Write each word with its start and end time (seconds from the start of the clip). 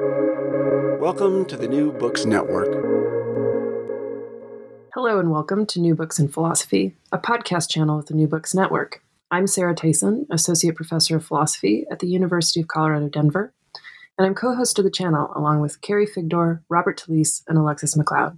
Welcome 0.00 1.44
to 1.44 1.56
the 1.56 1.68
New 1.68 1.92
Books 1.92 2.24
Network. 2.24 2.66
Hello, 4.92 5.20
and 5.20 5.30
welcome 5.30 5.66
to 5.66 5.78
New 5.78 5.94
Books 5.94 6.18
in 6.18 6.26
Philosophy, 6.26 6.96
a 7.12 7.18
podcast 7.18 7.70
channel 7.70 7.98
with 7.98 8.06
the 8.06 8.14
New 8.14 8.26
Books 8.26 8.54
Network. 8.54 9.04
I'm 9.30 9.46
Sarah 9.46 9.76
Tyson, 9.76 10.26
Associate 10.32 10.74
Professor 10.74 11.18
of 11.18 11.24
Philosophy 11.24 11.86
at 11.92 12.00
the 12.00 12.08
University 12.08 12.60
of 12.60 12.66
Colorado 12.66 13.08
Denver, 13.08 13.52
and 14.18 14.26
I'm 14.26 14.34
co 14.34 14.56
host 14.56 14.80
of 14.80 14.84
the 14.84 14.90
channel 14.90 15.30
along 15.36 15.60
with 15.60 15.80
Carrie 15.80 16.08
Figdor, 16.08 16.62
Robert 16.68 17.00
Talisse, 17.00 17.44
and 17.46 17.56
Alexus 17.56 17.96
McLeod. 17.96 18.36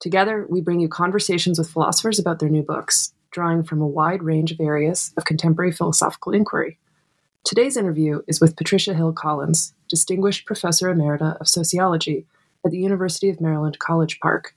Together, 0.00 0.46
we 0.50 0.60
bring 0.60 0.80
you 0.80 0.88
conversations 0.88 1.58
with 1.58 1.70
philosophers 1.70 2.18
about 2.18 2.40
their 2.40 2.50
new 2.50 2.62
books, 2.62 3.14
drawing 3.30 3.62
from 3.62 3.80
a 3.80 3.86
wide 3.86 4.22
range 4.22 4.52
of 4.52 4.60
areas 4.60 5.14
of 5.16 5.24
contemporary 5.24 5.72
philosophical 5.72 6.34
inquiry. 6.34 6.78
Today's 7.44 7.76
interview 7.76 8.22
is 8.26 8.40
with 8.40 8.56
Patricia 8.56 8.94
Hill 8.94 9.12
Collins, 9.12 9.74
Distinguished 9.86 10.46
Professor 10.46 10.86
Emerita 10.86 11.38
of 11.42 11.46
Sociology 11.46 12.24
at 12.64 12.70
the 12.70 12.78
University 12.78 13.28
of 13.28 13.38
Maryland 13.38 13.78
College 13.78 14.18
Park. 14.20 14.54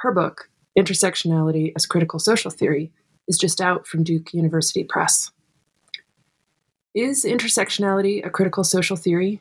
Her 0.00 0.10
book, 0.10 0.50
Intersectionality 0.76 1.72
as 1.76 1.86
Critical 1.86 2.18
Social 2.18 2.50
Theory, 2.50 2.90
is 3.28 3.38
just 3.38 3.60
out 3.60 3.86
from 3.86 4.02
Duke 4.02 4.34
University 4.34 4.82
Press. 4.82 5.30
Is 6.92 7.24
intersectionality 7.24 8.26
a 8.26 8.30
critical 8.30 8.64
social 8.64 8.96
theory? 8.96 9.40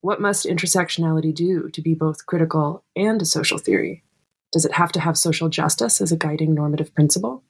What 0.00 0.18
must 0.18 0.46
intersectionality 0.46 1.34
do 1.34 1.68
to 1.68 1.82
be 1.82 1.92
both 1.92 2.24
critical 2.24 2.84
and 2.96 3.20
a 3.20 3.26
social 3.26 3.58
theory? 3.58 4.02
Does 4.50 4.64
it 4.64 4.72
have 4.72 4.92
to 4.92 5.00
have 5.00 5.18
social 5.18 5.50
justice 5.50 6.00
as 6.00 6.10
a 6.10 6.16
guiding 6.16 6.54
normative 6.54 6.94
principle? 6.94 7.42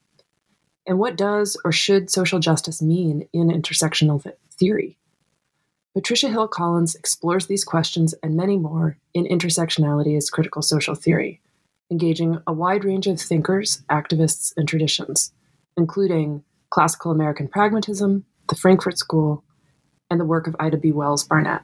And 0.87 0.99
what 0.99 1.17
does 1.17 1.57
or 1.65 1.73
should 1.73 2.11
social 2.11 2.39
justice 2.39 2.83
mean 2.83 3.29
in 3.33 3.49
intersectional 3.49 4.23
th- 4.23 4.37
theory? 4.51 4.99
Patricia 5.95 6.29
Hill 6.29 6.49
Collins 6.49 6.95
explores 6.95 7.47
these 7.47 7.65
questions 7.65 8.15
and 8.23 8.35
many 8.35 8.57
more 8.57 8.97
in 9.13 9.27
Intersectionality 9.27 10.17
as 10.17 10.31
Critical 10.31 10.63
Social 10.63 10.95
Theory, 10.95 11.41
engaging 11.91 12.41
a 12.47 12.53
wide 12.53 12.85
range 12.85 13.07
of 13.07 13.21
thinkers, 13.21 13.83
activists, 13.91 14.55
and 14.57 14.67
traditions, 14.67 15.33
including 15.77 16.43
classical 16.71 17.11
American 17.11 17.47
pragmatism, 17.47 18.25
the 18.49 18.57
Frankfurt 18.57 18.99
School, 18.99 19.45
and 20.11 20.19
the 20.19 20.25
work 20.25 20.47
of 20.47 20.57
Ida 20.59 20.79
B. 20.79 20.93
Wells 20.93 21.25
Barnett. 21.25 21.63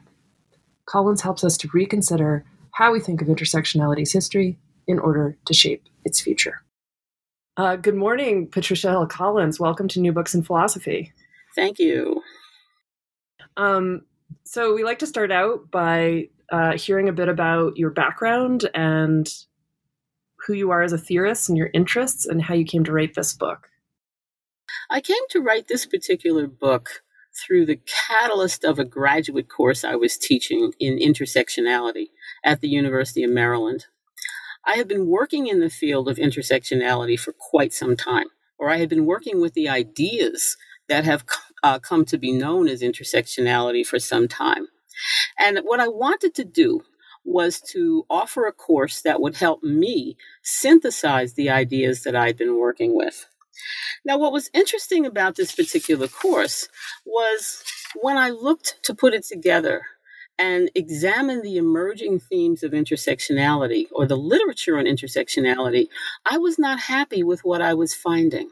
Collins 0.85 1.21
helps 1.21 1.43
us 1.43 1.57
to 1.57 1.69
reconsider 1.73 2.45
how 2.73 2.91
we 2.91 2.99
think 2.99 3.21
of 3.21 3.27
intersectionality's 3.27 4.13
history 4.13 4.57
in 4.87 4.99
order 4.99 5.37
to 5.45 5.53
shape 5.53 5.83
its 6.05 6.21
future. 6.21 6.61
Uh, 7.59 7.75
good 7.75 7.95
morning, 7.95 8.47
Patricia 8.47 8.89
Hill 8.89 9.05
Collins. 9.05 9.59
Welcome 9.59 9.89
to 9.89 9.99
New 9.99 10.13
Books 10.13 10.33
in 10.33 10.43
Philosophy. 10.43 11.11
Thank 11.55 11.77
you. 11.77 12.23
Um, 13.57 14.03
so, 14.45 14.73
we 14.73 14.85
like 14.85 14.99
to 14.99 15.05
start 15.05 15.29
out 15.29 15.69
by 15.69 16.29
uh, 16.53 16.77
hearing 16.77 17.09
a 17.09 17.11
bit 17.11 17.27
about 17.27 17.75
your 17.75 17.89
background 17.89 18.69
and 18.73 19.29
who 20.47 20.53
you 20.53 20.71
are 20.71 20.81
as 20.81 20.93
a 20.93 20.97
theorist 20.97 21.49
and 21.49 21.57
your 21.57 21.69
interests 21.73 22.25
and 22.25 22.41
how 22.41 22.53
you 22.53 22.63
came 22.63 22.85
to 22.85 22.93
write 22.93 23.15
this 23.15 23.33
book. 23.33 23.67
I 24.89 25.01
came 25.01 25.27
to 25.31 25.41
write 25.41 25.67
this 25.67 25.85
particular 25.85 26.47
book 26.47 27.03
through 27.45 27.65
the 27.65 27.81
catalyst 27.85 28.63
of 28.63 28.79
a 28.79 28.85
graduate 28.85 29.49
course 29.49 29.83
I 29.83 29.95
was 29.95 30.17
teaching 30.17 30.71
in 30.79 30.97
intersectionality 30.97 32.11
at 32.41 32.61
the 32.61 32.69
University 32.69 33.21
of 33.21 33.31
Maryland. 33.31 33.87
I 34.69 34.75
have 34.75 34.87
been 34.87 35.07
working 35.07 35.47
in 35.47 35.61
the 35.61 35.69
field 35.71 36.07
of 36.07 36.17
intersectionality 36.17 37.19
for 37.19 37.33
quite 37.33 37.73
some 37.73 37.97
time, 37.97 38.27
or 38.59 38.69
I 38.69 38.77
have 38.77 38.89
been 38.89 39.07
working 39.07 39.41
with 39.41 39.55
the 39.55 39.67
ideas 39.67 40.57
that 40.87 41.05
have 41.05 41.25
uh, 41.63 41.79
come 41.79 42.05
to 42.05 42.19
be 42.19 42.31
known 42.31 42.67
as 42.67 42.83
intersectionality 42.83 43.83
for 43.83 43.97
some 43.97 44.27
time. 44.27 44.67
And 45.39 45.61
what 45.63 45.79
I 45.79 45.87
wanted 45.87 46.35
to 46.35 46.43
do 46.43 46.83
was 47.25 47.61
to 47.71 48.05
offer 48.11 48.45
a 48.45 48.51
course 48.51 49.01
that 49.01 49.19
would 49.19 49.37
help 49.37 49.63
me 49.63 50.15
synthesize 50.43 51.33
the 51.33 51.49
ideas 51.49 52.03
that 52.03 52.15
I'd 52.15 52.37
been 52.37 52.59
working 52.59 52.95
with. 52.95 53.25
Now, 54.05 54.19
what 54.19 54.31
was 54.31 54.51
interesting 54.53 55.03
about 55.03 55.35
this 55.35 55.55
particular 55.55 56.07
course 56.07 56.69
was 57.07 57.63
when 58.03 58.17
I 58.19 58.29
looked 58.29 58.75
to 58.83 58.93
put 58.93 59.15
it 59.15 59.25
together, 59.25 59.81
and 60.39 60.71
examine 60.73 61.41
the 61.41 61.57
emerging 61.57 62.21
themes 62.21 62.63
of 62.63 62.71
intersectionality 62.71 63.87
or 63.91 64.07
the 64.07 64.15
literature 64.15 64.79
on 64.79 64.85
intersectionality, 64.85 65.89
I 66.25 66.37
was 66.37 66.57
not 66.57 66.79
happy 66.79 67.21
with 67.21 67.41
what 67.43 67.61
I 67.61 67.73
was 67.73 67.93
finding. 67.93 68.49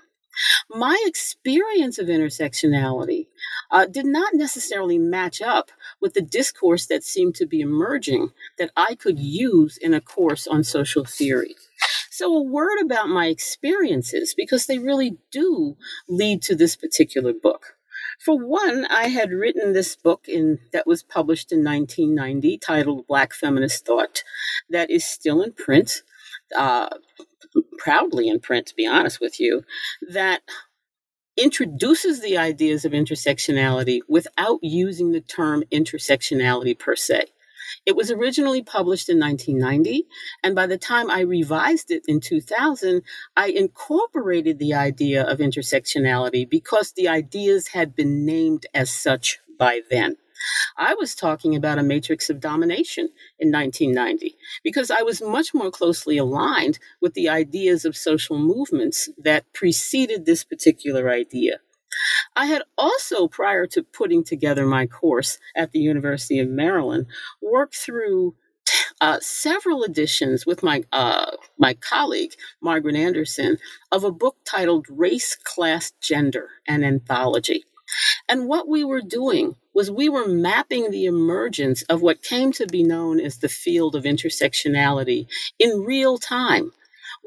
My 0.69 1.01
experience 1.07 1.97
of 1.97 2.07
intersectionality 2.07 3.27
uh, 3.71 3.85
did 3.87 4.05
not 4.05 4.33
necessarily 4.35 4.99
match 4.99 5.41
up 5.41 5.71
with 5.99 6.13
the 6.13 6.21
discourse 6.21 6.85
that 6.87 7.03
seemed 7.03 7.35
to 7.35 7.47
be 7.47 7.61
emerging 7.61 8.31
that 8.59 8.71
I 8.75 8.95
could 8.95 9.17
use 9.17 9.77
in 9.77 9.93
a 9.93 10.01
course 10.01 10.45
on 10.45 10.63
social 10.63 11.05
theory. 11.05 11.55
So, 12.11 12.35
a 12.35 12.41
word 12.41 12.79
about 12.81 13.09
my 13.09 13.27
experiences, 13.27 14.33
because 14.35 14.65
they 14.65 14.79
really 14.79 15.17
do 15.31 15.77
lead 16.07 16.41
to 16.43 16.55
this 16.55 16.75
particular 16.75 17.33
book. 17.33 17.76
For 18.23 18.37
one, 18.37 18.85
I 18.85 19.07
had 19.07 19.31
written 19.31 19.73
this 19.73 19.95
book 19.95 20.25
in 20.27 20.59
that 20.73 20.87
was 20.87 21.03
published 21.03 21.51
in 21.51 21.63
1990, 21.63 22.57
titled 22.57 23.07
Black 23.07 23.33
Feminist 23.33 23.85
Thought, 23.85 24.23
that 24.69 24.89
is 24.89 25.05
still 25.05 25.41
in 25.41 25.53
print, 25.53 26.01
uh, 26.57 26.89
proudly 27.77 28.27
in 28.27 28.39
print, 28.39 28.67
to 28.67 28.75
be 28.75 28.87
honest 28.87 29.21
with 29.21 29.39
you, 29.39 29.63
that 30.11 30.41
introduces 31.37 32.21
the 32.21 32.37
ideas 32.37 32.83
of 32.83 32.91
intersectionality 32.91 33.99
without 34.07 34.59
using 34.63 35.11
the 35.11 35.21
term 35.21 35.63
intersectionality 35.71 36.77
per 36.77 36.95
se. 36.95 37.25
It 37.85 37.95
was 37.95 38.11
originally 38.11 38.61
published 38.61 39.09
in 39.09 39.19
1990, 39.19 40.07
and 40.43 40.55
by 40.55 40.67
the 40.67 40.77
time 40.77 41.09
I 41.09 41.21
revised 41.21 41.91
it 41.91 42.03
in 42.07 42.19
2000, 42.19 43.01
I 43.35 43.47
incorporated 43.47 44.59
the 44.59 44.73
idea 44.73 45.23
of 45.23 45.39
intersectionality 45.39 46.49
because 46.49 46.91
the 46.91 47.07
ideas 47.07 47.69
had 47.69 47.95
been 47.95 48.25
named 48.25 48.65
as 48.73 48.91
such 48.91 49.39
by 49.57 49.81
then. 49.89 50.17
I 50.77 50.93
was 50.93 51.15
talking 51.15 51.55
about 51.55 51.79
a 51.79 51.83
matrix 51.83 52.29
of 52.29 52.39
domination 52.39 53.09
in 53.39 53.51
1990 53.51 54.35
because 54.63 54.91
I 54.91 55.01
was 55.01 55.21
much 55.21 55.53
more 55.53 55.71
closely 55.71 56.17
aligned 56.17 56.79
with 57.01 57.13
the 57.15 57.29
ideas 57.29 57.85
of 57.85 57.97
social 57.97 58.37
movements 58.37 59.09
that 59.17 59.51
preceded 59.53 60.25
this 60.25 60.43
particular 60.43 61.09
idea. 61.09 61.59
I 62.37 62.45
had 62.45 62.61
also, 62.77 63.27
prior 63.27 63.65
to 63.67 63.83
putting 63.83 64.23
together 64.23 64.67
my 64.67 64.85
course 64.85 65.39
at 65.55 65.71
the 65.71 65.79
University 65.79 66.39
of 66.39 66.47
Maryland, 66.47 67.07
worked 67.41 67.75
through 67.75 68.35
uh, 69.01 69.19
several 69.21 69.83
editions 69.83 70.45
with 70.45 70.61
my 70.61 70.83
uh, 70.93 71.31
my 71.57 71.73
colleague 71.73 72.33
Margaret 72.61 72.95
Anderson 72.95 73.57
of 73.91 74.03
a 74.03 74.11
book 74.11 74.37
titled 74.45 74.85
"Race, 74.89 75.35
Class, 75.35 75.93
Gender: 75.99 76.49
An 76.67 76.83
Anthology." 76.83 77.65
And 78.29 78.47
what 78.47 78.67
we 78.67 78.83
were 78.83 79.01
doing 79.01 79.55
was 79.73 79.89
we 79.89 80.09
were 80.09 80.27
mapping 80.27 80.91
the 80.91 81.05
emergence 81.05 81.83
of 81.83 82.01
what 82.01 82.21
came 82.21 82.51
to 82.53 82.67
be 82.67 82.83
known 82.83 83.19
as 83.19 83.37
the 83.37 83.49
field 83.49 83.95
of 83.95 84.03
intersectionality 84.03 85.27
in 85.57 85.83
real 85.85 86.17
time 86.17 86.71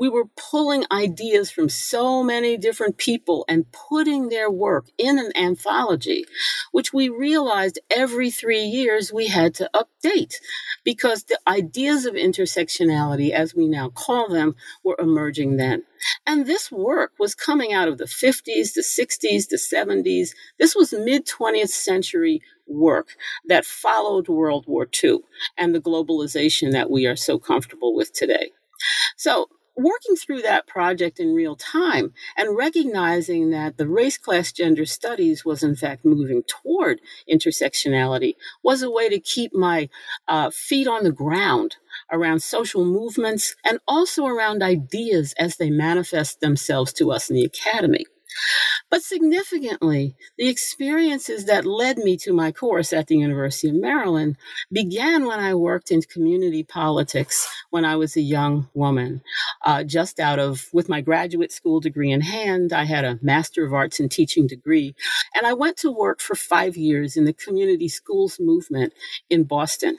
we 0.01 0.09
were 0.09 0.25
pulling 0.35 0.85
ideas 0.91 1.51
from 1.51 1.69
so 1.69 2.25
many 2.25 2.57
different 2.57 2.97
people 2.97 3.45
and 3.47 3.71
putting 3.71 4.31
their 4.31 4.51
work 4.51 4.87
in 4.97 5.19
an 5.19 5.31
anthology, 5.37 6.25
which 6.73 6.93
we 6.93 7.11
realized 7.11 7.79
every 7.95 8.31
three 8.31 8.63
years 8.63 9.13
we 9.13 9.27
had 9.27 9.55
to 9.55 9.71
update 9.75 10.37
because 10.85 11.25
the 11.25 11.39
ideas 11.47 12.07
of 12.07 12.15
intersectionality, 12.15 13.31
as 13.31 13.55
we 13.55 13.69
now 13.69 13.91
call 13.91 14.29
them, 14.31 14.55
were 14.83 14.97
emerging 14.99 15.59
then. 15.59 15.83
And 16.27 16.47
this 16.47 16.73
work 16.73 17.13
was 17.19 17.35
coming 17.35 17.75
out 17.75 17.89
of 17.89 17.99
the 17.99 18.07
50s, 18.07 18.73
the 18.73 18.81
60s, 18.81 19.49
the 19.49 19.59
70s. 19.59 20.31
This 20.59 20.75
was 20.75 20.95
mid 20.95 21.27
20th 21.27 21.69
century 21.69 22.41
work 22.67 23.17
that 23.47 23.67
followed 23.67 24.29
World 24.29 24.65
War 24.67 24.89
II 25.05 25.19
and 25.59 25.75
the 25.75 25.81
globalization 25.81 26.73
that 26.73 26.89
we 26.91 27.07
are 27.07 27.17
so 27.17 27.39
comfortable 27.39 27.95
with 27.95 28.15
today. 28.15 28.53
So 29.19 29.51
working 29.83 30.17
through 30.17 30.43
that 30.43 30.67
project 30.67 31.19
in 31.19 31.35
real 31.35 31.57
time 31.57 32.13
and 32.37 32.57
recognizing 32.57 33.51
that 33.51 33.77
the 33.77 33.89
race, 33.89 34.19
class, 34.19 34.53
gender 34.53 34.85
studies 34.85 35.45
was 35.45 35.63
in 35.63 35.75
fact 35.77 36.05
moving 36.05 36.43
toward 36.45 37.01
intersectionality 37.31 38.35
was 38.63 38.83
a 38.83 38.91
way 38.91 39.09
to 39.09 39.19
keep 39.21 39.55
my 39.55 39.89
uh, 40.29 40.51
feet 40.51 40.87
on 40.87 41.05
the 41.05 41.13
ground 41.13 41.77
around 42.13 42.43
social 42.43 42.85
movements 42.85 43.55
and 43.65 43.79
also 43.89 44.27
around 44.27 44.63
ideas 44.63 45.35
as 45.39 45.57
they 45.57 45.71
manifest 45.71 46.41
themselves 46.41 46.93
to 46.93 47.11
us 47.11 47.31
in 47.31 47.37
the 47.37 47.45
academy. 47.45 48.05
But 48.91 49.03
significantly, 49.03 50.17
the 50.37 50.49
experiences 50.49 51.45
that 51.45 51.65
led 51.65 51.99
me 51.99 52.17
to 52.19 52.33
my 52.33 52.51
course 52.51 52.93
at 52.93 53.07
the 53.07 53.17
University 53.17 53.69
of 53.69 53.77
Maryland 53.77 54.37
began 54.73 55.27
when 55.27 55.39
I 55.39 55.55
worked 55.55 55.93
in 55.93 56.03
community 56.03 56.65
politics 56.65 57.49
when 57.71 57.85
I 57.85 57.97
was 57.97 58.17
a 58.17 58.21
young 58.21 58.69
woman. 58.75 59.23
Uh, 59.65 59.85
just 59.85 60.19
out 60.19 60.39
of, 60.39 60.69
with 60.73 60.89
my 60.89 61.01
graduate 61.01 61.53
school 61.53 61.81
degree 61.81 62.11
in 62.11 62.21
hand, 62.21 62.73
I 62.73 62.85
had 62.85 63.05
a 63.05 63.19
Master 63.23 63.65
of 63.65 63.73
Arts 63.73 64.01
in 64.01 64.09
Teaching 64.09 64.47
degree, 64.47 64.95
and 65.35 65.47
I 65.47 65.53
went 65.53 65.77
to 65.79 65.93
work 65.93 66.21
for 66.21 66.35
five 66.35 66.77
years 66.77 67.17
in 67.17 67.25
the 67.25 67.33
community 67.33 67.89
schools 67.89 68.41
movement 68.41 68.93
in 69.29 69.45
Boston. 69.45 69.99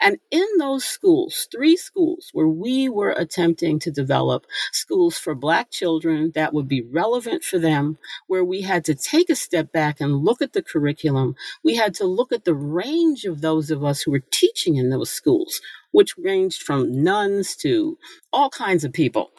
And 0.00 0.18
in 0.30 0.46
those 0.58 0.84
schools, 0.84 1.48
three 1.52 1.76
schools 1.76 2.30
where 2.32 2.48
we 2.48 2.88
were 2.88 3.12
attempting 3.12 3.78
to 3.80 3.90
develop 3.90 4.46
schools 4.72 5.18
for 5.18 5.34
Black 5.34 5.70
children 5.70 6.32
that 6.34 6.54
would 6.54 6.68
be 6.68 6.82
relevant 6.82 7.44
for 7.44 7.58
them, 7.58 7.98
where 8.26 8.44
we 8.44 8.62
had 8.62 8.84
to 8.86 8.94
take 8.94 9.30
a 9.30 9.34
step 9.36 9.72
back 9.72 10.00
and 10.00 10.24
look 10.24 10.42
at 10.42 10.52
the 10.52 10.62
curriculum, 10.62 11.34
we 11.64 11.76
had 11.76 11.94
to 11.94 12.06
look 12.06 12.32
at 12.32 12.44
the 12.44 12.54
range 12.54 13.24
of 13.24 13.40
those 13.40 13.70
of 13.70 13.84
us 13.84 14.02
who 14.02 14.10
were 14.12 14.24
teaching 14.30 14.76
in 14.76 14.90
those 14.90 15.10
schools 15.10 15.60
which 15.92 16.16
ranged 16.18 16.62
from 16.62 17.02
nuns 17.02 17.56
to 17.56 17.98
all 18.32 18.50
kinds 18.50 18.84
of 18.84 18.92
people, 18.92 19.30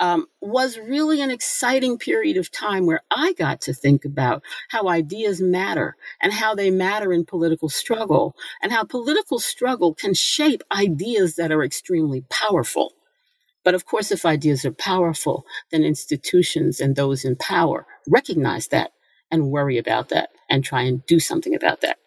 um, 0.00 0.26
was 0.40 0.78
really 0.78 1.20
an 1.20 1.30
exciting 1.30 1.98
period 1.98 2.36
of 2.36 2.50
time 2.50 2.86
where 2.86 3.02
I 3.10 3.32
got 3.34 3.60
to 3.62 3.74
think 3.74 4.04
about 4.04 4.42
how 4.70 4.88
ideas 4.88 5.40
matter 5.40 5.96
and 6.22 6.32
how 6.32 6.54
they 6.54 6.70
matter 6.70 7.12
in 7.12 7.24
political 7.24 7.68
struggle 7.68 8.36
and 8.62 8.72
how 8.72 8.84
political 8.84 9.38
struggle 9.38 9.94
can 9.94 10.14
shape 10.14 10.62
ideas 10.72 11.36
that 11.36 11.52
are 11.52 11.64
extremely 11.64 12.24
powerful. 12.30 12.92
But 13.64 13.74
of 13.74 13.86
course, 13.86 14.12
if 14.12 14.26
ideas 14.26 14.64
are 14.64 14.72
powerful, 14.72 15.46
then 15.70 15.84
institutions 15.84 16.80
and 16.80 16.96
those 16.96 17.24
in 17.24 17.36
power 17.36 17.86
recognize 18.08 18.68
that 18.68 18.92
and 19.30 19.50
worry 19.50 19.78
about 19.78 20.10
that 20.10 20.30
and 20.50 20.62
try 20.62 20.82
and 20.82 21.04
do 21.06 21.18
something 21.18 21.54
about 21.54 21.80
that. 21.80 21.98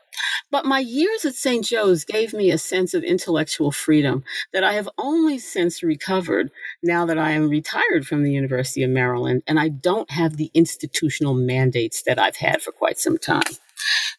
But 0.49 0.65
my 0.65 0.79
years 0.79 1.25
at 1.25 1.35
St. 1.35 1.65
Joe's 1.65 2.05
gave 2.05 2.33
me 2.33 2.51
a 2.51 2.57
sense 2.57 2.93
of 2.93 3.03
intellectual 3.03 3.71
freedom 3.71 4.23
that 4.53 4.63
I 4.63 4.73
have 4.73 4.89
only 4.97 5.37
since 5.39 5.83
recovered 5.83 6.51
now 6.81 7.05
that 7.05 7.17
I 7.17 7.31
am 7.31 7.49
retired 7.49 8.07
from 8.07 8.23
the 8.23 8.31
University 8.31 8.83
of 8.83 8.89
Maryland 8.89 9.43
and 9.47 9.59
I 9.59 9.69
don't 9.69 10.09
have 10.11 10.37
the 10.37 10.51
institutional 10.53 11.33
mandates 11.33 12.03
that 12.03 12.19
I've 12.19 12.37
had 12.37 12.61
for 12.61 12.71
quite 12.71 12.97
some 12.97 13.17
time. 13.17 13.43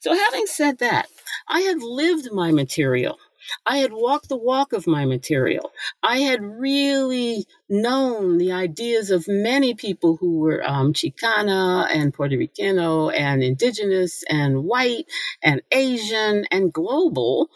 So, 0.01 0.15
having 0.15 0.47
said 0.47 0.79
that, 0.79 1.09
I 1.49 1.61
had 1.61 1.83
lived 1.83 2.31
my 2.33 2.53
material. 2.53 3.19
I 3.67 3.79
had 3.79 3.93
walked 3.93 4.29
the 4.29 4.37
walk 4.37 4.73
of 4.73 4.87
my 4.87 5.05
material. 5.05 5.73
I 6.03 6.19
had 6.19 6.43
really 6.43 7.47
known 7.69 8.39
the 8.39 8.53
ideas 8.53 9.11
of 9.11 9.27
many 9.29 9.75
people 9.75 10.17
who 10.17 10.39
were 10.39 10.67
um, 10.67 10.93
Chicana 10.93 11.89
and 11.93 12.15
Puerto 12.15 12.37
Ricano 12.37 13.13
and 13.15 13.43
indigenous 13.43 14.25
and 14.29 14.65
white 14.65 15.07
and 15.43 15.63
Asian 15.73 16.47
and 16.51 16.73
global 16.73 17.49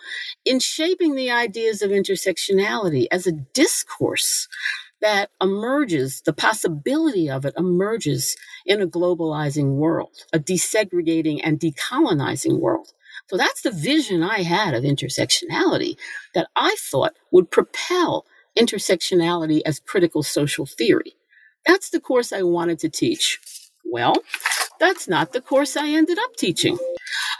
in 0.44 0.60
shaping 0.60 1.14
the 1.14 1.30
ideas 1.30 1.82
of 1.82 1.90
intersectionality 1.90 3.06
as 3.10 3.26
a 3.26 3.32
discourse 3.32 4.48
that 5.00 5.30
emerges, 5.40 6.22
the 6.22 6.32
possibility 6.32 7.28
of 7.28 7.44
it 7.44 7.54
emerges 7.58 8.36
in 8.64 8.80
a 8.80 8.86
globalizing 8.86 9.74
world, 9.74 10.24
a 10.32 10.38
desegregating 10.38 11.40
and 11.42 11.58
decolonizing 11.60 12.60
world. 12.60 12.92
So 13.28 13.36
that's 13.36 13.62
the 13.62 13.70
vision 13.70 14.22
I 14.22 14.42
had 14.42 14.74
of 14.74 14.84
intersectionality 14.84 15.96
that 16.34 16.48
I 16.56 16.76
thought 16.78 17.14
would 17.30 17.50
propel 17.50 18.26
intersectionality 18.58 19.62
as 19.64 19.80
critical 19.80 20.22
social 20.22 20.66
theory. 20.66 21.14
That's 21.66 21.90
the 21.90 22.00
course 22.00 22.32
I 22.32 22.42
wanted 22.42 22.78
to 22.80 22.90
teach. 22.90 23.40
Well, 23.84 24.16
that's 24.78 25.08
not 25.08 25.32
the 25.32 25.40
course 25.40 25.76
I 25.76 25.88
ended 25.90 26.18
up 26.18 26.36
teaching. 26.36 26.78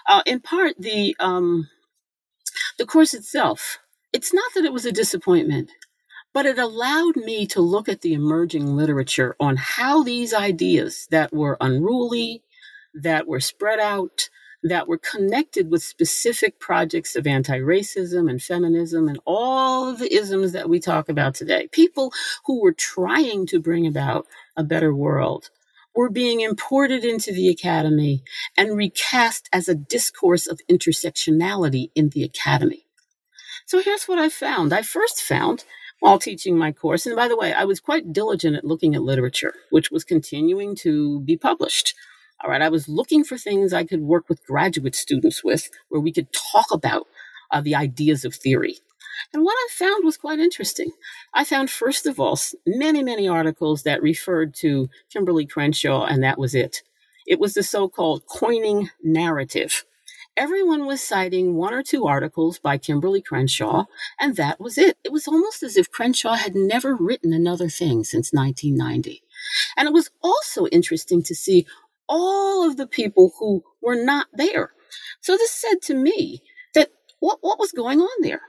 Uh, 0.08 0.22
in 0.26 0.40
part, 0.40 0.74
the 0.78 1.16
um, 1.20 1.68
the 2.78 2.86
course 2.86 3.14
itself. 3.14 3.78
It's 4.12 4.34
not 4.34 4.52
that 4.54 4.64
it 4.64 4.72
was 4.72 4.86
a 4.86 4.92
disappointment, 4.92 5.70
but 6.32 6.46
it 6.46 6.58
allowed 6.58 7.16
me 7.16 7.46
to 7.48 7.60
look 7.60 7.88
at 7.88 8.02
the 8.02 8.14
emerging 8.14 8.76
literature 8.76 9.36
on 9.40 9.56
how 9.56 10.02
these 10.02 10.34
ideas 10.34 11.06
that 11.10 11.32
were 11.32 11.56
unruly, 11.60 12.42
that 12.94 13.26
were 13.26 13.40
spread 13.40 13.80
out, 13.80 14.28
that 14.62 14.86
were 14.86 14.98
connected 14.98 15.70
with 15.70 15.82
specific 15.82 16.58
projects 16.58 17.16
of 17.16 17.26
anti 17.26 17.58
racism 17.58 18.30
and 18.30 18.42
feminism 18.42 19.08
and 19.08 19.18
all 19.24 19.88
of 19.88 19.98
the 19.98 20.12
isms 20.14 20.52
that 20.52 20.68
we 20.68 20.78
talk 20.78 21.08
about 21.08 21.34
today. 21.34 21.68
People 21.72 22.12
who 22.46 22.62
were 22.62 22.72
trying 22.72 23.46
to 23.46 23.60
bring 23.60 23.86
about 23.86 24.26
a 24.56 24.62
better 24.62 24.94
world 24.94 25.50
were 25.94 26.10
being 26.10 26.40
imported 26.40 27.04
into 27.04 27.32
the 27.32 27.48
academy 27.48 28.22
and 28.56 28.76
recast 28.76 29.48
as 29.52 29.68
a 29.68 29.74
discourse 29.74 30.46
of 30.46 30.60
intersectionality 30.70 31.90
in 31.94 32.10
the 32.10 32.22
academy. 32.22 32.86
So 33.66 33.80
here's 33.80 34.04
what 34.04 34.18
I 34.18 34.28
found. 34.28 34.72
I 34.72 34.82
first 34.82 35.20
found 35.20 35.64
while 36.00 36.18
teaching 36.18 36.58
my 36.58 36.72
course, 36.72 37.06
and 37.06 37.14
by 37.14 37.28
the 37.28 37.36
way, 37.36 37.52
I 37.52 37.64
was 37.64 37.78
quite 37.78 38.12
diligent 38.12 38.56
at 38.56 38.64
looking 38.64 38.94
at 38.94 39.02
literature, 39.02 39.54
which 39.70 39.90
was 39.90 40.02
continuing 40.02 40.74
to 40.76 41.20
be 41.20 41.36
published. 41.36 41.94
All 42.42 42.50
right, 42.50 42.62
I 42.62 42.68
was 42.68 42.88
looking 42.88 43.22
for 43.22 43.38
things 43.38 43.72
I 43.72 43.84
could 43.84 44.00
work 44.00 44.28
with 44.28 44.44
graduate 44.44 44.96
students 44.96 45.44
with 45.44 45.70
where 45.88 46.00
we 46.00 46.12
could 46.12 46.28
talk 46.32 46.66
about 46.72 47.06
uh, 47.52 47.60
the 47.60 47.74
ideas 47.76 48.24
of 48.24 48.34
theory. 48.34 48.78
And 49.32 49.44
what 49.44 49.54
I 49.56 49.68
found 49.70 50.04
was 50.04 50.16
quite 50.16 50.40
interesting. 50.40 50.90
I 51.32 51.44
found, 51.44 51.70
first 51.70 52.06
of 52.06 52.18
all, 52.18 52.38
many, 52.66 53.02
many 53.02 53.28
articles 53.28 53.84
that 53.84 54.02
referred 54.02 54.54
to 54.56 54.90
Kimberlé 55.14 55.48
Crenshaw, 55.48 56.04
and 56.04 56.22
that 56.22 56.38
was 56.38 56.54
it. 56.54 56.82
It 57.26 57.38
was 57.38 57.54
the 57.54 57.62
so 57.62 57.88
called 57.88 58.26
coining 58.26 58.90
narrative. 59.02 59.84
Everyone 60.36 60.86
was 60.86 61.02
citing 61.02 61.54
one 61.54 61.74
or 61.74 61.82
two 61.82 62.06
articles 62.06 62.58
by 62.58 62.78
Kimberlé 62.78 63.24
Crenshaw, 63.24 63.84
and 64.18 64.34
that 64.36 64.58
was 64.58 64.78
it. 64.78 64.96
It 65.04 65.12
was 65.12 65.28
almost 65.28 65.62
as 65.62 65.76
if 65.76 65.90
Crenshaw 65.90 66.34
had 66.34 66.54
never 66.54 66.96
written 66.96 67.32
another 67.32 67.68
thing 67.68 68.02
since 68.02 68.32
1990. 68.32 69.22
And 69.76 69.86
it 69.86 69.92
was 69.92 70.10
also 70.22 70.66
interesting 70.68 71.22
to 71.24 71.34
see 71.34 71.66
all 72.08 72.66
of 72.68 72.76
the 72.76 72.86
people 72.86 73.32
who 73.38 73.64
were 73.80 73.96
not 73.96 74.26
there. 74.32 74.72
So 75.20 75.36
this 75.36 75.50
said 75.50 75.82
to 75.82 75.94
me 75.94 76.42
that 76.74 76.90
what, 77.20 77.38
what 77.40 77.58
was 77.58 77.72
going 77.72 78.00
on 78.00 78.22
there? 78.22 78.42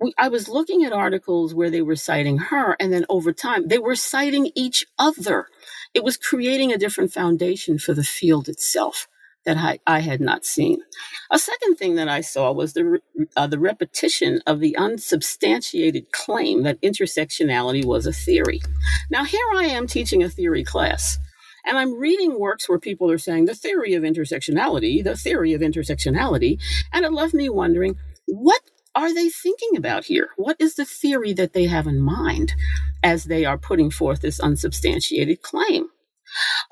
We, 0.00 0.12
I 0.18 0.28
was 0.28 0.48
looking 0.48 0.84
at 0.84 0.92
articles 0.92 1.54
where 1.54 1.70
they 1.70 1.80
were 1.80 1.96
citing 1.96 2.36
her, 2.38 2.76
and 2.78 2.92
then 2.92 3.06
over 3.08 3.32
time, 3.32 3.68
they 3.68 3.78
were 3.78 3.96
citing 3.96 4.50
each 4.54 4.84
other. 4.98 5.46
It 5.94 6.04
was 6.04 6.18
creating 6.18 6.70
a 6.72 6.78
different 6.78 7.12
foundation 7.12 7.78
for 7.78 7.94
the 7.94 8.04
field 8.04 8.48
itself 8.48 9.08
that 9.46 9.56
I, 9.56 9.78
I 9.86 10.00
had 10.00 10.20
not 10.20 10.44
seen. 10.44 10.80
A 11.30 11.38
second 11.38 11.76
thing 11.76 11.94
that 11.94 12.08
I 12.08 12.20
saw 12.20 12.52
was 12.52 12.74
the, 12.74 13.00
uh, 13.36 13.46
the 13.46 13.60
repetition 13.60 14.40
of 14.46 14.60
the 14.60 14.76
unsubstantiated 14.76 16.12
claim 16.12 16.64
that 16.64 16.80
intersectionality 16.82 17.84
was 17.84 18.06
a 18.06 18.12
theory. 18.12 18.60
Now, 19.10 19.24
here 19.24 19.46
I 19.54 19.64
am 19.64 19.86
teaching 19.86 20.22
a 20.22 20.28
theory 20.28 20.64
class. 20.64 21.16
And 21.66 21.76
I'm 21.78 21.98
reading 21.98 22.38
works 22.38 22.68
where 22.68 22.78
people 22.78 23.10
are 23.10 23.18
saying 23.18 23.46
the 23.46 23.54
theory 23.54 23.94
of 23.94 24.04
intersectionality, 24.04 25.02
the 25.02 25.16
theory 25.16 25.52
of 25.52 25.60
intersectionality. 25.60 26.60
And 26.92 27.04
it 27.04 27.12
left 27.12 27.34
me 27.34 27.48
wondering, 27.48 27.96
what 28.26 28.62
are 28.94 29.12
they 29.12 29.28
thinking 29.28 29.76
about 29.76 30.04
here? 30.04 30.30
What 30.36 30.56
is 30.58 30.76
the 30.76 30.84
theory 30.84 31.32
that 31.34 31.52
they 31.52 31.66
have 31.66 31.86
in 31.86 32.00
mind 32.00 32.54
as 33.02 33.24
they 33.24 33.44
are 33.44 33.58
putting 33.58 33.90
forth 33.90 34.20
this 34.20 34.40
unsubstantiated 34.40 35.42
claim? 35.42 35.88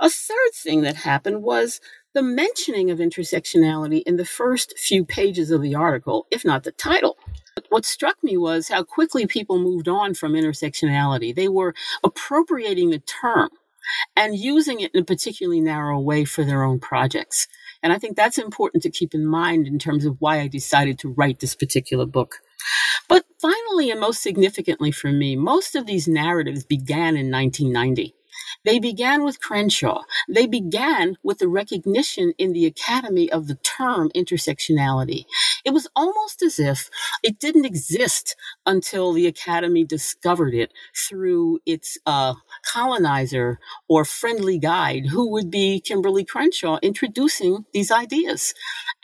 A 0.01 0.09
third 0.09 0.53
thing 0.55 0.83
that 0.83 0.97
happened 0.97 1.43
was 1.43 1.81
the 2.13 2.23
mentioning 2.23 2.91
of 2.91 2.99
intersectionality 2.99 4.03
in 4.07 4.17
the 4.17 4.25
first 4.25 4.79
few 4.79 5.05
pages 5.05 5.51
of 5.51 5.63
the 5.63 5.75
article, 5.75 6.27
if 6.31 6.45
not 6.45 6.65
the 6.65 6.73
title. 6.73 7.19
What 7.69 7.85
struck 7.85 8.17
me 8.23 8.37
was 8.37 8.69
how 8.69 8.85
quickly 8.85 9.27
people 9.27 9.59
moved 9.59 9.89
on 9.89 10.15
from 10.15 10.33
intersectionality. 10.33 11.35
They 11.35 11.49
were 11.49 11.75
appropriating 12.03 12.91
the 12.91 13.01
term 13.01 13.51
and 14.17 14.39
using 14.39 14.81
it 14.81 14.95
in 14.95 15.03
a 15.03 15.05
particularly 15.05 15.61
narrow 15.61 15.99
way 16.01 16.25
for 16.25 16.45
their 16.45 16.63
own 16.63 16.81
projects. 16.81 17.49
And 17.83 17.93
I 17.93 17.99
think 17.99 18.17
that's 18.17 18.39
important 18.39 18.83
to 18.85 18.91
keep 18.91 19.15
in 19.15 19.27
mind 19.27 19.67
in 19.67 19.79
terms 19.79 20.05
of 20.05 20.17
why 20.19 20.41
I 20.41 20.49
decided 20.49 20.99
to 21.01 21.11
write 21.11 21.41
this 21.41 21.55
particular 21.55 22.07
book. 22.07 22.37
But 23.09 23.25
finally, 23.41 23.91
and 23.91 24.01
most 24.01 24.23
significantly 24.23 24.91
for 24.91 25.13
me, 25.13 25.37
most 25.37 25.77
of 25.77 25.87
these 25.87 26.09
narratives 26.09 26.65
began 26.65 27.17
in 27.17 27.31
1990. 27.31 28.15
They 28.65 28.79
began 28.79 29.25
with 29.25 29.41
Crenshaw. 29.41 30.03
They 30.29 30.47
began 30.47 31.17
with 31.23 31.39
the 31.39 31.49
recognition 31.49 32.35
in 32.39 32.53
the 32.53 32.67
Academy 32.67 33.31
of 33.31 33.49
the 33.49 33.57
term 33.57 34.11
intersectionality. 34.15 35.25
It 35.65 35.73
was 35.73 35.89
almost 35.97 36.43
as 36.43 36.59
if 36.59 36.91
it 37.23 37.39
didn't 37.39 37.65
exist 37.67 38.37
until 38.67 39.13
the 39.13 39.27
Academy 39.27 39.85
discovered 39.85 40.55
it 40.55 40.73
through 40.97 41.61
its 41.67 41.99
uh, 42.07 42.35
colonizer 42.67 43.59
or 43.89 44.05
friendly 44.05 44.59
guide, 44.59 45.07
who 45.07 45.31
would 45.31 45.51
be 45.51 45.83
Kimberlé 45.87 46.27
Crenshaw, 46.27 46.79
introducing 46.83 47.65
these 47.73 47.91
ideas. 47.91 48.55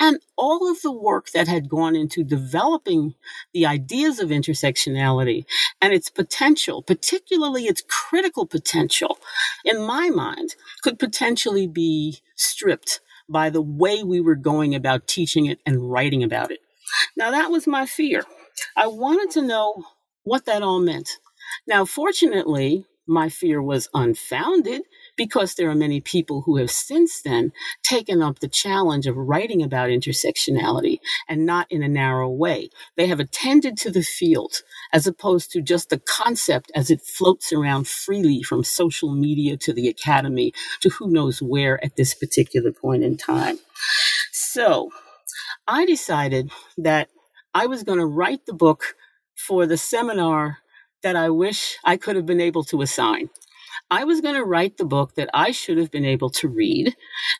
And 0.00 0.20
all 0.36 0.70
of 0.70 0.82
the 0.82 0.92
work 0.92 1.30
that 1.30 1.48
had 1.48 1.68
gone 1.68 1.96
into 1.96 2.24
developing 2.24 3.14
the 3.52 3.66
ideas 3.66 4.18
of 4.20 4.30
intersectionality 4.30 5.44
and 5.80 5.92
its 5.92 6.10
potential, 6.10 6.82
particularly 6.82 7.64
its 7.64 7.82
critical 7.88 8.46
potential, 8.46 9.18
in 9.64 9.82
my 9.82 10.10
mind, 10.10 10.54
could 10.82 10.98
potentially 10.98 11.66
be 11.66 12.18
stripped 12.36 13.00
by 13.28 13.50
the 13.50 13.62
way 13.62 14.02
we 14.02 14.20
were 14.20 14.34
going 14.34 14.74
about 14.74 15.06
teaching 15.06 15.46
it 15.46 15.60
and 15.64 15.90
writing 15.90 16.22
about 16.22 16.50
it. 16.50 16.60
Now, 17.16 17.30
that 17.30 17.50
was 17.50 17.66
my 17.66 17.86
fear. 17.86 18.24
I 18.76 18.88
wanted 18.88 19.30
to 19.34 19.46
know 19.46 19.84
what 20.24 20.46
that 20.46 20.62
all 20.62 20.80
meant. 20.80 21.10
Now, 21.66 21.84
fortunately, 21.84 22.86
my 23.06 23.28
fear 23.28 23.62
was 23.62 23.88
unfounded 23.94 24.82
because 25.20 25.52
there 25.52 25.68
are 25.68 25.74
many 25.74 26.00
people 26.00 26.40
who 26.40 26.56
have 26.56 26.70
since 26.70 27.20
then 27.20 27.52
taken 27.82 28.22
up 28.22 28.38
the 28.38 28.48
challenge 28.48 29.06
of 29.06 29.18
writing 29.18 29.62
about 29.62 29.90
intersectionality 29.90 30.98
and 31.28 31.44
not 31.44 31.66
in 31.68 31.82
a 31.82 31.88
narrow 31.88 32.30
way. 32.30 32.70
They 32.96 33.06
have 33.08 33.20
attended 33.20 33.76
to 33.80 33.90
the 33.90 34.02
field 34.02 34.62
as 34.94 35.06
opposed 35.06 35.50
to 35.50 35.60
just 35.60 35.90
the 35.90 35.98
concept 35.98 36.72
as 36.74 36.90
it 36.90 37.02
floats 37.02 37.52
around 37.52 37.86
freely 37.86 38.42
from 38.42 38.64
social 38.64 39.14
media 39.14 39.58
to 39.58 39.74
the 39.74 39.88
academy 39.88 40.54
to 40.80 40.88
who 40.88 41.10
knows 41.10 41.42
where 41.42 41.84
at 41.84 41.96
this 41.96 42.14
particular 42.14 42.72
point 42.72 43.04
in 43.04 43.18
time. 43.18 43.58
So 44.32 44.88
I 45.68 45.84
decided 45.84 46.50
that 46.78 47.10
I 47.52 47.66
was 47.66 47.82
going 47.82 47.98
to 47.98 48.06
write 48.06 48.46
the 48.46 48.54
book 48.54 48.96
for 49.36 49.66
the 49.66 49.76
seminar 49.76 50.60
that 51.02 51.14
I 51.14 51.28
wish 51.28 51.76
I 51.84 51.98
could 51.98 52.16
have 52.16 52.26
been 52.26 52.40
able 52.40 52.64
to 52.64 52.80
assign. 52.80 53.28
I 53.90 54.04
was 54.04 54.20
going 54.20 54.36
to 54.36 54.44
write 54.44 54.76
the 54.76 54.84
book 54.84 55.14
that 55.16 55.30
I 55.34 55.52
should 55.52 55.78
have 55.78 55.90
been 55.90 56.04
able 56.04 56.30
to 56.30 56.48
read, 56.48 56.96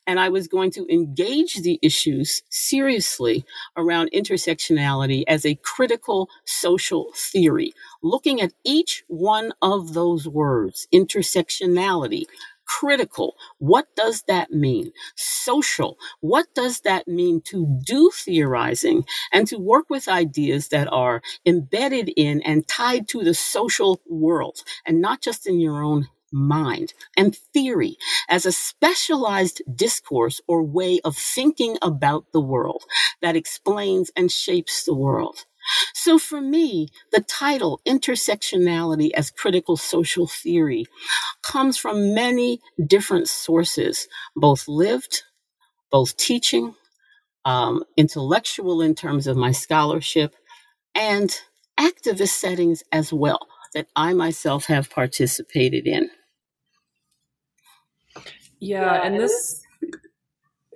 and 0.07 0.21
I 0.21 0.31
was 0.31 0.49
going 0.49 0.71
to 0.73 0.87
engage 0.93 1.57
the 1.57 1.79
issues 1.83 2.43
seriously 2.51 3.45
around 3.77 4.11
intersectionality 4.15 5.25
as 5.29 5.47
a 5.47 5.57
critical 5.57 6.31
social 6.47 7.13
theory, 7.17 7.75
looking 8.03 8.41
at 8.41 8.55
each 8.65 9.05
one 9.09 9.53
of 9.63 9.95
those 9.95 10.29
words 10.29 10.89
intersectionality, 10.95 12.25
critical. 12.67 13.37
What 13.59 13.89
does 13.97 14.23
that 14.29 14.53
mean? 14.53 14.93
Social. 15.17 15.99
What 16.21 16.47
does 16.55 16.81
that 16.83 17.09
mean 17.09 17.43
to 17.47 17.81
do 17.85 18.11
theorizing 18.15 19.05
and 19.33 19.47
to 19.49 19.59
work 19.59 19.91
with 19.91 20.09
ideas 20.09 20.69
that 20.69 20.89
are 20.93 21.23
embedded 21.47 22.11
in 22.17 22.43
and 22.43 22.67
tied 22.69 23.09
to 23.09 23.23
the 23.25 23.35
social 23.35 24.01
world 24.09 24.63
and 24.87 25.01
not 25.01 25.21
just 25.21 25.47
in 25.47 25.61
your 25.61 25.83
own 25.83 26.09
mind 26.33 26.95
and 27.17 27.37
theory 27.53 27.97
as 28.29 28.47
a 28.47 28.53
specialized 28.53 29.63
discourse 29.75 30.41
or 30.49 30.63
way 30.63 31.01
of 31.05 31.17
thinking 31.17 31.77
about 31.83 32.27
the 32.33 32.41
world 32.41 32.85
that 33.23 33.37
explains 33.37 34.11
and 34.17 34.31
shapes 34.31 34.85
the 34.85 34.95
world. 34.95 35.45
So 35.95 36.19
for 36.19 36.41
me, 36.41 36.89
the 37.13 37.21
title, 37.21 37.81
Intersectionality 37.87 39.11
as 39.13 39.31
Critical 39.31 39.77
Social 39.77 40.27
Theory, 40.27 40.87
comes 41.43 41.79
from 41.79 42.15
many 42.15 42.61
different 42.87 43.29
sources, 43.29 44.09
both 44.37 44.69
lived, 44.69 45.23
both 45.91 46.17
teaching, 46.17 46.75
um, 47.45 47.85
intellectual 47.97 48.83
in 48.83 48.95
terms 48.95 49.27
of 49.27 49.37
my 49.37 49.53
scholarship, 49.53 50.35
and 50.95 51.37
activist 51.79 52.31
settings 52.31 52.83
as 52.93 53.13
well 53.13 53.49
that 53.75 53.87
I 53.97 54.13
myself 54.15 54.67
have 54.67 54.91
participated 54.91 55.87
in. 55.87 56.11
Yeah, 58.61 59.03
and 59.03 59.19
this 59.19 59.63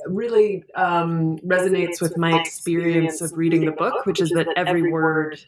really 0.06 0.64
um, 0.74 1.38
resonates 1.38 2.00
with 2.00 2.16
my 2.16 2.38
experience 2.40 3.20
of 3.20 3.32
reading 3.34 3.64
the 3.64 3.72
book, 3.72 4.06
which 4.06 4.20
is 4.20 4.30
that 4.30 4.48
every 4.56 4.90
word 4.90 5.40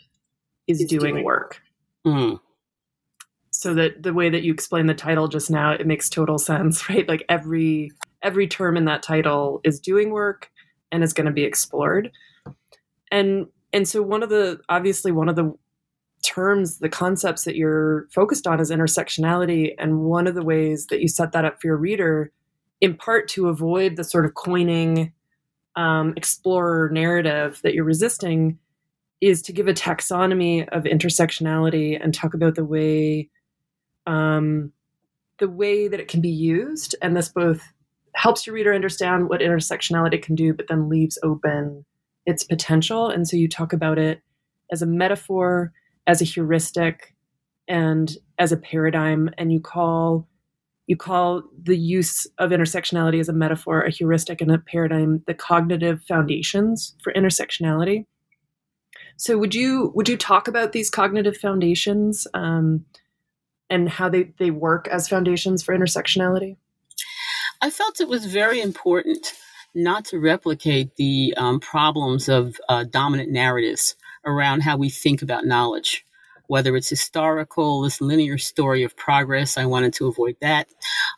is 0.66 0.85
doing 0.85 1.25
work. 1.25 1.61
Mm. 2.07 2.40
So 3.50 3.75
that 3.75 4.02
the 4.02 4.12
way 4.12 4.28
that 4.28 4.43
you 4.43 4.52
explain 4.52 4.87
the 4.87 4.95
title 4.95 5.28
just 5.28 5.50
now, 5.50 5.73
it 5.73 5.87
makes 5.87 6.11
total 6.11 6.38
sense, 6.38 6.88
right? 6.88 7.09
Like 7.09 7.25
every 7.28 7.90
every 8.23 8.47
term 8.47 8.76
in 8.76 8.85
that 8.87 9.02
title 9.02 9.61
is 9.64 9.81
doing 9.81 10.11
work 10.11 10.50
and 10.93 11.02
is 11.02 11.12
going 11.12 11.26
to 11.26 11.33
be 11.33 11.45
explored. 11.45 12.11
And 13.11 13.47
and 13.73 13.88
so 13.88 14.02
one 14.02 14.23
of 14.23 14.28
the 14.28 14.61
obviously 14.69 15.12
one 15.12 15.28
of 15.28 15.37
the 15.37 15.55
terms, 16.26 16.78
the 16.78 16.88
concepts 16.88 17.45
that 17.45 17.56
you're 17.56 18.09
focused 18.12 18.47
on 18.47 18.61
is 18.61 18.71
intersectionality. 18.71 19.75
And 19.78 20.00
one 20.00 20.26
of 20.26 20.35
the 20.35 20.42
ways 20.42 20.87
that 20.88 21.00
you 21.00 21.09
set 21.09 21.33
that 21.33 21.45
up 21.45 21.61
for 21.61 21.68
your 21.68 21.76
reader 21.76 22.33
in 22.80 22.95
part 22.95 23.28
to 23.28 23.49
avoid 23.49 23.97
the 23.97 24.04
sort 24.04 24.26
of 24.26 24.35
coining 24.35 25.12
um, 25.76 26.14
explorer 26.16 26.90
narrative 26.90 27.61
that 27.62 27.75
you're 27.75 27.85
resisting 27.85 28.59
is 29.21 29.40
to 29.42 29.52
give 29.52 29.68
a 29.68 29.75
taxonomy 29.75 30.68
of 30.68 30.85
intersectionality 30.85 31.99
and 32.02 32.12
talk 32.12 32.35
about 32.35 32.54
the 32.54 32.64
way 32.64 33.30
um, 34.06 34.73
the 35.38 35.49
way 35.49 35.88
that 35.88 36.00
it 36.00 36.09
can 36.09 36.21
be 36.21 36.30
used 36.30 36.95
and 37.02 37.16
this 37.16 37.28
both 37.28 37.61
helps 38.14 38.47
your 38.47 38.54
reader 38.54 38.75
understand 38.75 39.28
what 39.28 39.40
intersectionality 39.40 40.23
can 40.23 40.35
do 40.35 40.54
but 40.54 40.68
then 40.68 40.88
leaves 40.88 41.18
open 41.23 41.85
its 42.25 42.45
potential 42.45 43.09
and 43.09 43.28
so 43.28 43.37
you 43.37 43.49
talk 43.49 43.73
about 43.73 43.99
it 43.99 44.23
as 44.73 44.80
a 44.80 44.87
metaphor 44.87 45.73
as 46.07 46.21
a 46.21 46.25
heuristic 46.25 47.15
and 47.69 48.17
as 48.39 48.53
a 48.53 48.57
paradigm 48.57 49.31
and 49.39 49.53
you 49.53 49.61
call 49.61 50.29
you 50.87 50.97
call 50.97 51.43
the 51.61 51.77
use 51.77 52.29
of 52.39 52.51
intersectionality 52.51 53.19
as 53.19 53.29
a 53.29 53.33
metaphor, 53.33 53.83
a 53.83 53.91
heuristic, 53.91 54.41
and 54.41 54.53
a 54.53 54.59
paradigm 54.59 55.23
the 55.27 55.35
cognitive 55.35 56.03
foundations 56.07 56.95
for 57.03 57.13
intersectionality. 57.13 58.07
So, 59.17 59.37
would 59.39 59.55
you 59.55 59.91
would 59.95 60.09
you 60.09 60.17
talk 60.17 60.47
about 60.47 60.73
these 60.73 60.91
cognitive 60.91 61.37
foundations 61.37 62.27
um, 62.35 62.85
and 63.69 63.89
how 63.89 64.09
they 64.09 64.33
they 64.39 64.51
work 64.51 64.87
as 64.89 65.09
foundations 65.09 65.63
for 65.63 65.77
intersectionality? 65.77 66.57
I 67.61 67.71
felt 67.71 68.01
it 68.01 68.09
was 68.09 68.27
very 68.27 68.61
important 68.61 69.33
not 69.75 70.05
to 70.07 70.19
replicate 70.19 70.97
the 70.97 71.35
um, 71.37 71.59
problems 71.61 72.29
of 72.29 72.57
uh, 72.69 72.85
dominant 72.85 73.31
narratives 73.31 73.97
around 74.26 74.62
how 74.62 74.76
we 74.76 74.90
think 74.90 75.23
about 75.23 75.47
knowledge 75.47 76.04
whether 76.49 76.76
it's 76.76 76.88
historical, 76.88 77.83
this 77.83 78.00
linear 78.00 78.38
story 78.38 78.83
of 78.83 78.97
progress. 78.97 79.56
I 79.59 79.66
wanted 79.66 79.95
to 79.95 80.06
avoid 80.06 80.37
that. 80.40 80.68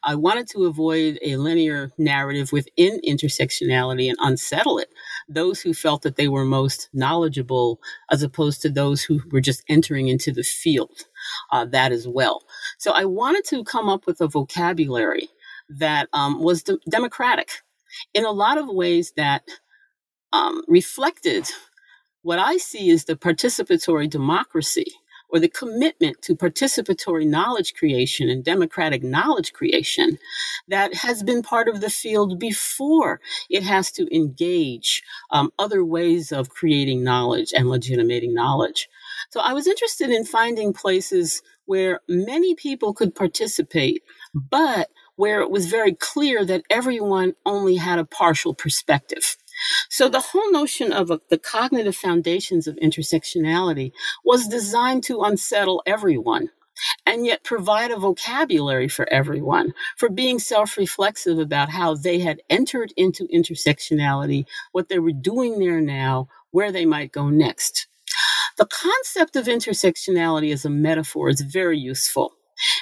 I 0.04 0.14
wanted 0.14 0.48
to 0.50 0.66
avoid 0.66 1.18
a 1.22 1.36
linear 1.36 1.90
narrative 1.98 2.52
within 2.52 3.00
intersectionality 3.06 4.08
and 4.08 4.18
unsettle 4.20 4.78
it. 4.78 4.88
Those 5.28 5.60
who 5.60 5.74
felt 5.74 6.02
that 6.02 6.16
they 6.16 6.28
were 6.28 6.44
most 6.44 6.88
knowledgeable, 6.92 7.80
as 8.10 8.22
opposed 8.22 8.62
to 8.62 8.70
those 8.70 9.02
who 9.02 9.20
were 9.30 9.40
just 9.40 9.64
entering 9.68 10.08
into 10.08 10.32
the 10.32 10.42
field, 10.44 11.04
uh, 11.52 11.64
that 11.66 11.92
as 11.92 12.06
well. 12.06 12.42
So 12.78 12.92
I 12.92 13.04
wanted 13.04 13.44
to 13.46 13.64
come 13.64 13.88
up 13.88 14.06
with 14.06 14.20
a 14.20 14.28
vocabulary 14.28 15.28
that 15.70 16.08
um, 16.12 16.42
was 16.42 16.62
de- 16.62 16.78
democratic 16.88 17.50
in 18.14 18.24
a 18.24 18.30
lot 18.30 18.58
of 18.58 18.68
ways 18.68 19.12
that 19.16 19.42
um, 20.32 20.62
reflected 20.68 21.48
what 22.28 22.38
I 22.38 22.58
see 22.58 22.90
is 22.90 23.06
the 23.06 23.16
participatory 23.16 24.10
democracy 24.10 24.92
or 25.30 25.40
the 25.40 25.48
commitment 25.48 26.20
to 26.20 26.36
participatory 26.36 27.26
knowledge 27.26 27.72
creation 27.72 28.28
and 28.28 28.44
democratic 28.44 29.02
knowledge 29.02 29.54
creation 29.54 30.18
that 30.68 30.92
has 30.92 31.22
been 31.22 31.40
part 31.40 31.68
of 31.68 31.80
the 31.80 31.88
field 31.88 32.38
before 32.38 33.22
it 33.48 33.62
has 33.62 33.90
to 33.92 34.14
engage 34.14 35.02
um, 35.30 35.50
other 35.58 35.82
ways 35.82 36.30
of 36.30 36.50
creating 36.50 37.02
knowledge 37.02 37.54
and 37.56 37.70
legitimating 37.70 38.34
knowledge. 38.34 38.90
So 39.30 39.40
I 39.40 39.54
was 39.54 39.66
interested 39.66 40.10
in 40.10 40.26
finding 40.26 40.74
places 40.74 41.40
where 41.64 42.00
many 42.10 42.54
people 42.54 42.92
could 42.92 43.14
participate, 43.14 44.02
but 44.34 44.90
where 45.16 45.40
it 45.40 45.50
was 45.50 45.64
very 45.64 45.94
clear 45.94 46.44
that 46.44 46.64
everyone 46.68 47.32
only 47.46 47.76
had 47.76 47.98
a 47.98 48.04
partial 48.04 48.52
perspective. 48.52 49.38
So 49.90 50.08
the 50.08 50.20
whole 50.20 50.50
notion 50.52 50.92
of 50.92 51.10
a, 51.10 51.20
the 51.30 51.38
cognitive 51.38 51.96
foundations 51.96 52.66
of 52.66 52.76
intersectionality 52.76 53.92
was 54.24 54.48
designed 54.48 55.04
to 55.04 55.22
unsettle 55.22 55.82
everyone 55.86 56.50
and 57.06 57.26
yet 57.26 57.44
provide 57.44 57.90
a 57.90 57.98
vocabulary 57.98 58.88
for 58.88 59.08
everyone 59.12 59.74
for 59.96 60.08
being 60.08 60.38
self 60.38 60.76
reflexive 60.76 61.38
about 61.38 61.70
how 61.70 61.94
they 61.94 62.20
had 62.20 62.40
entered 62.50 62.92
into 62.96 63.26
intersectionality, 63.28 64.44
what 64.72 64.88
they 64.88 64.98
were 64.98 65.12
doing 65.12 65.58
there 65.58 65.80
now, 65.80 66.28
where 66.50 66.72
they 66.72 66.86
might 66.86 67.12
go 67.12 67.28
next. 67.28 67.86
The 68.58 68.66
concept 68.66 69.36
of 69.36 69.46
intersectionality 69.46 70.52
as 70.52 70.64
a 70.64 70.70
metaphor 70.70 71.28
is 71.28 71.40
very 71.40 71.78
useful 71.78 72.32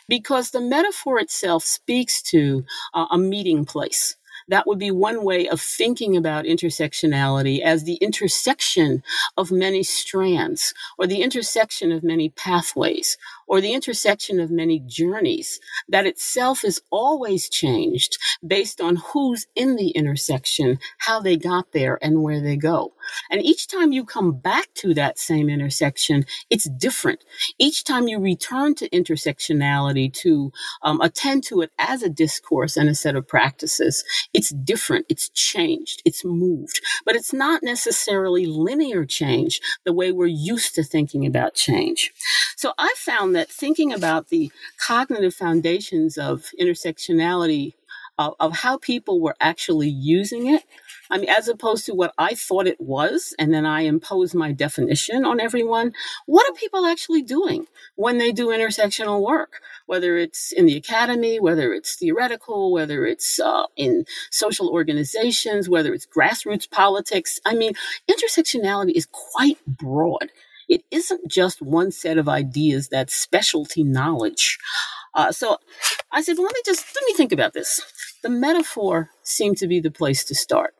because 0.08 0.50
the 0.50 0.60
metaphor 0.60 1.18
itself 1.20 1.64
speaks 1.64 2.22
to 2.22 2.64
uh, 2.94 3.06
a 3.10 3.18
meeting 3.18 3.64
place 3.64 4.16
that 4.48 4.66
would 4.66 4.78
be 4.78 4.90
one 4.90 5.24
way 5.24 5.48
of 5.48 5.60
thinking 5.60 6.16
about 6.16 6.44
intersectionality 6.44 7.60
as 7.60 7.84
the 7.84 7.96
intersection 7.96 9.02
of 9.36 9.50
many 9.50 9.82
strands 9.82 10.74
or 10.98 11.06
the 11.06 11.22
intersection 11.22 11.92
of 11.92 12.02
many 12.02 12.28
pathways 12.30 13.18
or 13.46 13.60
the 13.60 13.72
intersection 13.74 14.40
of 14.40 14.50
many 14.50 14.80
journeys 14.80 15.60
that 15.88 16.06
itself 16.06 16.64
is 16.64 16.82
always 16.90 17.48
changed 17.48 18.18
based 18.46 18.80
on 18.80 18.96
who's 18.96 19.46
in 19.54 19.76
the 19.76 19.90
intersection, 19.90 20.78
how 20.98 21.20
they 21.20 21.36
got 21.36 21.72
there, 21.72 21.98
and 22.02 22.22
where 22.22 22.40
they 22.40 22.56
go. 22.56 22.92
And 23.30 23.42
each 23.42 23.68
time 23.68 23.92
you 23.92 24.04
come 24.04 24.32
back 24.32 24.72
to 24.74 24.94
that 24.94 25.18
same 25.18 25.48
intersection, 25.48 26.24
it's 26.50 26.68
different. 26.68 27.22
Each 27.58 27.84
time 27.84 28.08
you 28.08 28.18
return 28.18 28.74
to 28.76 28.88
intersectionality 28.90 30.12
to 30.14 30.52
um, 30.82 31.00
attend 31.00 31.44
to 31.44 31.60
it 31.62 31.70
as 31.78 32.02
a 32.02 32.08
discourse 32.08 32.76
and 32.76 32.88
a 32.88 32.94
set 32.94 33.16
of 33.16 33.28
practices, 33.28 34.04
it's 34.34 34.50
different. 34.50 35.06
It's 35.08 35.28
changed. 35.30 36.02
It's 36.04 36.24
moved. 36.24 36.80
But 37.04 37.16
it's 37.16 37.32
not 37.32 37.62
necessarily 37.62 38.46
linear 38.46 39.04
change 39.04 39.60
the 39.84 39.92
way 39.92 40.12
we're 40.12 40.26
used 40.26 40.74
to 40.74 40.82
thinking 40.82 41.26
about 41.26 41.54
change. 41.54 42.12
So 42.56 42.72
I 42.78 42.92
found 42.96 43.35
that 43.36 43.50
thinking 43.50 43.92
about 43.92 44.28
the 44.28 44.50
cognitive 44.78 45.34
foundations 45.34 46.18
of 46.18 46.50
intersectionality, 46.60 47.74
uh, 48.18 48.32
of 48.40 48.58
how 48.58 48.78
people 48.78 49.20
were 49.20 49.36
actually 49.40 49.88
using 49.88 50.48
it, 50.48 50.64
I 51.10 51.18
mean, 51.18 51.28
as 51.28 51.48
opposed 51.48 51.86
to 51.86 51.94
what 51.94 52.12
I 52.18 52.34
thought 52.34 52.66
it 52.66 52.80
was, 52.80 53.34
and 53.38 53.54
then 53.54 53.64
I 53.64 53.82
impose 53.82 54.34
my 54.34 54.52
definition 54.52 55.24
on 55.24 55.40
everyone. 55.40 55.92
What 56.26 56.50
are 56.50 56.54
people 56.54 56.84
actually 56.86 57.22
doing 57.22 57.66
when 57.94 58.18
they 58.18 58.32
do 58.32 58.48
intersectional 58.48 59.24
work? 59.24 59.60
Whether 59.86 60.16
it's 60.16 60.50
in 60.50 60.66
the 60.66 60.76
academy, 60.76 61.38
whether 61.38 61.72
it's 61.72 61.94
theoretical, 61.94 62.72
whether 62.72 63.06
it's 63.06 63.38
uh, 63.38 63.66
in 63.76 64.04
social 64.30 64.68
organizations, 64.68 65.68
whether 65.68 65.94
it's 65.94 66.06
grassroots 66.06 66.68
politics. 66.68 67.38
I 67.44 67.54
mean, 67.54 67.74
intersectionality 68.10 68.92
is 68.96 69.06
quite 69.06 69.64
broad. 69.66 70.32
It 70.68 70.82
isn't 70.90 71.30
just 71.30 71.62
one 71.62 71.90
set 71.90 72.18
of 72.18 72.28
ideas 72.28 72.88
that's 72.88 73.14
specialty 73.16 73.84
knowledge. 73.84 74.58
Uh, 75.14 75.32
so 75.32 75.58
I 76.12 76.22
said, 76.22 76.36
well, 76.36 76.44
let 76.46 76.54
me 76.54 76.62
just 76.66 76.84
let 76.94 77.04
me 77.06 77.14
think 77.14 77.32
about 77.32 77.54
this. 77.54 77.82
The 78.22 78.30
metaphor 78.30 79.10
seemed 79.22 79.58
to 79.58 79.68
be 79.68 79.80
the 79.80 79.90
place 79.90 80.24
to 80.24 80.34
start. 80.34 80.74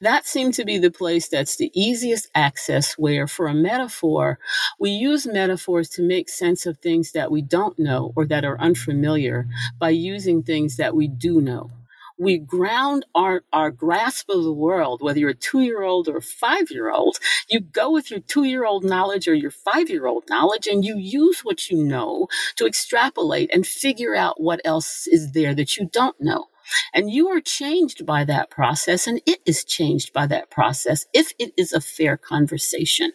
That 0.00 0.26
seemed 0.26 0.54
to 0.54 0.64
be 0.64 0.78
the 0.78 0.90
place 0.92 1.28
that's 1.28 1.56
the 1.56 1.72
easiest 1.74 2.28
access, 2.34 2.94
where 2.94 3.26
for 3.26 3.48
a 3.48 3.54
metaphor, 3.54 4.38
we 4.78 4.90
use 4.90 5.26
metaphors 5.26 5.88
to 5.90 6.02
make 6.02 6.28
sense 6.28 6.66
of 6.66 6.78
things 6.78 7.12
that 7.12 7.30
we 7.32 7.42
don't 7.42 7.78
know 7.78 8.12
or 8.16 8.26
that 8.26 8.44
are 8.44 8.60
unfamiliar 8.60 9.48
by 9.80 9.90
using 9.90 10.42
things 10.42 10.76
that 10.76 10.94
we 10.96 11.08
do 11.08 11.40
know. 11.40 11.70
We 12.18 12.38
ground 12.38 13.06
our, 13.14 13.42
our 13.52 13.70
grasp 13.70 14.28
of 14.28 14.42
the 14.42 14.52
world, 14.52 15.00
whether 15.02 15.20
you're 15.20 15.30
a 15.30 15.34
two 15.34 15.60
year 15.62 15.82
old 15.82 16.08
or 16.08 16.18
a 16.18 16.22
five 16.22 16.70
year 16.70 16.90
old, 16.90 17.18
you 17.50 17.60
go 17.60 17.92
with 17.92 18.10
your 18.10 18.20
two 18.20 18.44
year 18.44 18.64
old 18.66 18.84
knowledge 18.84 19.28
or 19.28 19.34
your 19.34 19.50
five 19.52 19.90
year 19.90 20.06
old 20.06 20.24
knowledge 20.28 20.66
and 20.66 20.84
you 20.84 20.96
use 20.98 21.40
what 21.40 21.70
you 21.70 21.82
know 21.84 22.28
to 22.56 22.66
extrapolate 22.66 23.50
and 23.54 23.66
figure 23.66 24.14
out 24.16 24.40
what 24.40 24.60
else 24.64 25.06
is 25.06 25.32
there 25.32 25.54
that 25.54 25.76
you 25.76 25.88
don't 25.92 26.20
know. 26.20 26.46
And 26.94 27.10
you 27.10 27.28
are 27.28 27.40
changed 27.40 28.04
by 28.04 28.24
that 28.24 28.50
process, 28.50 29.06
and 29.06 29.22
it 29.26 29.40
is 29.46 29.64
changed 29.64 30.12
by 30.12 30.26
that 30.26 30.50
process 30.50 31.06
if 31.14 31.32
it 31.38 31.52
is 31.56 31.72
a 31.72 31.80
fair 31.80 32.16
conversation. 32.18 33.12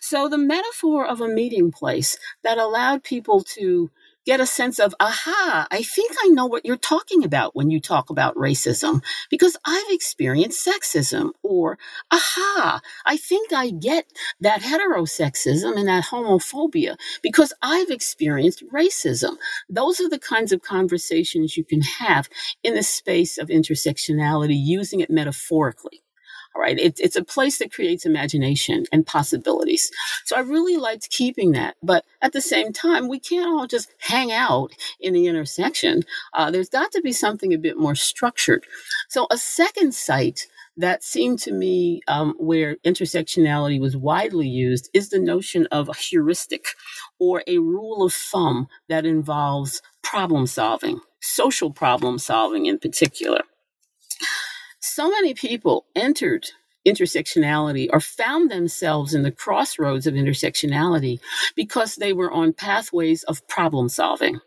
So, 0.00 0.28
the 0.28 0.38
metaphor 0.38 1.06
of 1.06 1.20
a 1.20 1.28
meeting 1.28 1.72
place 1.72 2.18
that 2.44 2.58
allowed 2.58 3.02
people 3.02 3.42
to 3.54 3.90
get 4.24 4.40
a 4.40 4.46
sense 4.46 4.78
of, 4.78 4.94
aha, 5.00 5.66
I 5.70 5.82
think 5.82 6.12
I 6.24 6.28
know 6.28 6.46
what 6.46 6.64
you're 6.64 6.76
talking 6.76 7.24
about 7.24 7.54
when 7.56 7.70
you 7.70 7.80
talk 7.80 8.10
about 8.10 8.36
racism 8.36 9.02
because 9.30 9.56
I've 9.64 9.90
experienced 9.90 10.66
sexism. 10.66 11.30
Or, 11.42 11.78
aha, 12.10 12.80
I 13.04 13.16
think 13.16 13.52
I 13.52 13.70
get 13.70 14.06
that 14.40 14.62
heterosexism 14.62 15.76
and 15.76 15.88
that 15.88 16.04
homophobia 16.04 16.96
because 17.22 17.52
I've 17.62 17.90
experienced 17.90 18.64
racism. 18.72 19.36
Those 19.68 20.00
are 20.00 20.08
the 20.08 20.18
kinds 20.18 20.52
of 20.52 20.62
conversations 20.62 21.56
you 21.56 21.64
can 21.64 21.82
have 21.82 22.28
in 22.62 22.74
the 22.74 22.82
space 22.82 23.38
of 23.38 23.48
intersectionality 23.48 24.58
using 24.58 25.00
it 25.00 25.10
metaphorically. 25.10 26.02
All 26.54 26.60
right. 26.60 26.78
It, 26.78 27.00
it's 27.00 27.16
a 27.16 27.24
place 27.24 27.58
that 27.58 27.72
creates 27.72 28.04
imagination 28.04 28.84
and 28.92 29.06
possibilities. 29.06 29.90
So 30.24 30.36
I 30.36 30.40
really 30.40 30.76
liked 30.76 31.10
keeping 31.10 31.52
that. 31.52 31.76
But 31.82 32.04
at 32.20 32.32
the 32.32 32.42
same 32.42 32.72
time, 32.72 33.08
we 33.08 33.18
can't 33.18 33.48
all 33.48 33.66
just 33.66 33.92
hang 33.98 34.32
out 34.32 34.72
in 35.00 35.14
the 35.14 35.26
intersection. 35.26 36.02
Uh, 36.34 36.50
there's 36.50 36.68
got 36.68 36.92
to 36.92 37.00
be 37.00 37.12
something 37.12 37.54
a 37.54 37.58
bit 37.58 37.78
more 37.78 37.94
structured. 37.94 38.64
So 39.08 39.26
a 39.30 39.38
second 39.38 39.94
site 39.94 40.46
that 40.76 41.02
seemed 41.02 41.38
to 41.40 41.52
me 41.52 42.00
um, 42.08 42.34
where 42.38 42.76
intersectionality 42.76 43.80
was 43.80 43.96
widely 43.96 44.48
used 44.48 44.90
is 44.94 45.10
the 45.10 45.18
notion 45.18 45.66
of 45.70 45.88
a 45.88 45.96
heuristic 45.96 46.66
or 47.18 47.42
a 47.46 47.58
rule 47.58 48.04
of 48.04 48.12
thumb 48.12 48.68
that 48.88 49.06
involves 49.06 49.82
problem 50.02 50.46
solving, 50.46 51.00
social 51.20 51.70
problem 51.70 52.18
solving 52.18 52.66
in 52.66 52.78
particular 52.78 53.42
so 54.82 55.08
many 55.08 55.32
people 55.32 55.86
entered 55.94 56.50
intersectionality 56.86 57.88
or 57.92 58.00
found 58.00 58.50
themselves 58.50 59.14
in 59.14 59.22
the 59.22 59.30
crossroads 59.30 60.06
of 60.06 60.14
intersectionality 60.14 61.20
because 61.54 61.96
they 61.96 62.12
were 62.12 62.32
on 62.32 62.52
pathways 62.52 63.22
of 63.24 63.46
problem 63.46 63.88
solving. 63.88 64.40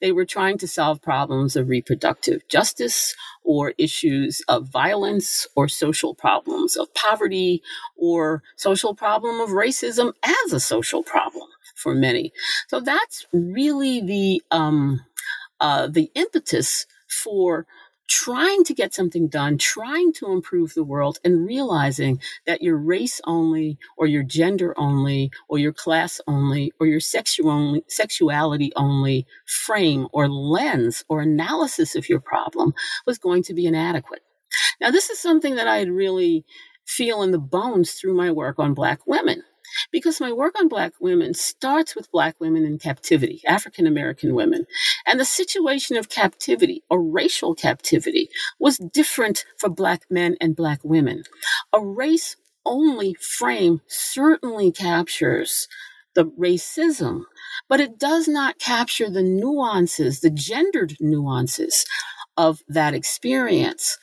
They 0.00 0.12
were 0.12 0.24
trying 0.24 0.58
to 0.58 0.68
solve 0.68 1.02
problems 1.02 1.56
of 1.56 1.68
reproductive 1.68 2.46
justice 2.48 3.14
or 3.44 3.74
issues 3.78 4.42
of 4.48 4.68
violence 4.68 5.46
or 5.56 5.68
social 5.68 6.14
problems 6.14 6.76
of 6.76 6.92
poverty 6.94 7.62
or 7.96 8.42
social 8.56 8.94
problem 8.94 9.40
of 9.40 9.50
racism 9.50 10.12
as 10.22 10.52
a 10.52 10.60
social 10.60 11.02
problem 11.02 11.48
for 11.74 11.94
many. 11.94 12.32
So 12.68 12.80
that's 12.80 13.26
really 13.32 14.00
the 14.00 14.42
um, 14.50 15.00
uh, 15.60 15.88
the 15.88 16.10
impetus 16.14 16.86
for 17.08 17.66
trying 18.10 18.64
to 18.64 18.74
get 18.74 18.92
something 18.92 19.28
done, 19.28 19.56
trying 19.56 20.12
to 20.12 20.32
improve 20.32 20.74
the 20.74 20.82
world, 20.82 21.20
and 21.24 21.46
realizing 21.46 22.20
that 22.44 22.60
your 22.60 22.76
race 22.76 23.20
only, 23.24 23.78
or 23.96 24.06
your 24.06 24.24
gender 24.24 24.74
only, 24.76 25.30
or 25.48 25.58
your 25.58 25.72
class 25.72 26.20
only, 26.26 26.72
or 26.80 26.88
your 26.88 26.98
sexual 26.98 27.50
only, 27.50 27.84
sexuality 27.86 28.72
only 28.74 29.26
frame 29.46 30.08
or 30.12 30.28
lens 30.28 31.04
or 31.08 31.20
analysis 31.20 31.94
of 31.94 32.08
your 32.08 32.20
problem 32.20 32.74
was 33.06 33.16
going 33.16 33.44
to 33.44 33.54
be 33.54 33.64
inadequate. 33.64 34.22
Now, 34.80 34.90
this 34.90 35.08
is 35.08 35.20
something 35.20 35.54
that 35.54 35.68
I 35.68 35.76
had 35.76 35.90
really 35.90 36.44
feel 36.84 37.22
in 37.22 37.30
the 37.30 37.38
bones 37.38 37.92
through 37.92 38.14
my 38.14 38.32
work 38.32 38.58
on 38.58 38.74
Black 38.74 39.06
women 39.06 39.44
because 39.90 40.20
my 40.20 40.32
work 40.32 40.58
on 40.58 40.68
Black 40.68 40.92
women 41.00 41.34
starts 41.34 41.94
with 41.94 42.10
Black 42.10 42.36
women 42.40 42.64
in 42.64 42.78
captivity, 42.78 43.42
African 43.46 43.86
American 43.86 44.34
women. 44.34 44.66
And 45.06 45.20
the 45.20 45.24
situation 45.24 45.96
of 45.96 46.08
captivity, 46.08 46.82
or 46.90 47.02
racial 47.02 47.54
captivity, 47.54 48.28
was 48.58 48.78
different 48.78 49.44
for 49.58 49.68
Black 49.68 50.04
men 50.10 50.36
and 50.40 50.56
Black 50.56 50.80
women. 50.84 51.24
A 51.72 51.84
race 51.84 52.36
only 52.66 53.14
frame 53.14 53.80
certainly 53.86 54.70
captures 54.72 55.68
the 56.14 56.26
racism, 56.26 57.22
but 57.68 57.80
it 57.80 57.98
does 57.98 58.28
not 58.28 58.58
capture 58.58 59.08
the 59.08 59.22
nuances, 59.22 60.20
the 60.20 60.30
gendered 60.30 60.96
nuances 61.00 61.84
of 62.36 62.60
that 62.68 62.94
experience. 62.94 63.98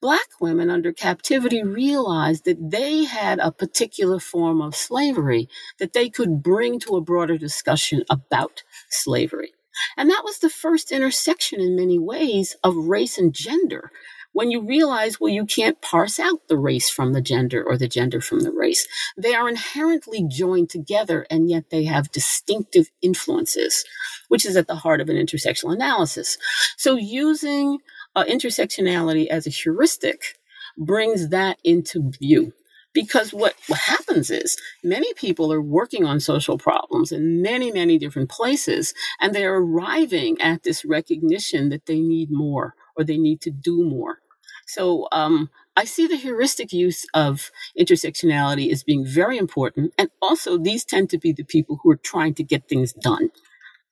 Black 0.00 0.28
women 0.40 0.70
under 0.70 0.92
captivity 0.92 1.62
realized 1.62 2.44
that 2.44 2.70
they 2.70 3.04
had 3.04 3.40
a 3.40 3.50
particular 3.50 4.20
form 4.20 4.62
of 4.62 4.76
slavery 4.76 5.48
that 5.80 5.92
they 5.92 6.08
could 6.08 6.40
bring 6.40 6.78
to 6.80 6.96
a 6.96 7.00
broader 7.00 7.36
discussion 7.36 8.04
about 8.08 8.62
slavery. 8.88 9.52
And 9.96 10.08
that 10.10 10.22
was 10.24 10.38
the 10.38 10.50
first 10.50 10.92
intersection 10.92 11.60
in 11.60 11.74
many 11.74 11.98
ways 11.98 12.56
of 12.62 12.76
race 12.76 13.18
and 13.18 13.34
gender. 13.34 13.90
When 14.32 14.50
you 14.52 14.60
realize, 14.60 15.18
well, 15.18 15.32
you 15.32 15.44
can't 15.46 15.80
parse 15.80 16.20
out 16.20 16.46
the 16.48 16.58
race 16.58 16.88
from 16.88 17.12
the 17.12 17.22
gender 17.22 17.64
or 17.64 17.76
the 17.76 17.88
gender 17.88 18.20
from 18.20 18.40
the 18.40 18.52
race. 18.52 18.86
They 19.16 19.34
are 19.34 19.48
inherently 19.48 20.24
joined 20.28 20.70
together 20.70 21.26
and 21.28 21.50
yet 21.50 21.70
they 21.70 21.84
have 21.84 22.12
distinctive 22.12 22.88
influences, 23.02 23.84
which 24.28 24.46
is 24.46 24.56
at 24.56 24.68
the 24.68 24.76
heart 24.76 25.00
of 25.00 25.08
an 25.08 25.16
intersectional 25.16 25.72
analysis. 25.72 26.38
So 26.76 26.96
using 26.96 27.78
uh, 28.18 28.24
intersectionality 28.24 29.28
as 29.28 29.46
a 29.46 29.50
heuristic 29.50 30.36
brings 30.76 31.28
that 31.28 31.56
into 31.62 32.10
view. 32.18 32.52
Because 32.92 33.32
what, 33.32 33.54
what 33.68 33.78
happens 33.78 34.28
is 34.28 34.56
many 34.82 35.14
people 35.14 35.52
are 35.52 35.62
working 35.62 36.04
on 36.04 36.18
social 36.18 36.58
problems 36.58 37.12
in 37.12 37.42
many, 37.42 37.70
many 37.70 37.96
different 37.96 38.28
places, 38.28 38.92
and 39.20 39.32
they're 39.32 39.56
arriving 39.56 40.40
at 40.40 40.64
this 40.64 40.84
recognition 40.84 41.68
that 41.68 41.86
they 41.86 42.00
need 42.00 42.30
more 42.30 42.74
or 42.96 43.04
they 43.04 43.18
need 43.18 43.40
to 43.42 43.50
do 43.50 43.84
more. 43.84 44.18
So 44.66 45.06
um, 45.12 45.48
I 45.76 45.84
see 45.84 46.08
the 46.08 46.16
heuristic 46.16 46.72
use 46.72 47.06
of 47.14 47.52
intersectionality 47.78 48.72
as 48.72 48.82
being 48.82 49.06
very 49.06 49.38
important. 49.38 49.94
And 49.96 50.10
also, 50.20 50.58
these 50.58 50.84
tend 50.84 51.08
to 51.10 51.18
be 51.18 51.32
the 51.32 51.44
people 51.44 51.78
who 51.82 51.90
are 51.90 51.96
trying 51.96 52.34
to 52.34 52.42
get 52.42 52.68
things 52.68 52.92
done 52.92 53.30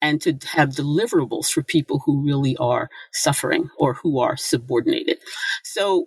and 0.03 0.21
to 0.23 0.39
have 0.53 0.71
deliverables 0.71 1.49
for 1.49 1.63
people 1.63 2.03
who 2.05 2.25
really 2.25 2.57
are 2.59 2.89
suffering 3.13 3.71
or 3.79 3.95
who 3.95 4.19
are 4.19 4.37
subordinated. 4.37 5.19
So 5.65 6.07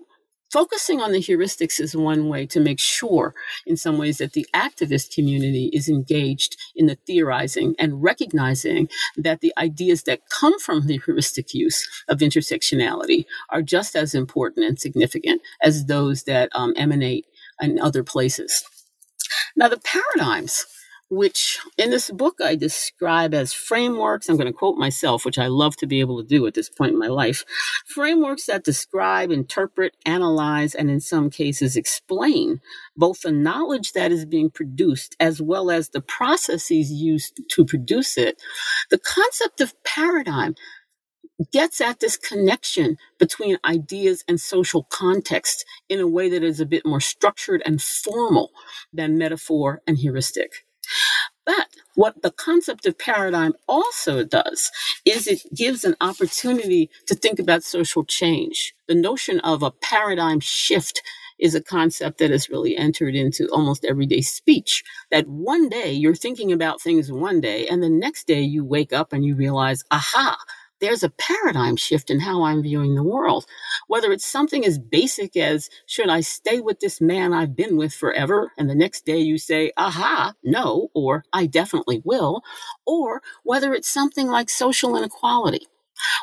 focusing 0.51 0.99
on 0.99 1.11
the 1.11 1.19
heuristics 1.19 1.79
is 1.79 1.95
one 1.95 2.27
way 2.27 2.45
to 2.47 2.59
make 2.59 2.79
sure 2.79 3.33
in 3.65 3.77
some 3.77 3.97
ways 3.97 4.17
that 4.17 4.33
the 4.33 4.45
activist 4.53 5.13
community 5.13 5.69
is 5.73 5.87
engaged 5.87 6.57
in 6.75 6.87
the 6.87 6.97
theorizing 7.07 7.75
and 7.77 8.01
recognizing 8.01 8.89
that 9.15 9.41
the 9.41 9.53
ideas 9.57 10.03
that 10.03 10.27
come 10.29 10.57
from 10.59 10.87
the 10.87 10.99
heuristic 11.05 11.53
use 11.53 11.87
of 12.07 12.19
intersectionality 12.19 13.25
are 13.49 13.61
just 13.61 13.95
as 13.95 14.15
important 14.15 14.65
and 14.65 14.79
significant 14.79 15.41
as 15.61 15.85
those 15.85 16.23
that 16.23 16.49
um, 16.53 16.73
emanate 16.77 17.25
in 17.61 17.79
other 17.79 18.03
places 18.03 18.63
now 19.55 19.67
the 19.67 19.79
paradigms 19.79 20.65
which 21.09 21.59
in 21.77 21.91
this 21.91 22.11
book 22.11 22.37
I 22.43 22.55
describe 22.55 23.33
as 23.33 23.53
frameworks. 23.53 24.29
I'm 24.29 24.37
going 24.37 24.47
to 24.47 24.53
quote 24.53 24.77
myself, 24.77 25.25
which 25.25 25.39
I 25.39 25.47
love 25.47 25.75
to 25.77 25.87
be 25.87 25.99
able 26.01 26.21
to 26.21 26.27
do 26.27 26.47
at 26.47 26.53
this 26.55 26.69
point 26.69 26.93
in 26.93 26.99
my 26.99 27.07
life. 27.07 27.45
Frameworks 27.87 28.45
that 28.47 28.63
describe, 28.63 29.31
interpret, 29.31 29.95
analyze, 30.05 30.75
and 30.75 30.89
in 30.89 30.99
some 30.99 31.29
cases 31.29 31.75
explain 31.77 32.61
both 32.97 33.21
the 33.21 33.31
knowledge 33.31 33.93
that 33.93 34.11
is 34.11 34.25
being 34.25 34.49
produced 34.49 35.15
as 35.19 35.41
well 35.41 35.71
as 35.71 35.89
the 35.89 36.01
processes 36.01 36.91
used 36.91 37.41
to 37.51 37.65
produce 37.65 38.17
it. 38.17 38.41
The 38.89 38.99
concept 38.99 39.61
of 39.61 39.73
paradigm 39.83 40.55
gets 41.53 41.81
at 41.81 41.99
this 41.99 42.17
connection 42.17 42.97
between 43.19 43.57
ideas 43.65 44.23
and 44.27 44.39
social 44.41 44.83
context 44.85 45.65
in 45.89 45.99
a 45.99 46.07
way 46.07 46.29
that 46.29 46.43
is 46.43 46.59
a 46.59 46.65
bit 46.65 46.85
more 46.85 47.01
structured 47.01 47.61
and 47.65 47.81
formal 47.81 48.51
than 48.93 49.17
metaphor 49.17 49.81
and 49.87 49.97
heuristic. 49.97 50.65
But 51.49 51.67
what 51.95 52.23
the 52.23 52.31
concept 52.31 52.87
of 52.87 52.99
paradigm 52.99 53.53
also 53.69 54.23
does 54.25 54.71
is 55.05 55.27
it 55.27 55.43
gives 55.55 55.85
an 55.85 55.95
opportunity 56.01 56.91
to 57.07 57.15
think 57.15 57.39
about 57.39 57.63
social 57.63 58.05
change. 58.05 58.75
The 58.87 58.95
notion 58.95 59.41
of 59.41 59.63
a 59.63 59.71
paradigm 59.71 60.41
shift 60.41 61.01
is 61.39 61.55
a 61.55 61.63
concept 61.63 62.19
that 62.19 62.31
has 62.31 62.49
really 62.49 62.77
entered 62.77 63.15
into 63.15 63.49
almost 63.49 63.85
everyday 63.85 64.21
speech. 64.21 64.83
That 65.11 65.27
one 65.27 65.69
day 65.69 65.91
you're 65.93 66.15
thinking 66.15 66.53
about 66.53 66.81
things 66.81 67.11
one 67.11 67.41
day, 67.41 67.67
and 67.67 67.83
the 67.83 67.89
next 67.89 68.27
day 68.27 68.41
you 68.43 68.65
wake 68.65 68.93
up 68.93 69.13
and 69.13 69.25
you 69.25 69.35
realize, 69.35 69.83
aha, 69.91 70.37
there's 70.81 71.03
a 71.03 71.09
paradigm 71.09 71.75
shift 71.75 72.09
in 72.09 72.19
how 72.19 72.43
I'm 72.43 72.63
viewing 72.63 72.95
the 72.95 73.03
world. 73.03 73.45
Whether 73.87 74.11
it's 74.11 74.25
something 74.25 74.65
as 74.65 74.79
basic 74.79 75.35
as, 75.37 75.69
should 75.85 76.09
I 76.09 76.21
stay 76.21 76.59
with 76.59 76.79
this 76.79 77.01
man 77.01 77.33
I've 77.33 77.55
been 77.55 77.77
with 77.77 77.93
forever? 77.93 78.51
And 78.57 78.69
the 78.69 78.75
next 78.75 79.05
day 79.05 79.19
you 79.19 79.37
say, 79.37 79.71
aha, 79.77 80.33
no, 80.43 80.89
or 80.93 81.23
I 81.33 81.45
definitely 81.45 82.01
will. 82.03 82.41
Or 82.85 83.21
whether 83.43 83.73
it's 83.73 83.89
something 83.89 84.27
like 84.27 84.49
social 84.49 84.95
inequality 84.97 85.67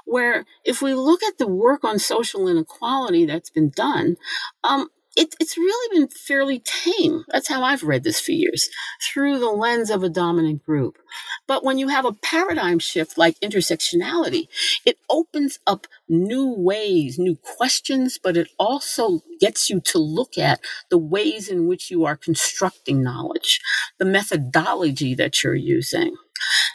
where 0.05 0.45
if 0.65 0.81
we 0.81 0.95
look 0.95 1.23
at 1.23 1.39
the 1.39 1.47
work 1.47 1.85
on 1.85 1.99
social 1.99 2.49
inequality 2.49 3.27
that's 3.27 3.51
been 3.51 3.71
done, 3.71 4.17
um, 4.65 4.89
it, 5.17 5.35
it's 5.41 5.57
really 5.57 5.99
been 5.99 6.09
fairly 6.09 6.61
tame. 6.61 7.25
That's 7.29 7.49
how 7.49 7.63
I've 7.63 7.83
read 7.83 8.05
this 8.05 8.21
for 8.21 8.33
years, 8.33 8.69
through 9.03 9.39
the 9.39 9.51
lens 9.51 9.91
of 9.91 10.03
a 10.03 10.09
dominant 10.09 10.65
group. 10.65 10.99
But 11.47 11.65
when 11.65 11.79
you 11.79 11.89
have 11.89 12.05
a 12.05 12.13
paradigm 12.13 12.79
shift 12.79 13.19
like 13.19 13.41
intersectionality, 13.41 14.49
it 14.85 14.99
opens 15.11 15.59
up 15.67 15.87
new 16.09 16.47
ways, 16.49 17.19
new 17.19 17.37
questions, 17.37 18.19
but 18.23 18.37
it 18.37 18.49
also 18.59 19.21
gets 19.41 19.71
you 19.71 19.81
to 19.81 19.99
look 19.99 20.39
at 20.39 20.61
the 20.91 20.99
ways 20.99 21.49
in 21.49 21.67
which 21.67 21.91
you 21.91 22.05
are 22.05 22.17
constructing 22.17 23.03
knowledge, 23.03 23.61
the 23.99 24.05
methodology 24.05 25.15
that 25.15 25.43
you're 25.43 25.55
using. 25.55 26.17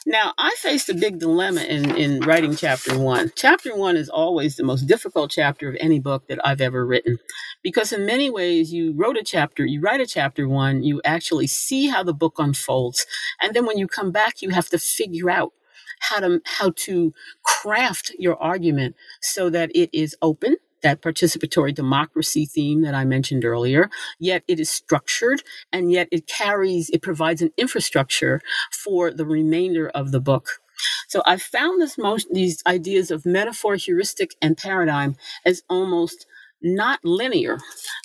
Now, 0.05 0.33
I 0.37 0.55
faced 0.57 0.89
a 0.89 0.95
big 0.95 1.19
dilemma 1.19 1.61
in, 1.61 1.95
in 1.95 2.21
writing 2.21 2.55
chapter 2.55 2.97
one. 2.97 3.31
Chapter 3.35 3.75
one 3.75 3.95
is 3.95 4.09
always 4.09 4.55
the 4.55 4.63
most 4.63 4.87
difficult 4.87 5.29
chapter 5.29 5.69
of 5.69 5.77
any 5.79 5.99
book 5.99 6.27
that 6.27 6.39
I've 6.43 6.59
ever 6.59 6.83
written 6.83 7.19
because, 7.61 7.93
in 7.93 8.07
many 8.07 8.27
ways, 8.27 8.73
you 8.73 8.93
wrote 8.93 9.15
a 9.15 9.23
chapter, 9.23 9.63
you 9.63 9.79
write 9.79 10.01
a 10.01 10.07
chapter 10.07 10.47
one, 10.47 10.81
you 10.81 11.01
actually 11.05 11.45
see 11.45 11.87
how 11.87 12.01
the 12.01 12.15
book 12.15 12.35
unfolds. 12.39 13.05
And 13.41 13.53
then 13.53 13.67
when 13.67 13.77
you 13.77 13.87
come 13.87 14.11
back, 14.11 14.41
you 14.41 14.49
have 14.49 14.69
to 14.69 14.79
figure 14.79 15.29
out 15.29 15.53
how 15.99 16.19
to, 16.19 16.41
how 16.45 16.71
to 16.77 17.13
craft 17.43 18.11
your 18.17 18.41
argument 18.41 18.95
so 19.21 19.51
that 19.51 19.69
it 19.75 19.91
is 19.93 20.15
open 20.23 20.55
that 20.83 21.01
participatory 21.01 21.73
democracy 21.73 22.45
theme 22.45 22.81
that 22.81 22.95
I 22.95 23.05
mentioned 23.05 23.45
earlier, 23.45 23.89
yet 24.19 24.43
it 24.47 24.59
is 24.59 24.69
structured 24.69 25.43
and 25.71 25.91
yet 25.91 26.07
it 26.11 26.27
carries, 26.27 26.89
it 26.91 27.01
provides 27.01 27.41
an 27.41 27.51
infrastructure 27.57 28.41
for 28.71 29.11
the 29.11 29.25
remainder 29.25 29.89
of 29.89 30.11
the 30.11 30.21
book. 30.21 30.61
So 31.07 31.21
I 31.25 31.37
found 31.37 31.81
this 31.81 31.97
most, 31.97 32.27
these 32.31 32.63
ideas 32.65 33.11
of 33.11 33.25
metaphor, 33.25 33.75
heuristic, 33.75 34.35
and 34.41 34.57
paradigm 34.57 35.15
as 35.45 35.63
almost 35.69 36.25
not 36.61 36.99
linear, 37.03 37.59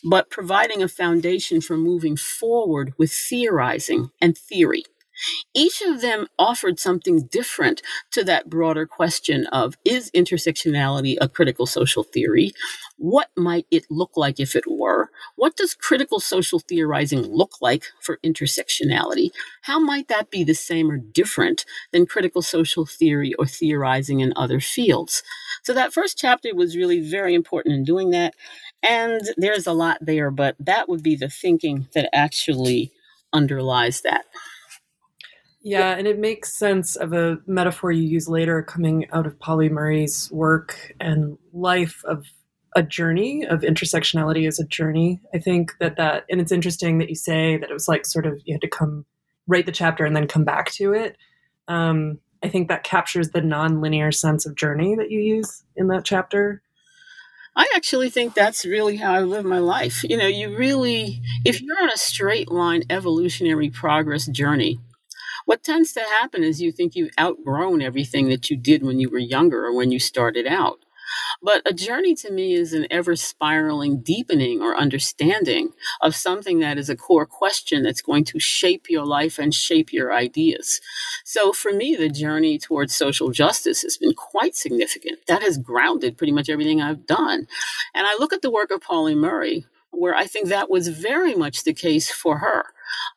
but 0.04 0.30
providing 0.30 0.82
a 0.82 0.88
foundation 0.88 1.60
for 1.60 1.76
moving 1.76 2.16
forward 2.16 2.94
with 2.98 3.12
theorizing 3.12 4.10
and 4.20 4.36
theory. 4.36 4.84
Each 5.54 5.82
of 5.82 6.00
them 6.00 6.26
offered 6.38 6.78
something 6.78 7.28
different 7.30 7.82
to 8.12 8.24
that 8.24 8.50
broader 8.50 8.86
question 8.86 9.46
of 9.46 9.76
is 9.84 10.10
intersectionality 10.12 11.16
a 11.20 11.28
critical 11.28 11.66
social 11.66 12.02
theory? 12.02 12.52
What 12.98 13.30
might 13.36 13.66
it 13.70 13.86
look 13.90 14.12
like 14.16 14.40
if 14.40 14.56
it 14.56 14.64
were? 14.66 15.10
What 15.36 15.56
does 15.56 15.74
critical 15.74 16.20
social 16.20 16.60
theorizing 16.60 17.22
look 17.22 17.52
like 17.60 17.84
for 18.00 18.18
intersectionality? 18.24 19.30
How 19.62 19.78
might 19.78 20.08
that 20.08 20.30
be 20.30 20.44
the 20.44 20.54
same 20.54 20.90
or 20.90 20.98
different 20.98 21.64
than 21.92 22.06
critical 22.06 22.42
social 22.42 22.86
theory 22.86 23.34
or 23.34 23.46
theorizing 23.46 24.20
in 24.20 24.32
other 24.36 24.60
fields? 24.60 25.22
So 25.62 25.74
that 25.74 25.92
first 25.92 26.18
chapter 26.18 26.54
was 26.54 26.76
really 26.76 27.00
very 27.00 27.34
important 27.34 27.74
in 27.74 27.84
doing 27.84 28.10
that. 28.10 28.34
And 28.82 29.22
there's 29.36 29.66
a 29.66 29.72
lot 29.72 29.98
there, 30.00 30.30
but 30.30 30.56
that 30.60 30.88
would 30.88 31.02
be 31.02 31.16
the 31.16 31.28
thinking 31.28 31.88
that 31.94 32.08
actually 32.14 32.92
underlies 33.32 34.02
that. 34.02 34.24
Yeah, 35.68 35.96
and 35.96 36.06
it 36.06 36.20
makes 36.20 36.52
sense 36.52 36.94
of 36.94 37.12
a 37.12 37.38
metaphor 37.48 37.90
you 37.90 38.04
use 38.04 38.28
later 38.28 38.62
coming 38.62 39.10
out 39.10 39.26
of 39.26 39.36
Pauli 39.40 39.68
Murray's 39.68 40.30
work 40.30 40.92
and 41.00 41.36
life 41.52 42.04
of 42.04 42.24
a 42.76 42.84
journey 42.84 43.44
of 43.44 43.62
intersectionality 43.62 44.46
as 44.46 44.60
a 44.60 44.64
journey. 44.64 45.20
I 45.34 45.40
think 45.40 45.72
that 45.80 45.96
that 45.96 46.24
and 46.30 46.40
it's 46.40 46.52
interesting 46.52 46.98
that 46.98 47.08
you 47.08 47.16
say 47.16 47.56
that 47.56 47.68
it 47.68 47.72
was 47.72 47.88
like 47.88 48.06
sort 48.06 48.26
of 48.26 48.40
you 48.44 48.54
had 48.54 48.60
to 48.60 48.68
come 48.68 49.06
write 49.48 49.66
the 49.66 49.72
chapter 49.72 50.04
and 50.04 50.14
then 50.14 50.28
come 50.28 50.44
back 50.44 50.70
to 50.74 50.92
it. 50.92 51.16
Um, 51.66 52.20
I 52.44 52.48
think 52.48 52.68
that 52.68 52.84
captures 52.84 53.30
the 53.30 53.42
non-linear 53.42 54.12
sense 54.12 54.46
of 54.46 54.54
journey 54.54 54.94
that 54.94 55.10
you 55.10 55.18
use 55.18 55.64
in 55.74 55.88
that 55.88 56.04
chapter. 56.04 56.62
I 57.56 57.68
actually 57.74 58.10
think 58.10 58.34
that's 58.34 58.64
really 58.64 58.98
how 58.98 59.12
I 59.12 59.22
live 59.22 59.44
my 59.44 59.58
life. 59.58 60.04
You 60.04 60.16
know, 60.16 60.28
you 60.28 60.56
really, 60.56 61.22
if 61.44 61.60
you're 61.60 61.82
on 61.82 61.90
a 61.90 61.96
straight 61.96 62.52
line 62.52 62.84
evolutionary 62.88 63.70
progress 63.70 64.26
journey, 64.26 64.78
what 65.46 65.62
tends 65.62 65.92
to 65.94 66.00
happen 66.00 66.44
is 66.44 66.60
you 66.60 66.70
think 66.70 66.94
you've 66.94 67.14
outgrown 67.18 67.80
everything 67.80 68.28
that 68.28 68.50
you 68.50 68.56
did 68.56 68.82
when 68.82 69.00
you 69.00 69.08
were 69.08 69.18
younger 69.18 69.64
or 69.64 69.74
when 69.74 69.90
you 69.90 69.98
started 69.98 70.46
out. 70.46 70.80
But 71.40 71.62
a 71.64 71.72
journey 71.72 72.14
to 72.16 72.32
me 72.32 72.54
is 72.54 72.72
an 72.72 72.86
ever 72.90 73.14
spiraling 73.14 74.00
deepening 74.00 74.60
or 74.60 74.76
understanding 74.76 75.70
of 76.02 76.16
something 76.16 76.58
that 76.58 76.78
is 76.78 76.90
a 76.90 76.96
core 76.96 77.26
question 77.26 77.84
that's 77.84 78.02
going 78.02 78.24
to 78.24 78.40
shape 78.40 78.86
your 78.90 79.06
life 79.06 79.38
and 79.38 79.54
shape 79.54 79.92
your 79.92 80.12
ideas. 80.12 80.80
So 81.24 81.52
for 81.52 81.72
me, 81.72 81.94
the 81.94 82.08
journey 82.08 82.58
towards 82.58 82.96
social 82.96 83.30
justice 83.30 83.82
has 83.82 83.96
been 83.96 84.14
quite 84.14 84.56
significant. 84.56 85.18
That 85.28 85.42
has 85.42 85.58
grounded 85.58 86.18
pretty 86.18 86.32
much 86.32 86.48
everything 86.48 86.80
I've 86.80 87.06
done. 87.06 87.46
And 87.94 88.06
I 88.06 88.16
look 88.18 88.32
at 88.32 88.42
the 88.42 88.50
work 88.50 88.72
of 88.72 88.80
Pauli 88.80 89.14
Murray, 89.14 89.64
where 89.98 90.14
I 90.14 90.26
think 90.26 90.48
that 90.48 90.70
was 90.70 90.88
very 90.88 91.34
much 91.34 91.64
the 91.64 91.74
case 91.74 92.10
for 92.10 92.38
her. 92.38 92.66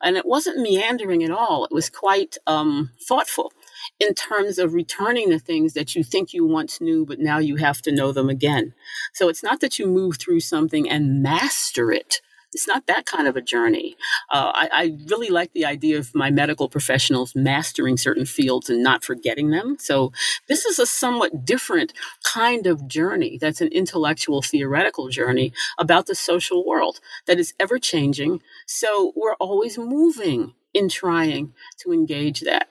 And 0.02 0.16
it 0.16 0.26
wasn't 0.26 0.60
meandering 0.60 1.22
at 1.22 1.30
all. 1.30 1.64
It 1.64 1.72
was 1.72 1.90
quite 1.90 2.36
um, 2.46 2.90
thoughtful 3.06 3.52
in 3.98 4.14
terms 4.14 4.58
of 4.58 4.74
returning 4.74 5.30
the 5.30 5.38
things 5.38 5.74
that 5.74 5.94
you 5.94 6.02
think 6.02 6.32
you 6.32 6.46
once 6.46 6.80
knew, 6.80 7.04
but 7.06 7.18
now 7.18 7.38
you 7.38 7.56
have 7.56 7.82
to 7.82 7.92
know 7.92 8.12
them 8.12 8.28
again. 8.28 8.74
So 9.12 9.28
it's 9.28 9.42
not 9.42 9.60
that 9.60 9.78
you 9.78 9.86
move 9.86 10.18
through 10.18 10.40
something 10.40 10.88
and 10.88 11.22
master 11.22 11.92
it 11.92 12.20
it's 12.52 12.66
not 12.66 12.86
that 12.86 13.06
kind 13.06 13.28
of 13.28 13.36
a 13.36 13.40
journey. 13.40 13.96
Uh, 14.30 14.52
I, 14.54 14.68
I, 14.72 14.96
really 15.08 15.28
like 15.28 15.52
the 15.52 15.64
idea 15.64 15.98
of 15.98 16.14
my 16.14 16.30
medical 16.30 16.68
professionals 16.68 17.34
mastering 17.34 17.96
certain 17.96 18.26
fields 18.26 18.68
and 18.68 18.82
not 18.82 19.04
forgetting 19.04 19.50
them. 19.50 19.76
So 19.78 20.12
this 20.48 20.64
is 20.64 20.78
a 20.78 20.86
somewhat 20.86 21.44
different 21.44 21.92
kind 22.24 22.66
of 22.66 22.88
journey. 22.88 23.38
That's 23.40 23.60
an 23.60 23.68
intellectual, 23.68 24.42
theoretical 24.42 25.08
journey 25.08 25.52
about 25.78 26.06
the 26.06 26.14
social 26.14 26.66
world 26.66 27.00
that 27.26 27.38
is 27.38 27.54
ever 27.60 27.78
changing. 27.78 28.40
So 28.66 29.12
we're 29.14 29.34
always 29.34 29.78
moving 29.78 30.54
in 30.74 30.88
trying 30.88 31.52
to 31.78 31.92
engage 31.92 32.40
that. 32.40 32.68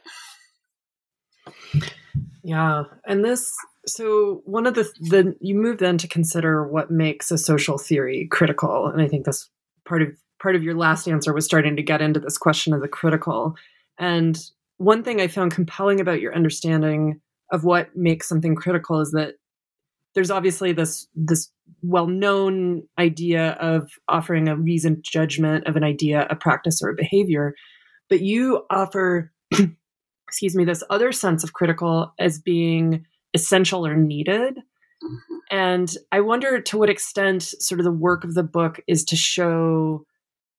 Yeah, 2.44 2.84
and 3.06 3.24
this 3.24 3.54
so 3.86 4.42
one 4.46 4.68
of 4.68 4.76
the 4.76 4.84
the 5.00 5.36
you 5.40 5.56
move 5.56 5.80
then 5.80 5.98
to 5.98 6.08
consider 6.08 6.68
what 6.68 6.92
makes 6.92 7.32
a 7.32 7.38
social 7.38 7.78
theory 7.78 8.28
critical 8.30 8.88
and 8.88 9.02
i 9.02 9.08
think 9.08 9.26
this 9.26 9.50
part 9.90 10.04
of 10.04 10.10
part 10.42 10.56
of 10.56 10.64
your 10.64 10.76
last 10.76 11.08
answer 11.08 11.34
was 11.34 11.44
starting 11.44 11.76
to 11.76 11.84
get 11.84 12.02
into 12.02 12.20
this 12.20 12.38
question 12.38 12.74
of 12.74 12.82
the 12.82 12.88
critical. 12.88 13.56
And 13.98 14.40
one 14.78 15.04
thing 15.04 15.20
I 15.20 15.28
found 15.28 15.54
compelling 15.54 16.00
about 16.00 16.22
your 16.22 16.34
understanding 16.34 17.20
of 17.52 17.66
what 17.66 17.96
makes 17.96 18.30
something 18.30 18.56
critical 18.56 19.02
is 19.02 19.12
that 19.12 19.36
there's 20.16 20.32
obviously 20.32 20.72
this 20.72 21.08
this 21.16 21.52
well-known 21.82 22.84
idea 22.98 23.52
of 23.60 23.92
offering 24.08 24.48
a 24.48 24.56
reasoned 24.56 25.04
judgment 25.04 25.68
of 25.68 25.76
an 25.76 25.84
idea, 25.84 26.26
a 26.30 26.36
practice, 26.36 26.82
or 26.82 26.90
a 26.90 26.96
behavior, 26.96 27.54
but 28.10 28.22
you 28.22 28.66
offer, 28.70 29.32
excuse 30.28 30.56
me, 30.56 30.66
this 30.66 30.84
other 30.90 31.12
sense 31.12 31.44
of 31.44 31.54
critical 31.54 32.14
as 32.20 32.40
being 32.40 33.06
essential 33.34 33.86
or 33.86 33.96
needed. 33.96 34.58
And 35.52 35.94
I 36.12 36.22
wonder 36.22 36.62
to 36.62 36.78
what 36.78 36.90
extent 36.90 37.44
sort 37.44 37.80
of 37.80 37.86
the 37.86 37.92
work 37.92 38.24
of 38.24 38.34
the 38.34 38.44
book 38.44 38.80
is 38.88 39.04
to 39.06 39.16
show 39.16 40.06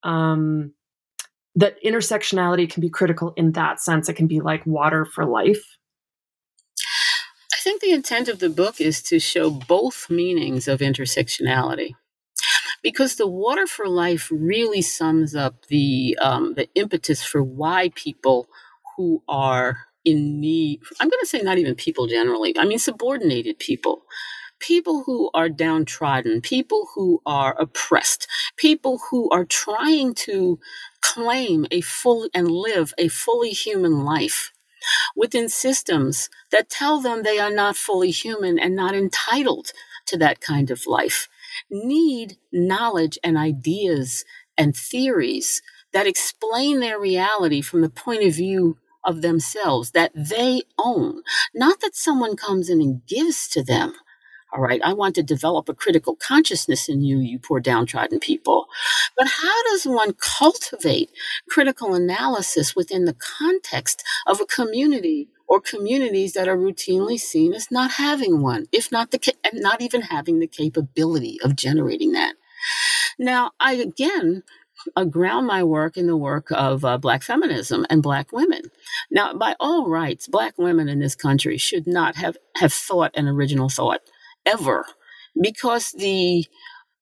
um, 0.02 0.72
that 1.54 1.76
intersectionality 1.84 2.70
can 2.70 2.80
be 2.80 2.90
critical 2.90 3.32
in 3.36 3.52
that 3.52 3.80
sense. 3.80 4.08
It 4.08 4.14
can 4.14 4.26
be 4.26 4.40
like 4.40 4.64
water 4.66 5.04
for 5.04 5.24
life. 5.24 5.76
I 7.52 7.62
think 7.62 7.82
the 7.82 7.92
intent 7.92 8.28
of 8.28 8.38
the 8.38 8.48
book 8.48 8.80
is 8.80 9.02
to 9.04 9.20
show 9.20 9.50
both 9.50 10.08
meanings 10.08 10.66
of 10.66 10.80
intersectionality 10.80 11.92
because 12.82 13.16
the 13.16 13.26
water 13.26 13.66
for 13.66 13.86
life 13.86 14.28
really 14.30 14.80
sums 14.80 15.34
up 15.34 15.66
the 15.66 16.16
um, 16.22 16.54
the 16.54 16.68
impetus 16.74 17.22
for 17.22 17.42
why 17.42 17.90
people 17.94 18.48
who 18.96 19.22
are 19.28 19.86
in 20.04 20.40
need 20.40 20.80
i'm 21.00 21.08
going 21.08 21.20
to 21.20 21.26
say 21.26 21.40
not 21.40 21.58
even 21.58 21.74
people 21.74 22.06
generally 22.06 22.56
i 22.58 22.64
mean 22.64 22.78
subordinated 22.78 23.58
people. 23.58 24.02
People 24.60 25.04
who 25.04 25.30
are 25.34 25.48
downtrodden 25.48 26.42
people 26.42 26.88
who 26.94 27.22
are 27.26 27.56
oppressed 27.60 28.28
people 28.56 29.00
who 29.10 29.30
are 29.30 29.44
trying 29.46 30.14
to 30.14 30.58
claim 31.00 31.66
a 31.70 31.80
full 31.80 32.28
and 32.34 32.50
live 32.50 32.92
a 32.98 33.08
fully 33.08 33.50
human 33.50 34.04
life 34.04 34.52
within 35.16 35.48
systems 35.48 36.30
that 36.50 36.70
tell 36.70 37.00
them 37.00 37.22
they 37.22 37.38
are 37.38 37.50
not 37.52 37.76
fully 37.76 38.10
human 38.10 38.58
and 38.58 38.76
not 38.76 38.94
entitled 38.94 39.72
to 40.06 40.16
that 40.18 40.40
kind 40.40 40.70
of 40.70 40.86
life 40.86 41.28
need 41.70 42.36
knowledge 42.52 43.18
and 43.24 43.36
ideas 43.38 44.24
and 44.58 44.76
theories 44.76 45.62
that 45.92 46.06
explain 46.06 46.80
their 46.80 47.00
reality 47.00 47.60
from 47.60 47.80
the 47.82 47.90
point 47.90 48.24
of 48.24 48.34
view 48.34 48.78
of 49.04 49.22
themselves 49.22 49.92
that 49.92 50.12
they 50.14 50.62
own, 50.78 51.22
not 51.54 51.80
that 51.80 51.96
someone 51.96 52.36
comes 52.36 52.68
in 52.68 52.80
and 52.80 53.06
gives 53.06 53.48
to 53.48 53.62
them. 53.62 53.94
All 54.52 54.60
right, 54.60 54.80
I 54.84 54.94
want 54.94 55.14
to 55.14 55.22
develop 55.22 55.68
a 55.68 55.74
critical 55.74 56.16
consciousness 56.16 56.88
in 56.88 57.02
you, 57.02 57.18
you 57.18 57.38
poor 57.38 57.60
downtrodden 57.60 58.18
people. 58.18 58.66
But 59.16 59.28
how 59.28 59.62
does 59.64 59.84
one 59.84 60.14
cultivate 60.14 61.10
critical 61.48 61.94
analysis 61.94 62.74
within 62.74 63.04
the 63.04 63.14
context 63.14 64.02
of 64.26 64.40
a 64.40 64.46
community 64.46 65.28
or 65.46 65.60
communities 65.60 66.32
that 66.32 66.48
are 66.48 66.56
routinely 66.56 67.18
seen 67.18 67.54
as 67.54 67.70
not 67.70 67.92
having 67.92 68.42
one, 68.42 68.66
if 68.72 68.90
not 68.90 69.12
the 69.12 69.34
not 69.54 69.80
even 69.82 70.02
having 70.02 70.40
the 70.40 70.48
capability 70.48 71.38
of 71.44 71.54
generating 71.54 72.12
that? 72.12 72.34
Now, 73.18 73.52
I 73.60 73.74
again 73.74 74.42
uh, 74.96 75.04
ground 75.04 75.46
my 75.46 75.62
work 75.62 75.96
in 75.96 76.06
the 76.06 76.16
work 76.16 76.48
of 76.50 76.84
uh, 76.84 76.98
Black 76.98 77.22
feminism 77.22 77.86
and 77.90 78.02
Black 78.02 78.32
women. 78.32 78.62
Now, 79.10 79.34
by 79.34 79.54
all 79.60 79.88
rights, 79.88 80.28
Black 80.28 80.58
women 80.58 80.88
in 80.88 81.00
this 81.00 81.14
country 81.14 81.56
should 81.58 81.86
not 81.86 82.16
have, 82.16 82.36
have 82.56 82.72
thought 82.72 83.12
an 83.14 83.28
original 83.28 83.68
thought 83.68 84.00
ever 84.46 84.86
because 85.40 85.92
the 85.92 86.46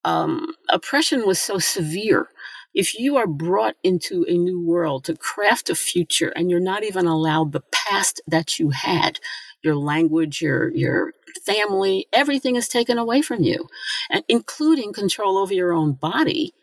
um, 0.04 0.54
oppression 0.70 1.26
was 1.26 1.38
so 1.40 1.58
severe. 1.58 2.28
If 2.74 2.98
you 2.98 3.16
are 3.16 3.26
brought 3.26 3.76
into 3.82 4.24
a 4.28 4.36
new 4.36 4.64
world 4.64 5.04
to 5.04 5.16
craft 5.16 5.70
a 5.70 5.74
future 5.74 6.32
and 6.36 6.50
you're 6.50 6.60
not 6.60 6.84
even 6.84 7.06
allowed 7.06 7.52
the 7.52 7.64
past 7.72 8.20
that 8.26 8.58
you 8.58 8.70
had, 8.70 9.18
your 9.62 9.76
language, 9.76 10.40
your, 10.40 10.70
your 10.74 11.12
family, 11.44 12.06
everything 12.12 12.56
is 12.56 12.68
taken 12.68 12.98
away 12.98 13.22
from 13.22 13.42
you, 13.42 13.68
and 14.10 14.24
including 14.28 14.92
control 14.92 15.38
over 15.38 15.52
your 15.52 15.72
own 15.72 15.92
body 15.92 16.54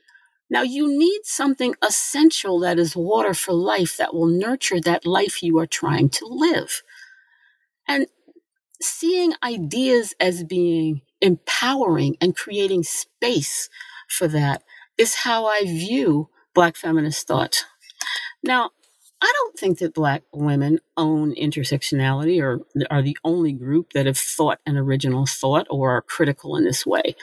now, 0.50 0.62
you 0.62 0.88
need 0.88 1.22
something 1.24 1.76
essential 1.82 2.60
that 2.60 2.78
is 2.78 2.96
water 2.96 3.34
for 3.34 3.54
life 3.54 3.98
that 3.98 4.14
will 4.14 4.28
nurture 4.28 4.80
that 4.82 5.06
life 5.06 5.42
you 5.42 5.58
are 5.58 5.66
trying 5.66 6.10
to 6.10 6.26
live. 6.28 6.84
And 7.88 8.08
seeing 8.82 9.34
ideas 9.44 10.14
as 10.20 10.44
being 10.44 11.02
empowering 11.22 12.18
and 12.22 12.36
creating 12.36 12.84
space 12.84 13.70
for 14.08 14.28
that 14.28 14.64
is 14.98 15.16
how 15.16 15.48
I 15.48 15.64
view 15.66 16.30
Black 16.54 16.76
feminist 16.76 17.28
thought. 17.28 17.66
Now, 18.44 18.70
I 19.22 19.32
don't 19.34 19.58
think 19.58 19.80
that 19.80 19.96
Black 19.96 20.24
women 20.32 20.80
own 20.96 21.34
intersectionality 21.34 22.42
or 22.42 22.60
are 22.92 23.02
the 23.02 23.18
only 23.24 23.54
group 23.54 23.94
that 23.94 24.06
have 24.06 24.18
thought 24.18 24.60
an 24.68 24.78
original 24.78 25.26
thought 25.26 25.66
or 25.70 25.92
are 25.92 26.02
critical 26.02 26.56
in 26.56 26.64
this 26.66 26.86
way. 26.86 27.16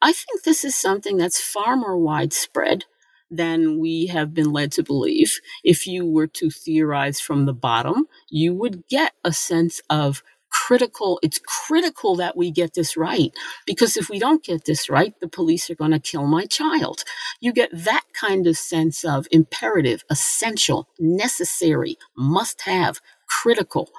I 0.00 0.12
think 0.12 0.42
this 0.42 0.64
is 0.64 0.74
something 0.76 1.16
that's 1.16 1.40
far 1.40 1.76
more 1.76 1.96
widespread 1.98 2.84
than 3.30 3.78
we 3.78 4.06
have 4.06 4.32
been 4.32 4.52
led 4.52 4.72
to 4.72 4.82
believe. 4.82 5.40
If 5.64 5.86
you 5.86 6.06
were 6.06 6.28
to 6.28 6.50
theorize 6.50 7.20
from 7.20 7.46
the 7.46 7.52
bottom, 7.52 8.06
you 8.30 8.54
would 8.54 8.86
get 8.88 9.12
a 9.24 9.32
sense 9.32 9.80
of 9.90 10.22
critical 10.50 11.20
it's 11.22 11.38
critical 11.40 12.16
that 12.16 12.34
we 12.34 12.50
get 12.50 12.72
this 12.72 12.96
right 12.96 13.32
because 13.66 13.98
if 13.98 14.08
we 14.08 14.18
don't 14.18 14.42
get 14.42 14.64
this 14.64 14.88
right 14.88 15.12
the 15.20 15.28
police 15.28 15.68
are 15.68 15.74
going 15.74 15.90
to 15.90 15.98
kill 15.98 16.26
my 16.26 16.46
child 16.46 17.04
you 17.38 17.52
get 17.52 17.68
that 17.74 18.02
kind 18.18 18.46
of 18.46 18.56
sense 18.56 19.04
of 19.04 19.28
imperative 19.30 20.04
essential 20.08 20.88
necessary 20.98 21.98
must 22.16 22.62
have 22.62 22.98
critical 23.28 23.90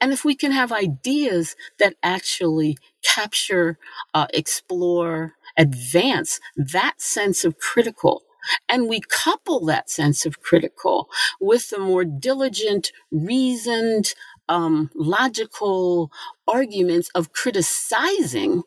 and 0.00 0.12
if 0.12 0.24
we 0.24 0.34
can 0.34 0.50
have 0.50 0.72
ideas 0.72 1.54
that 1.78 1.94
actually 2.02 2.76
capture 3.04 3.78
uh, 4.12 4.26
explore 4.34 5.34
advance 5.58 6.40
that 6.56 6.94
sense 7.00 7.44
of 7.44 7.58
critical. 7.58 8.22
And 8.68 8.88
we 8.88 9.00
couple 9.00 9.64
that 9.66 9.90
sense 9.90 10.26
of 10.26 10.42
critical 10.42 11.08
with 11.40 11.70
the 11.70 11.78
more 11.78 12.04
diligent, 12.04 12.92
reasoned, 13.12 14.14
um, 14.48 14.90
logical 14.94 16.10
arguments 16.48 17.10
of 17.14 17.32
criticizing 17.32 18.62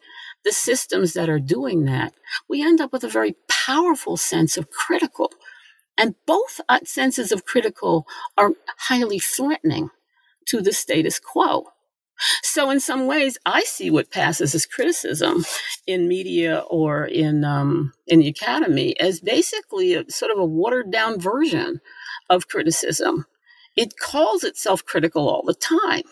the 0.45 0.52
systems 0.54 1.13
that 1.13 1.30
are 1.30 1.39
doing 1.39 1.86
that, 1.86 2.13
we 2.50 2.63
end 2.63 2.82
up 2.82 2.93
with 2.93 3.04
a 3.04 3.10
very 3.10 3.36
powerful 3.50 4.17
sense 4.17 4.58
of 4.58 4.69
critical. 4.71 5.32
And 5.98 6.15
both 6.28 6.62
uh, 6.69 6.80
senses 6.86 7.32
of 7.32 7.45
critical 7.45 8.08
are 8.38 8.52
highly 8.78 9.19
threatening 9.19 9.91
to 10.48 10.62
the 10.62 10.74
status 10.74 11.19
quo. 11.19 11.67
So, 12.43 12.69
in 12.69 12.80
some 12.80 13.08
ways, 13.08 13.38
I 13.45 13.63
see 13.63 13.89
what 13.89 14.12
passes 14.12 14.56
as 14.56 14.65
criticism 14.65 15.45
in 15.88 16.08
media 16.08 16.60
or 16.69 17.06
in 17.06 17.43
um, 17.43 17.93
in 18.08 18.19
the 18.19 18.28
academy 18.28 18.99
as 18.99 19.19
basically 19.19 19.93
a 19.95 20.10
sort 20.10 20.32
of 20.32 20.39
a 20.39 20.45
watered 20.45 20.91
down 20.91 21.19
version 21.19 21.82
of 22.30 22.47
criticism. 22.47 23.25
It 23.75 23.97
calls 23.97 24.43
itself 24.43 24.86
critical 24.86 25.30
all 25.30 25.43
the 25.43 25.54
time 25.54 26.04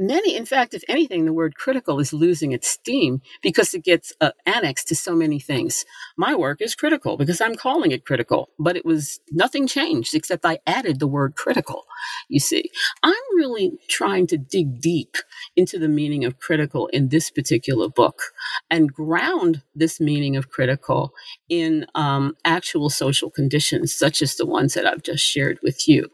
many, 0.00 0.34
in 0.34 0.46
fact, 0.46 0.74
if 0.74 0.82
anything, 0.88 1.24
the 1.26 1.32
word 1.32 1.54
critical 1.54 2.00
is 2.00 2.12
losing 2.12 2.52
its 2.52 2.68
steam 2.68 3.20
because 3.42 3.74
it 3.74 3.84
gets 3.84 4.12
uh, 4.20 4.32
annexed 4.46 4.88
to 4.88 4.96
so 4.96 5.14
many 5.14 5.38
things. 5.38 5.84
My 6.16 6.34
work 6.34 6.60
is 6.60 6.74
critical 6.74 7.16
because 7.16 7.40
I'm 7.40 7.54
calling 7.54 7.92
it 7.92 8.06
critical, 8.06 8.48
but 8.58 8.76
it 8.76 8.84
was 8.84 9.20
nothing 9.30 9.66
changed 9.66 10.14
except 10.14 10.46
I 10.46 10.58
added 10.66 10.98
the 10.98 11.06
word 11.06 11.36
critical. 11.36 11.84
You 12.28 12.40
see, 12.40 12.70
I'm 13.02 13.12
really 13.36 13.72
trying 13.88 14.26
to 14.28 14.38
dig 14.38 14.80
deep 14.80 15.16
into 15.56 15.78
the 15.78 15.88
meaning 15.88 16.24
of 16.24 16.40
critical 16.40 16.86
in 16.88 17.08
this 17.08 17.30
particular 17.30 17.88
book 17.88 18.22
and 18.70 18.92
ground 18.92 19.62
this 19.74 20.00
meaning 20.00 20.36
of 20.36 20.50
critical 20.50 21.12
in 21.48 21.86
um, 21.94 22.36
actual 22.44 22.90
social 22.90 23.30
conditions, 23.30 23.94
such 23.94 24.22
as 24.22 24.36
the 24.36 24.46
ones 24.46 24.74
that 24.74 24.86
I've 24.86 25.02
just 25.02 25.24
shared 25.24 25.58
with 25.62 25.86
you. 25.88 26.08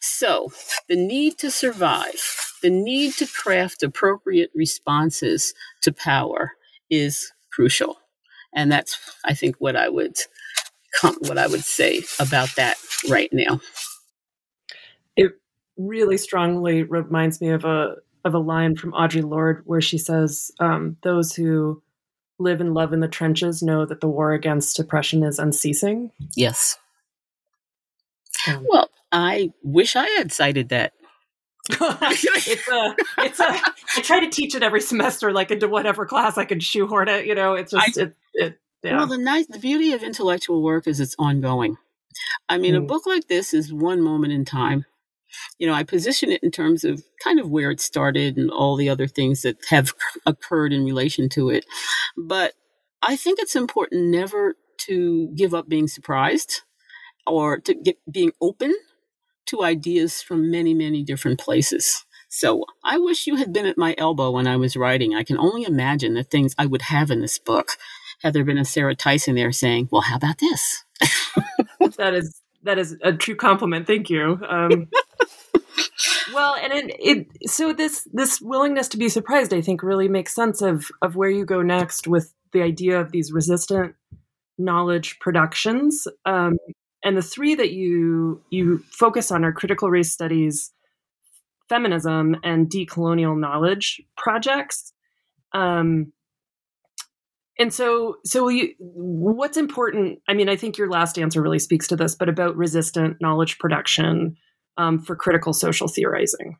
So, 0.00 0.50
the 0.88 0.96
need 0.96 1.38
to 1.38 1.50
survive, 1.50 2.47
the 2.60 2.70
need 2.70 3.14
to 3.14 3.26
craft 3.26 3.82
appropriate 3.82 4.50
responses 4.54 5.54
to 5.82 5.92
power 5.92 6.52
is 6.90 7.32
crucial. 7.50 7.98
And 8.54 8.72
that's, 8.72 8.98
I 9.24 9.34
think, 9.34 9.56
what 9.58 9.76
I 9.76 9.88
would 9.88 10.16
come, 11.00 11.16
what 11.20 11.38
I 11.38 11.46
would 11.46 11.64
say 11.64 12.02
about 12.18 12.54
that 12.56 12.76
right 13.08 13.28
now. 13.32 13.60
It 15.16 15.32
really 15.76 16.16
strongly 16.16 16.82
reminds 16.82 17.40
me 17.40 17.50
of 17.50 17.64
a 17.64 17.96
of 18.24 18.34
a 18.34 18.38
line 18.38 18.74
from 18.74 18.92
Audre 18.92 19.22
Lorde 19.22 19.62
where 19.64 19.80
she 19.80 19.98
says, 19.98 20.50
um, 20.60 20.96
"Those 21.02 21.34
who 21.34 21.82
live 22.38 22.60
and 22.60 22.74
love 22.74 22.92
in 22.92 23.00
the 23.00 23.08
trenches 23.08 23.62
know 23.62 23.86
that 23.86 24.00
the 24.00 24.08
war 24.08 24.32
against 24.32 24.78
oppression 24.78 25.22
is 25.22 25.38
unceasing." 25.38 26.10
Yes. 26.34 26.78
Um, 28.46 28.66
well, 28.68 28.90
I 29.12 29.52
wish 29.62 29.96
I 29.96 30.06
had 30.10 30.32
cited 30.32 30.68
that. 30.70 30.92
it's 31.70 32.68
a, 32.68 32.96
it's 33.18 33.40
a. 33.40 33.60
I 33.96 34.02
try 34.02 34.20
to 34.20 34.30
teach 34.30 34.54
it 34.54 34.62
every 34.62 34.80
semester, 34.80 35.32
like 35.32 35.50
into 35.50 35.68
whatever 35.68 36.06
class 36.06 36.38
I 36.38 36.44
can 36.44 36.60
shoehorn 36.60 37.08
it. 37.08 37.26
You 37.26 37.34
know, 37.34 37.54
it's 37.54 37.72
just 37.72 37.98
I, 37.98 38.02
it, 38.02 38.16
it. 38.34 38.60
Yeah. 38.82 38.98
Well, 38.98 39.06
the 39.08 39.18
nice, 39.18 39.46
the 39.46 39.58
beauty 39.58 39.92
of 39.92 40.02
intellectual 40.02 40.62
work 40.62 40.86
is 40.86 41.00
it's 41.00 41.16
ongoing. 41.18 41.76
I 42.48 42.58
mean, 42.58 42.74
mm. 42.74 42.78
a 42.78 42.80
book 42.80 43.06
like 43.06 43.28
this 43.28 43.52
is 43.52 43.72
one 43.72 44.00
moment 44.00 44.32
in 44.32 44.44
time. 44.44 44.86
You 45.58 45.66
know, 45.66 45.74
I 45.74 45.82
position 45.82 46.30
it 46.30 46.42
in 46.42 46.50
terms 46.50 46.84
of 46.84 47.02
kind 47.22 47.38
of 47.38 47.50
where 47.50 47.70
it 47.70 47.80
started 47.80 48.36
and 48.36 48.50
all 48.50 48.76
the 48.76 48.88
other 48.88 49.06
things 49.06 49.42
that 49.42 49.58
have 49.68 49.92
occurred 50.26 50.72
in 50.72 50.84
relation 50.84 51.28
to 51.30 51.50
it. 51.50 51.66
But 52.16 52.54
I 53.02 53.16
think 53.16 53.38
it's 53.38 53.56
important 53.56 54.06
never 54.06 54.56
to 54.86 55.28
give 55.34 55.54
up 55.54 55.68
being 55.68 55.88
surprised 55.88 56.62
or 57.26 57.58
to 57.58 57.74
get 57.74 57.98
being 58.10 58.32
open 58.40 58.74
to 59.48 59.62
ideas 59.62 60.22
from 60.22 60.50
many, 60.50 60.74
many 60.74 61.02
different 61.02 61.38
places. 61.38 62.04
So 62.28 62.64
I 62.84 62.98
wish 62.98 63.26
you 63.26 63.36
had 63.36 63.52
been 63.52 63.66
at 63.66 63.78
my 63.78 63.94
elbow 63.96 64.30
when 64.30 64.46
I 64.46 64.56
was 64.56 64.76
writing. 64.76 65.14
I 65.14 65.24
can 65.24 65.38
only 65.38 65.64
imagine 65.64 66.14
the 66.14 66.22
things 66.22 66.54
I 66.58 66.66
would 66.66 66.82
have 66.82 67.10
in 67.10 67.20
this 67.20 67.38
book 67.38 67.70
had 68.22 68.34
there 68.34 68.44
been 68.44 68.58
a 68.58 68.64
Sarah 68.64 68.94
Tyson 68.94 69.34
there 69.34 69.52
saying, 69.52 69.88
Well, 69.90 70.02
how 70.02 70.16
about 70.16 70.38
this? 70.38 70.84
that 71.96 72.14
is 72.14 72.42
that 72.64 72.78
is 72.78 72.96
a 73.02 73.12
true 73.12 73.36
compliment. 73.36 73.86
Thank 73.86 74.10
you. 74.10 74.38
Um, 74.46 74.88
well, 76.34 76.54
and 76.54 76.72
it, 76.72 76.96
it 76.98 77.50
so 77.50 77.72
this 77.72 78.06
this 78.12 78.40
willingness 78.40 78.88
to 78.88 78.98
be 78.98 79.08
surprised, 79.08 79.54
I 79.54 79.60
think, 79.60 79.82
really 79.82 80.08
makes 80.08 80.34
sense 80.34 80.60
of 80.60 80.90
of 81.00 81.16
where 81.16 81.30
you 81.30 81.44
go 81.44 81.62
next 81.62 82.06
with 82.06 82.34
the 82.52 82.62
idea 82.62 83.00
of 83.00 83.12
these 83.12 83.32
resistant 83.32 83.94
knowledge 84.58 85.18
productions. 85.20 86.08
Um, 86.24 86.58
and 87.04 87.16
the 87.16 87.22
three 87.22 87.54
that 87.54 87.70
you 87.70 88.42
you 88.50 88.78
focus 88.90 89.30
on 89.30 89.44
are 89.44 89.52
critical 89.52 89.90
race 89.90 90.12
studies, 90.12 90.72
feminism, 91.68 92.36
and 92.42 92.68
decolonial 92.68 93.38
knowledge 93.38 94.00
projects. 94.16 94.92
Um, 95.52 96.12
and 97.58 97.74
so, 97.74 98.16
so 98.24 98.48
you, 98.48 98.74
what's 98.78 99.56
important? 99.56 100.20
I 100.28 100.34
mean, 100.34 100.48
I 100.48 100.54
think 100.54 100.78
your 100.78 100.88
last 100.88 101.18
answer 101.18 101.42
really 101.42 101.58
speaks 101.58 101.88
to 101.88 101.96
this, 101.96 102.14
but 102.14 102.28
about 102.28 102.56
resistant 102.56 103.16
knowledge 103.20 103.58
production 103.58 104.36
um, 104.76 105.00
for 105.00 105.16
critical 105.16 105.52
social 105.52 105.88
theorizing. 105.88 106.56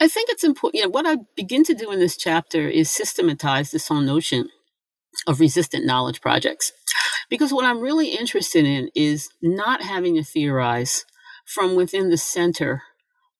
I 0.00 0.06
think 0.06 0.30
it's 0.30 0.44
important. 0.44 0.78
You 0.78 0.84
know, 0.84 0.90
what 0.90 1.06
I 1.06 1.16
begin 1.34 1.64
to 1.64 1.74
do 1.74 1.90
in 1.90 1.98
this 1.98 2.16
chapter 2.16 2.68
is 2.68 2.88
systematize 2.88 3.72
this 3.72 3.88
whole 3.88 4.00
notion 4.00 4.48
of 5.26 5.40
resistant 5.40 5.84
knowledge 5.84 6.20
projects. 6.20 6.72
Because 7.28 7.52
what 7.52 7.64
I'm 7.64 7.80
really 7.80 8.10
interested 8.10 8.64
in 8.64 8.90
is 8.94 9.28
not 9.42 9.82
having 9.82 10.14
to 10.16 10.24
theorize 10.24 11.04
from 11.44 11.74
within 11.74 12.10
the 12.10 12.16
center 12.16 12.82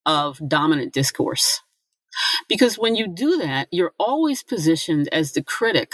of 0.05 0.39
dominant 0.47 0.93
discourse. 0.93 1.61
Because 2.47 2.77
when 2.77 2.95
you 2.95 3.07
do 3.07 3.37
that, 3.37 3.67
you're 3.71 3.93
always 3.99 4.43
positioned 4.43 5.07
as 5.11 5.33
the 5.33 5.43
critic 5.43 5.93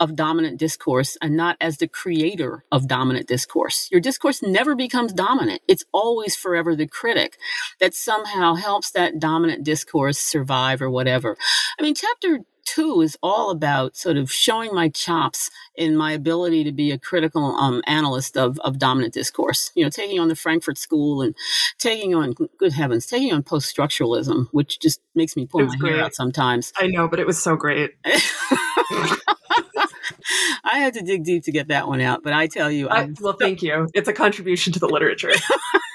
of 0.00 0.16
dominant 0.16 0.58
discourse 0.58 1.16
and 1.22 1.36
not 1.36 1.56
as 1.60 1.76
the 1.76 1.86
creator 1.86 2.64
of 2.72 2.88
dominant 2.88 3.28
discourse. 3.28 3.88
Your 3.92 4.00
discourse 4.00 4.42
never 4.42 4.74
becomes 4.74 5.12
dominant. 5.12 5.62
It's 5.68 5.84
always 5.92 6.34
forever 6.34 6.74
the 6.74 6.88
critic 6.88 7.36
that 7.78 7.94
somehow 7.94 8.54
helps 8.54 8.90
that 8.90 9.20
dominant 9.20 9.62
discourse 9.64 10.18
survive 10.18 10.82
or 10.82 10.90
whatever. 10.90 11.36
I 11.78 11.82
mean, 11.82 11.94
chapter 11.94 12.40
two 12.64 13.00
is 13.00 13.16
all 13.22 13.50
about 13.50 13.96
sort 13.96 14.16
of 14.16 14.30
showing 14.30 14.74
my 14.74 14.88
chops 14.88 15.50
in 15.74 15.96
my 15.96 16.12
ability 16.12 16.64
to 16.64 16.72
be 16.72 16.90
a 16.90 16.98
critical 16.98 17.56
um, 17.56 17.82
analyst 17.86 18.36
of, 18.36 18.58
of 18.60 18.78
dominant 18.78 19.14
discourse. 19.14 19.70
You 19.74 19.84
know, 19.84 19.90
taking 19.90 20.18
on 20.18 20.28
the 20.28 20.36
Frankfurt 20.36 20.78
School 20.78 21.22
and 21.22 21.34
taking 21.78 22.14
on, 22.14 22.34
good 22.58 22.72
heavens, 22.72 23.06
taking 23.06 23.32
on 23.32 23.42
post 23.42 23.74
structuralism, 23.74 24.48
which 24.52 24.80
just 24.80 25.00
makes 25.14 25.36
me 25.36 25.46
pull 25.46 25.64
my 25.64 25.76
great. 25.76 25.94
hair 25.94 26.04
out 26.04 26.14
sometimes. 26.14 26.72
I 26.76 26.86
know, 26.86 27.08
but 27.08 27.20
it 27.20 27.26
was 27.26 27.42
so 27.42 27.56
great. 27.56 27.92
I 30.64 30.78
had 30.78 30.94
to 30.94 31.02
dig 31.02 31.24
deep 31.24 31.44
to 31.44 31.52
get 31.52 31.68
that 31.68 31.88
one 31.88 32.00
out, 32.00 32.22
but 32.22 32.32
I 32.32 32.46
tell 32.46 32.70
you, 32.70 32.88
I, 32.88 33.10
well, 33.20 33.34
thank 33.34 33.62
you. 33.62 33.88
It's 33.94 34.08
a 34.08 34.12
contribution 34.12 34.72
to 34.74 34.78
the 34.78 34.88
literature. 34.88 35.32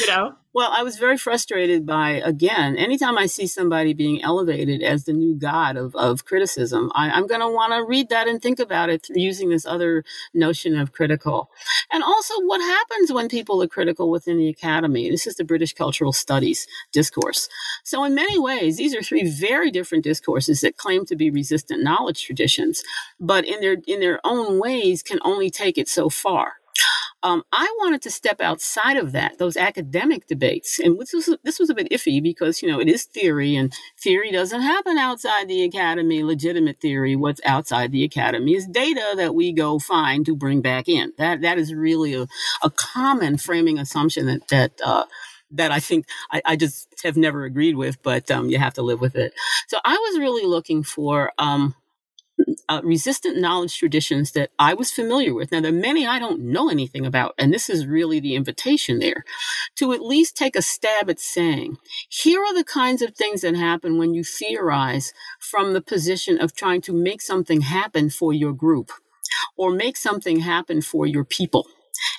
you 0.00 0.06
know. 0.08 0.34
Well, 0.56 0.72
I 0.74 0.82
was 0.82 0.96
very 0.96 1.18
frustrated 1.18 1.84
by 1.84 2.12
again, 2.12 2.76
anytime 2.76 3.18
I 3.18 3.26
see 3.26 3.46
somebody 3.46 3.92
being 3.92 4.22
elevated 4.22 4.82
as 4.82 5.04
the 5.04 5.12
new 5.12 5.34
god 5.34 5.76
of, 5.76 5.94
of 5.94 6.24
criticism, 6.24 6.90
I, 6.94 7.10
I'm 7.10 7.26
going 7.26 7.42
to 7.42 7.48
want 7.48 7.74
to 7.74 7.84
read 7.84 8.08
that 8.08 8.26
and 8.26 8.40
think 8.40 8.58
about 8.58 8.88
it 8.88 9.06
using 9.10 9.50
this 9.50 9.66
other 9.66 10.02
notion 10.32 10.74
of 10.78 10.92
critical. 10.92 11.50
And 11.92 12.02
also, 12.02 12.40
what 12.40 12.62
happens 12.62 13.12
when 13.12 13.28
people 13.28 13.62
are 13.62 13.68
critical 13.68 14.10
within 14.10 14.38
the 14.38 14.48
academy? 14.48 15.10
This 15.10 15.26
is 15.26 15.36
the 15.36 15.44
British 15.44 15.74
Cultural 15.74 16.14
Studies 16.14 16.66
discourse. 16.90 17.50
So, 17.84 18.02
in 18.04 18.14
many 18.14 18.38
ways, 18.38 18.78
these 18.78 18.94
are 18.94 19.02
three 19.02 19.30
very 19.30 19.70
different 19.70 20.04
discourses 20.04 20.62
that 20.62 20.78
claim 20.78 21.04
to 21.04 21.16
be 21.16 21.28
resistant 21.30 21.82
knowledge 21.82 22.24
traditions, 22.24 22.82
but 23.20 23.44
in 23.44 23.60
their 23.60 23.76
in 23.86 24.00
their 24.00 24.20
own 24.24 24.58
ways 24.58 25.02
can 25.02 25.18
only 25.22 25.50
take 25.50 25.76
it 25.76 25.86
so 25.86 26.08
far. 26.08 26.54
Um, 27.22 27.42
I 27.52 27.72
wanted 27.78 28.02
to 28.02 28.10
step 28.10 28.40
outside 28.40 28.96
of 28.96 29.12
that, 29.12 29.38
those 29.38 29.56
academic 29.56 30.26
debates. 30.26 30.78
And 30.78 30.98
this 31.00 31.12
was, 31.12 31.36
this 31.42 31.58
was 31.58 31.70
a 31.70 31.74
bit 31.74 31.90
iffy 31.90 32.22
because, 32.22 32.62
you 32.62 32.70
know, 32.70 32.78
it 32.78 32.88
is 32.88 33.04
theory 33.04 33.56
and 33.56 33.72
theory 33.98 34.30
doesn't 34.30 34.60
happen 34.60 34.98
outside 34.98 35.48
the 35.48 35.64
academy, 35.64 36.22
legitimate 36.22 36.78
theory. 36.80 37.16
What's 37.16 37.40
outside 37.44 37.90
the 37.90 38.04
academy 38.04 38.54
is 38.54 38.66
data 38.66 39.14
that 39.16 39.34
we 39.34 39.52
go 39.52 39.78
find 39.78 40.24
to 40.26 40.36
bring 40.36 40.60
back 40.60 40.88
in. 40.88 41.12
That, 41.18 41.40
that 41.40 41.58
is 41.58 41.74
really 41.74 42.14
a, 42.14 42.26
a 42.62 42.70
common 42.70 43.38
framing 43.38 43.78
assumption 43.78 44.26
that, 44.26 44.48
that, 44.48 44.72
uh, 44.84 45.06
that 45.50 45.72
I 45.72 45.80
think 45.80 46.06
I, 46.30 46.42
I, 46.44 46.56
just 46.56 46.88
have 47.04 47.16
never 47.16 47.44
agreed 47.44 47.76
with, 47.76 48.02
but 48.02 48.30
um, 48.30 48.48
you 48.48 48.58
have 48.58 48.74
to 48.74 48.82
live 48.82 49.00
with 49.00 49.14
it. 49.16 49.32
So 49.68 49.78
I 49.84 49.96
was 49.96 50.18
really 50.18 50.46
looking 50.46 50.82
for 50.82 51.32
um, 51.38 51.74
uh, 52.68 52.80
resistant 52.84 53.38
knowledge 53.38 53.78
traditions 53.78 54.32
that 54.32 54.50
I 54.58 54.74
was 54.74 54.90
familiar 54.90 55.34
with. 55.34 55.52
Now, 55.52 55.60
there 55.60 55.72
are 55.72 55.74
many 55.74 56.06
I 56.06 56.18
don't 56.18 56.40
know 56.40 56.68
anything 56.68 57.06
about, 57.06 57.34
and 57.38 57.52
this 57.52 57.70
is 57.70 57.86
really 57.86 58.20
the 58.20 58.34
invitation 58.34 58.98
there 58.98 59.24
to 59.76 59.92
at 59.92 60.02
least 60.02 60.36
take 60.36 60.56
a 60.56 60.62
stab 60.62 61.10
at 61.10 61.20
saying, 61.20 61.78
here 62.08 62.42
are 62.42 62.54
the 62.54 62.64
kinds 62.64 63.02
of 63.02 63.14
things 63.14 63.42
that 63.42 63.56
happen 63.56 63.98
when 63.98 64.14
you 64.14 64.24
theorize 64.24 65.12
from 65.38 65.72
the 65.72 65.80
position 65.80 66.40
of 66.40 66.54
trying 66.54 66.80
to 66.82 66.92
make 66.92 67.20
something 67.20 67.62
happen 67.62 68.10
for 68.10 68.32
your 68.32 68.52
group 68.52 68.90
or 69.56 69.70
make 69.70 69.96
something 69.96 70.40
happen 70.40 70.82
for 70.82 71.06
your 71.06 71.24
people. 71.24 71.66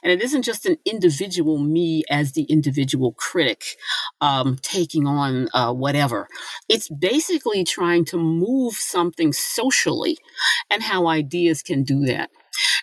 And 0.03 0.11
it 0.11 0.21
isn't 0.21 0.43
just 0.43 0.65
an 0.65 0.77
individual 0.85 1.57
me 1.57 2.03
as 2.09 2.33
the 2.33 2.43
individual 2.43 3.13
critic 3.13 3.63
um, 4.21 4.57
taking 4.61 5.07
on 5.07 5.49
uh, 5.53 5.73
whatever. 5.73 6.27
It's 6.69 6.89
basically 6.89 7.63
trying 7.63 8.05
to 8.05 8.17
move 8.17 8.73
something 8.73 9.33
socially 9.33 10.17
and 10.69 10.83
how 10.83 11.07
ideas 11.07 11.61
can 11.61 11.83
do 11.83 12.05
that. 12.05 12.29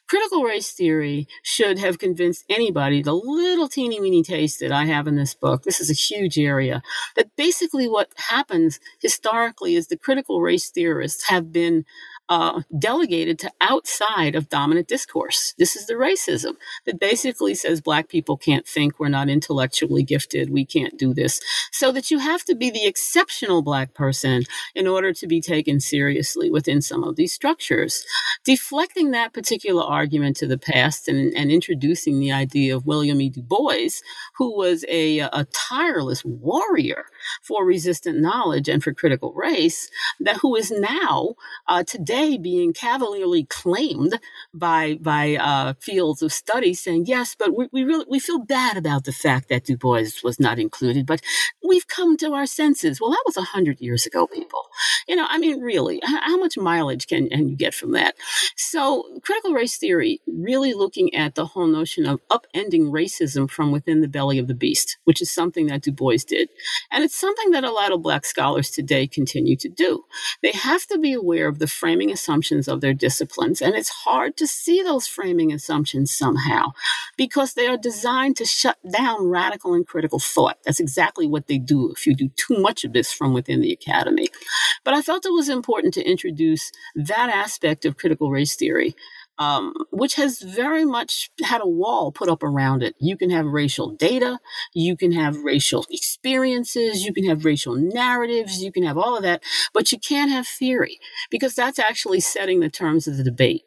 Critical 0.08 0.44
race 0.44 0.70
theory 0.70 1.26
should 1.42 1.78
have 1.78 1.98
convinced 1.98 2.44
anybody, 2.48 3.02
the 3.02 3.14
little 3.14 3.68
teeny 3.68 4.00
weeny 4.00 4.22
taste 4.22 4.60
that 4.60 4.70
I 4.70 4.84
have 4.84 5.08
in 5.08 5.16
this 5.16 5.34
book, 5.34 5.62
this 5.62 5.80
is 5.80 5.90
a 5.90 5.94
huge 5.94 6.38
area, 6.38 6.82
that 7.16 7.34
basically 7.36 7.88
what 7.88 8.12
happens 8.16 8.78
historically 9.00 9.74
is 9.74 9.88
the 9.88 9.96
critical 9.96 10.40
race 10.40 10.70
theorists 10.70 11.28
have 11.28 11.52
been 11.52 11.84
uh, 12.28 12.62
delegated 12.78 13.38
to 13.38 13.52
outside 13.60 14.34
of 14.34 14.48
dominant 14.48 14.88
discourse. 14.88 15.54
This 15.58 15.76
is 15.76 15.86
the 15.86 15.94
racism 15.94 16.54
that 16.86 16.98
basically 16.98 17.54
says 17.54 17.80
black 17.80 18.08
people 18.08 18.36
can't 18.36 18.66
think, 18.66 18.98
we're 18.98 19.08
not 19.08 19.28
intellectually 19.28 20.02
gifted, 20.02 20.50
we 20.50 20.64
can't 20.64 20.98
do 20.98 21.12
this. 21.12 21.40
So 21.72 21.92
that 21.92 22.10
you 22.10 22.18
have 22.18 22.44
to 22.44 22.54
be 22.54 22.70
the 22.70 22.86
exceptional 22.86 23.62
black 23.62 23.94
person 23.94 24.44
in 24.74 24.86
order 24.86 25.12
to 25.12 25.26
be 25.26 25.40
taken 25.40 25.80
seriously 25.80 26.50
within 26.50 26.80
some 26.80 27.04
of 27.04 27.16
these 27.16 27.32
structures. 27.32 28.04
Deflecting 28.44 29.10
that 29.10 29.32
particular 29.32 29.82
argument 29.82 30.36
to 30.38 30.46
the 30.46 30.58
past 30.58 31.08
and, 31.08 31.34
and 31.34 31.50
introducing 31.50 32.20
the 32.20 32.32
idea 32.32 32.74
of 32.74 32.86
William 32.86 33.20
E. 33.20 33.28
Du 33.28 33.42
Bois, 33.42 34.00
who 34.36 34.56
was 34.56 34.84
a, 34.88 35.20
a 35.20 35.46
tireless 35.52 36.24
warrior 36.24 37.06
for 37.42 37.64
resistant 37.64 38.20
knowledge 38.20 38.68
and 38.68 38.82
for 38.82 38.92
critical 38.92 39.32
race, 39.32 39.90
that 40.20 40.38
who 40.38 40.54
is 40.56 40.70
now 40.70 41.34
uh, 41.68 41.82
today 41.84 42.38
being 42.38 42.72
cavalierly 42.72 43.44
claimed 43.44 44.18
by 44.52 44.94
by 45.00 45.36
uh, 45.36 45.74
fields 45.80 46.22
of 46.22 46.32
study, 46.32 46.74
saying 46.74 47.06
yes, 47.06 47.34
but 47.38 47.56
we, 47.56 47.68
we 47.72 47.84
really 47.84 48.06
we 48.08 48.18
feel 48.18 48.38
bad 48.38 48.76
about 48.76 49.04
the 49.04 49.12
fact 49.12 49.48
that 49.48 49.64
Du 49.64 49.76
Bois 49.76 50.04
was 50.22 50.38
not 50.40 50.58
included, 50.58 51.06
but 51.06 51.20
we've 51.66 51.88
come 51.88 52.16
to 52.18 52.32
our 52.32 52.46
senses. 52.46 53.00
Well, 53.00 53.10
that 53.10 53.22
was 53.26 53.36
a 53.36 53.42
hundred 53.42 53.80
years 53.80 54.06
ago, 54.06 54.26
people. 54.26 54.68
You 55.08 55.16
know, 55.16 55.26
I 55.28 55.38
mean, 55.38 55.60
really, 55.60 56.00
how 56.04 56.38
much 56.38 56.56
mileage 56.56 57.06
can, 57.06 57.28
can 57.28 57.48
you 57.48 57.56
get 57.56 57.74
from 57.74 57.92
that? 57.92 58.14
So, 58.56 59.04
critical 59.22 59.52
race 59.52 59.76
theory 59.76 60.20
really 60.26 60.74
looking 60.74 61.14
at 61.14 61.34
the 61.34 61.46
whole 61.46 61.66
notion 61.66 62.06
of 62.06 62.20
upending 62.28 62.90
racism 62.90 63.50
from 63.50 63.72
within 63.72 64.00
the 64.00 64.08
belly 64.08 64.38
of 64.38 64.48
the 64.48 64.54
beast, 64.54 64.98
which 65.04 65.20
is 65.20 65.30
something 65.30 65.66
that 65.66 65.82
Du 65.82 65.92
Bois 65.92 66.18
did, 66.26 66.48
and 66.90 67.04
it's 67.04 67.18
something 67.24 67.52
that 67.52 67.64
a 67.64 67.72
lot 67.72 67.90
of 67.90 68.02
Black 68.02 68.26
scholars 68.26 68.70
today 68.70 69.06
continue 69.06 69.56
to 69.56 69.68
do. 69.70 70.04
They 70.42 70.52
have 70.52 70.86
to 70.88 70.98
be 70.98 71.14
aware 71.14 71.48
of 71.48 71.58
the 71.58 71.66
framing 71.66 72.12
assumptions 72.12 72.68
of 72.68 72.82
their 72.82 72.92
disciplines. 72.92 73.62
And 73.62 73.74
it's 73.74 73.88
hard 73.88 74.36
to 74.36 74.46
see 74.46 74.82
those 74.82 75.06
framing 75.06 75.50
assumptions 75.50 76.12
somehow 76.12 76.72
because 77.16 77.54
they 77.54 77.66
are 77.66 77.78
designed 77.78 78.36
to 78.36 78.44
shut 78.44 78.76
down 78.90 79.30
radical 79.30 79.72
and 79.72 79.86
critical 79.86 80.18
thought. 80.18 80.58
That's 80.66 80.80
exactly 80.80 81.26
what 81.26 81.46
they 81.46 81.56
do 81.56 81.90
if 81.92 82.06
you 82.06 82.14
do 82.14 82.28
too 82.36 82.58
much 82.58 82.84
of 82.84 82.92
this 82.92 83.10
from 83.10 83.32
within 83.32 83.62
the 83.62 83.72
academy. 83.72 84.28
But 84.84 84.92
I 84.92 85.00
felt 85.00 85.24
it 85.24 85.30
was 85.30 85.48
important 85.48 85.94
to 85.94 86.04
introduce 86.04 86.72
that 86.94 87.30
aspect 87.30 87.86
of 87.86 87.96
critical 87.96 88.30
race 88.30 88.54
theory 88.54 88.94
um, 89.38 89.72
which 89.90 90.14
has 90.14 90.40
very 90.40 90.84
much 90.84 91.30
had 91.42 91.60
a 91.60 91.68
wall 91.68 92.12
put 92.12 92.28
up 92.28 92.42
around 92.42 92.82
it. 92.82 92.94
You 92.98 93.16
can 93.16 93.30
have 93.30 93.46
racial 93.46 93.90
data, 93.90 94.38
you 94.72 94.96
can 94.96 95.12
have 95.12 95.42
racial 95.42 95.84
experiences, 95.90 97.04
you 97.04 97.12
can 97.12 97.24
have 97.24 97.44
racial 97.44 97.74
narratives, 97.74 98.62
you 98.62 98.72
can 98.72 98.84
have 98.84 98.98
all 98.98 99.16
of 99.16 99.22
that, 99.22 99.42
but 99.72 99.92
you 99.92 99.98
can't 99.98 100.30
have 100.30 100.46
theory 100.46 100.98
because 101.30 101.54
that's 101.54 101.78
actually 101.78 102.20
setting 102.20 102.60
the 102.60 102.70
terms 102.70 103.06
of 103.06 103.16
the 103.16 103.24
debate. 103.24 103.64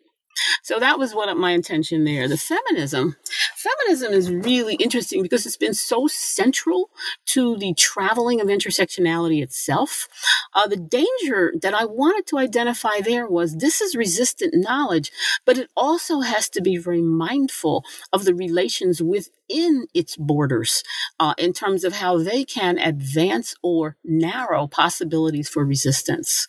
So 0.63 0.79
that 0.79 0.99
was 0.99 1.13
what 1.13 1.35
my 1.37 1.51
intention 1.51 2.03
there. 2.03 2.27
The 2.27 2.37
feminism, 2.37 3.15
feminism 3.55 4.13
is 4.13 4.31
really 4.31 4.75
interesting 4.75 5.21
because 5.21 5.45
it's 5.45 5.57
been 5.57 5.73
so 5.73 6.07
central 6.07 6.89
to 7.27 7.57
the 7.57 7.73
traveling 7.73 8.41
of 8.41 8.47
intersectionality 8.47 9.41
itself. 9.41 10.07
Uh, 10.53 10.67
the 10.67 10.77
danger 10.77 11.53
that 11.61 11.73
I 11.73 11.85
wanted 11.85 12.25
to 12.27 12.37
identify 12.37 13.01
there 13.01 13.27
was 13.27 13.57
this 13.57 13.81
is 13.81 13.95
resistant 13.95 14.53
knowledge, 14.55 15.11
but 15.45 15.57
it 15.57 15.69
also 15.75 16.21
has 16.21 16.49
to 16.49 16.61
be 16.61 16.77
very 16.77 17.01
mindful 17.01 17.83
of 18.13 18.25
the 18.25 18.33
relations 18.33 19.01
within 19.01 19.87
its 19.93 20.15
borders 20.15 20.83
uh, 21.19 21.33
in 21.37 21.53
terms 21.53 21.83
of 21.83 21.93
how 21.93 22.17
they 22.17 22.43
can 22.43 22.77
advance 22.77 23.55
or 23.61 23.95
narrow 24.03 24.67
possibilities 24.67 25.49
for 25.49 25.65
resistance. 25.65 26.45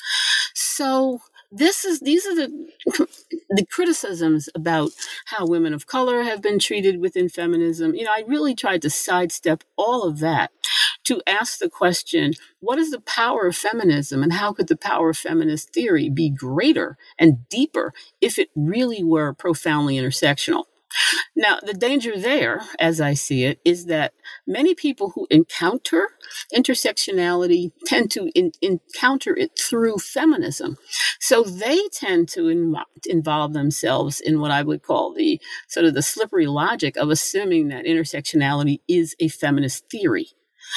So 0.55 1.21
this 1.51 1.85
is 1.85 2.01
these 2.01 2.27
are 2.27 2.35
the 2.35 2.69
the 3.51 3.67
criticisms 3.71 4.49
about 4.55 4.91
how 5.27 5.47
women 5.47 5.73
of 5.73 5.87
color 5.87 6.23
have 6.23 6.43
been 6.43 6.59
treated 6.59 7.01
within 7.01 7.29
feminism. 7.29 7.95
You 7.95 8.05
know, 8.05 8.13
I 8.13 8.25
really 8.27 8.55
tried 8.55 8.83
to 8.83 8.91
sidestep 8.91 9.65
all 9.77 10.05
of 10.05 10.19
that 10.19 10.51
to 11.05 11.23
ask 11.27 11.59
the 11.59 11.71
question, 11.71 12.35
what 12.61 12.79
is 12.79 12.91
the 12.91 13.01
power 13.01 13.47
of 13.47 13.57
feminism 13.57 14.23
and 14.23 14.35
how 14.35 14.53
could 14.53 14.69
the 14.69 14.77
power 14.77 15.11
of 15.11 15.17
feminist 15.17 15.73
theory 15.73 16.11
be 16.11 16.29
greater 16.29 16.99
and 17.19 17.49
deeper 17.49 17.95
if 18.21 18.39
it 18.39 18.51
really 18.55 19.03
were 19.03 19.33
profoundly 19.33 19.97
intersectional? 19.97 20.65
Now, 21.37 21.59
the 21.65 21.75
danger 21.75 22.19
there, 22.19 22.63
as 22.81 23.01
I 23.01 23.15
see 23.15 23.45
it, 23.45 23.61
is 23.65 23.87
that 23.87 24.13
many 24.47 24.75
people 24.75 25.11
who 25.11 25.27
encounter 25.31 26.09
intersectionality 26.55 27.73
tend 27.87 28.11
to 28.13 28.31
in, 28.35 28.53
encounter 28.61 29.37
it 29.37 29.59
through 29.59 29.99
feminism. 29.99 30.77
So 31.21 31.43
they 31.43 31.81
tend 31.93 32.29
to 32.31 32.49
involve 33.07 33.53
themselves 33.53 34.21
in 34.21 34.41
what 34.41 34.51
I 34.51 34.63
would 34.63 34.83
call 34.83 35.15
the 35.15 35.41
sort 35.69 35.87
of 35.87 35.95
the 35.95 36.03
slippery 36.03 36.47
logic 36.47 36.97
of 36.97 37.11
assuming 37.11 37.69
that 37.69 37.85
intersectionality 37.85 38.81
is 38.89 39.15
a 39.21 39.29
feminist 39.29 39.89
theory. 39.91 40.29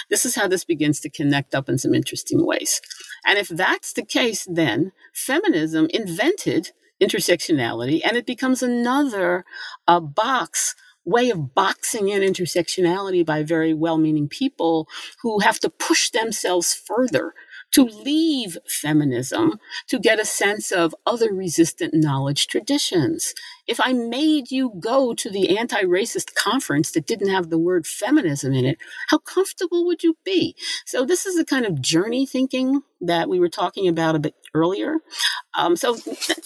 This 0.10 0.26
is 0.26 0.36
how 0.36 0.48
this 0.48 0.64
begins 0.64 1.00
to 1.02 1.10
connect 1.10 1.54
up 1.54 1.68
in 1.68 1.78
some 1.78 1.94
interesting 1.94 2.46
ways. 2.46 2.82
And 3.26 3.38
if 3.38 3.50
that's 3.50 3.94
the 3.94 4.06
case, 4.06 4.48
then 4.50 4.92
feminism 5.14 5.88
invented 5.94 6.72
intersectionality, 7.02 8.02
and 8.06 8.18
it 8.18 8.26
becomes 8.26 8.62
another 8.62 9.46
uh, 9.88 10.00
box 10.00 10.76
way 11.04 11.30
of 11.30 11.56
boxing 11.56 12.10
in 12.10 12.22
intersectionality 12.22 13.26
by 13.26 13.44
very 13.44 13.74
well 13.74 13.98
meaning 13.98 14.28
people 14.28 14.88
who 15.22 15.40
have 15.40 15.60
to 15.60 15.70
push 15.70 16.10
themselves 16.12 16.74
further 16.74 17.34
to 17.72 17.84
leave 17.84 18.58
feminism 18.68 19.58
to 19.88 19.98
get 19.98 20.20
a 20.20 20.26
sense 20.26 20.72
of 20.72 20.94
other 21.06 21.34
resistant 21.34 21.94
knowledge 21.94 22.48
traditions. 22.48 23.34
If 23.66 23.80
I 23.82 23.94
made 23.94 24.52
you 24.52 24.74
go 24.80 25.14
to 25.14 25.30
the 25.30 25.58
anti 25.58 25.82
racist 25.84 26.36
conference 26.36 26.92
that 26.92 27.08
didn't 27.08 27.30
have 27.30 27.50
the 27.50 27.58
word 27.58 27.88
feminism 27.88 28.54
in 28.54 28.66
it, 28.66 28.78
how 29.08 29.20
comfortable 29.20 29.86
would 29.86 30.04
you 30.04 30.18
be? 30.24 30.56
So, 30.86 31.06
this 31.06 31.26
is 31.26 31.38
the 31.38 31.46
kind 31.46 31.66
of 31.66 31.82
journey 31.82 32.26
thinking 32.26 32.82
that 33.00 33.30
we 33.30 33.40
were 33.40 33.50
talking 33.50 33.88
about 33.88 34.16
a 34.16 34.20
bit 34.20 34.36
earlier. 34.54 34.98
Um, 35.58 35.76
so, 35.76 35.96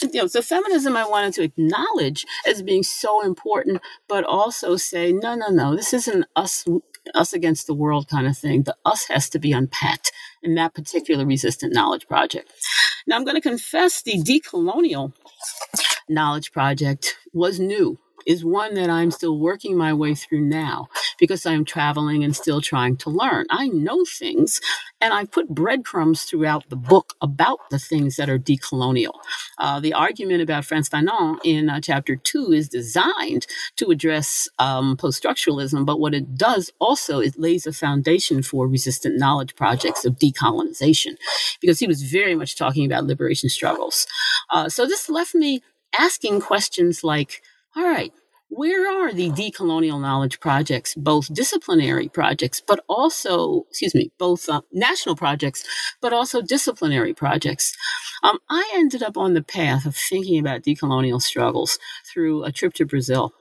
you 0.02 0.22
know, 0.22 0.28
so 0.28 0.42
feminism 0.42 0.96
I 0.96 1.08
wanted 1.08 1.34
to 1.36 1.44
acknowledge 1.44 2.26
as 2.48 2.62
being 2.62 2.84
so 2.84 3.24
important, 3.24 3.82
but 4.08 4.24
also 4.24 4.76
say, 4.76 5.12
no, 5.12 5.36
no, 5.36 5.48
no, 5.48 5.76
this 5.76 5.94
isn't 5.94 6.26
us 6.36 6.66
us 7.14 7.34
against 7.34 7.68
the 7.68 7.74
world 7.74 8.08
kind 8.08 8.26
of 8.26 8.36
thing. 8.36 8.64
The 8.64 8.76
us 8.84 9.08
has 9.10 9.30
to 9.30 9.40
be 9.40 9.52
unpacked 9.52 10.12
in 10.42 10.56
that 10.56 10.74
particular 10.74 11.24
resistant 11.24 11.72
knowledge 11.72 12.08
project. 12.08 12.52
Now, 13.06 13.16
I'm 13.16 13.24
going 13.24 13.36
to 13.36 13.42
confess 13.42 14.02
the 14.02 14.20
decolonial 14.24 15.14
knowledge 16.10 16.52
project 16.52 17.16
was 17.34 17.60
new 17.60 18.00
is 18.26 18.44
one 18.44 18.74
that 18.76 18.90
I'm 18.90 19.12
still 19.12 19.40
working 19.40 19.78
my 19.78 19.94
way 19.94 20.16
through 20.16 20.42
now 20.42 20.88
because 21.20 21.46
I'm 21.46 21.66
traveling 21.66 22.24
and 22.24 22.36
still 22.36 22.62
trying 22.62 22.98
to 22.98 23.10
learn. 23.10 23.46
I 23.50 23.68
know 23.68 24.06
things 24.06 24.60
and 25.02 25.14
I 25.14 25.26
put 25.26 25.50
breadcrumbs 25.50 26.24
throughout 26.24 26.70
the 26.70 26.76
book 26.76 27.14
about 27.22 27.60
the 27.70 27.80
things 27.80 28.16
that 28.16 28.30
are 28.30 28.40
decolonial. 28.40 29.14
Uh, 29.60 29.80
the 29.80 29.94
argument 29.94 30.42
about 30.42 30.66
Frantz 30.66 30.90
Fanon 30.90 31.38
in 31.44 31.70
uh, 31.70 31.80
chapter 31.82 32.16
two 32.16 32.52
is 32.52 32.70
designed 32.70 33.46
to 33.76 33.90
address 33.92 34.50
um, 34.60 34.98
post 34.98 35.22
structuralism, 35.22 35.86
but 35.86 36.00
what 36.00 36.14
it 36.14 36.36
does 36.36 36.72
also, 36.80 37.20
it 37.20 37.38
lays 37.38 37.68
a 37.68 37.74
foundation 37.74 38.42
for 38.42 38.68
resistant 38.68 39.18
knowledge 39.18 39.56
projects 39.56 40.06
of 40.06 40.18
decolonization 40.18 41.16
because 41.62 41.80
he 41.80 41.88
was 41.88 42.04
very 42.04 42.36
much 42.36 42.56
talking 42.56 42.86
about 42.86 43.06
liberation 43.06 43.50
struggles. 43.50 44.08
Uh, 44.52 44.70
so 44.70 44.86
this 44.86 45.10
left 45.10 45.36
me 45.36 45.62
asking 45.98 46.42
questions 46.42 47.04
like, 47.04 47.42
all 47.76 47.84
right, 47.84 48.12
where 48.50 48.88
are 48.90 49.12
the 49.12 49.32
decolonial 49.32 50.00
knowledge 50.00 50.40
projects, 50.40 50.96
both 50.96 51.34
disciplinary 51.34 52.08
projects, 52.08 52.62
but 52.66 52.80
also, 52.88 53.66
excuse 53.70 53.94
me, 53.94 54.12
both 54.18 54.48
uh, 54.48 54.62
national 54.72 55.16
projects, 55.16 55.64
but 56.02 56.14
also 56.14 56.42
disciplinary 56.42 57.14
projects? 57.14 57.76
Um, 58.24 58.38
I 58.50 58.72
ended 58.76 59.04
up 59.04 59.18
on 59.18 59.34
the 59.34 59.44
path 59.44 59.86
of 59.86 59.96
thinking 59.96 60.40
about 60.40 60.62
decolonial 60.62 61.22
struggles 61.22 61.78
through 62.12 62.44
a 62.44 62.52
trip 62.52 62.74
to 62.76 62.86
Brazil 62.86 63.34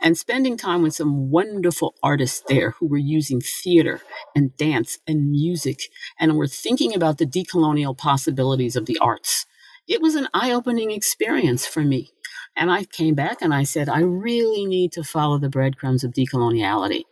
and 0.00 0.16
spending 0.16 0.56
time 0.56 0.82
with 0.82 0.94
some 0.94 1.30
wonderful 1.30 1.94
artists 2.02 2.42
there 2.48 2.72
who 2.72 2.86
were 2.86 2.96
using 2.96 3.40
theater 3.40 4.00
and 4.36 4.56
dance 4.56 4.98
and 5.06 5.30
music 5.30 5.80
and 6.18 6.36
were 6.36 6.46
thinking 6.46 6.94
about 6.94 7.18
the 7.18 7.26
decolonial 7.26 7.96
possibilities 7.96 8.76
of 8.76 8.86
the 8.86 8.98
arts. 8.98 9.46
It 9.88 10.00
was 10.00 10.14
an 10.14 10.28
eye 10.32 10.52
opening 10.52 10.90
experience 10.90 11.66
for 11.66 11.80
me. 11.80 12.12
And 12.56 12.70
I 12.70 12.84
came 12.84 13.14
back 13.14 13.40
and 13.40 13.54
I 13.54 13.64
said, 13.64 13.88
I 13.88 14.00
really 14.00 14.66
need 14.66 14.92
to 14.92 15.04
follow 15.04 15.38
the 15.38 15.48
breadcrumbs 15.48 16.04
of 16.04 16.12
decoloniality. 16.12 17.04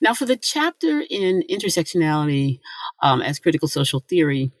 Now, 0.00 0.14
for 0.14 0.26
the 0.26 0.36
chapter 0.36 1.04
in 1.10 1.42
intersectionality 1.50 2.60
um, 3.02 3.20
as 3.20 3.38
critical 3.38 3.68
social 3.68 4.00
theory, 4.08 4.52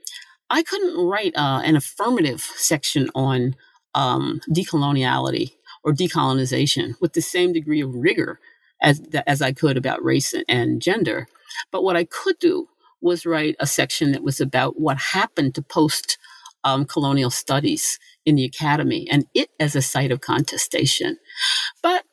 I 0.50 0.62
couldn't 0.62 0.96
write 0.96 1.34
uh, 1.36 1.62
an 1.64 1.76
affirmative 1.76 2.40
section 2.40 3.10
on 3.14 3.56
um, 3.94 4.40
decoloniality 4.50 5.52
or 5.84 5.92
decolonization 5.92 6.94
with 7.00 7.12
the 7.12 7.22
same 7.22 7.52
degree 7.52 7.80
of 7.80 7.94
rigor 7.94 8.38
as, 8.82 9.00
as 9.26 9.40
I 9.42 9.52
could 9.52 9.76
about 9.76 10.04
race 10.04 10.34
and 10.48 10.82
gender. 10.82 11.28
But 11.70 11.82
what 11.82 11.96
I 11.96 12.04
could 12.04 12.38
do 12.38 12.68
was 13.00 13.26
write 13.26 13.56
a 13.60 13.66
section 13.66 14.12
that 14.12 14.22
was 14.22 14.40
about 14.40 14.80
what 14.80 14.98
happened 14.98 15.54
to 15.54 15.62
post 15.62 16.18
um, 16.64 16.84
colonial 16.84 17.30
studies 17.30 17.98
in 18.26 18.36
the 18.36 18.44
academy 18.44 19.08
and 19.10 19.26
it 19.34 19.50
as 19.60 19.76
a 19.76 19.82
site 19.82 20.10
of 20.12 20.20
contestation. 20.20 21.18
But 21.82 22.04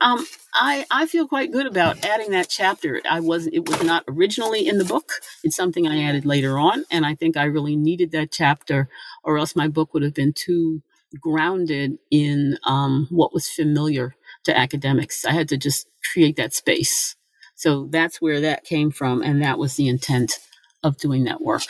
um, 0.00 0.26
I, 0.54 0.84
I 0.90 1.06
feel 1.06 1.26
quite 1.26 1.52
good 1.52 1.66
about 1.66 2.04
adding 2.04 2.30
that 2.32 2.48
chapter. 2.48 3.00
I 3.10 3.20
wasn't 3.20 3.54
it 3.54 3.68
was 3.68 3.82
not 3.82 4.04
originally 4.08 4.68
in 4.68 4.78
the 4.78 4.84
book. 4.84 5.12
It's 5.42 5.56
something 5.56 5.88
I 5.88 6.02
added 6.02 6.26
later 6.26 6.58
on, 6.58 6.84
and 6.90 7.06
I 7.06 7.14
think 7.14 7.36
I 7.36 7.44
really 7.44 7.76
needed 7.76 8.12
that 8.12 8.30
chapter, 8.30 8.88
or 9.24 9.38
else 9.38 9.56
my 9.56 9.68
book 9.68 9.94
would 9.94 10.02
have 10.02 10.14
been 10.14 10.32
too 10.34 10.82
grounded 11.20 11.98
in 12.10 12.58
um, 12.64 13.06
what 13.10 13.32
was 13.32 13.48
familiar 13.48 14.14
to 14.44 14.56
academics. 14.56 15.24
I 15.24 15.32
had 15.32 15.48
to 15.50 15.56
just 15.56 15.88
create 16.12 16.36
that 16.36 16.52
space. 16.52 17.16
So 17.54 17.86
that's 17.90 18.20
where 18.20 18.40
that 18.42 18.64
came 18.64 18.90
from, 18.90 19.22
and 19.22 19.42
that 19.42 19.58
was 19.58 19.76
the 19.76 19.88
intent 19.88 20.38
of 20.82 20.98
doing 20.98 21.24
that 21.24 21.40
work. 21.40 21.62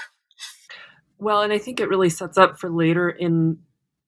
Well, 1.18 1.42
and 1.42 1.52
I 1.52 1.58
think 1.58 1.80
it 1.80 1.88
really 1.88 2.10
sets 2.10 2.38
up 2.38 2.58
for 2.58 2.70
later 2.70 3.08
in 3.08 3.58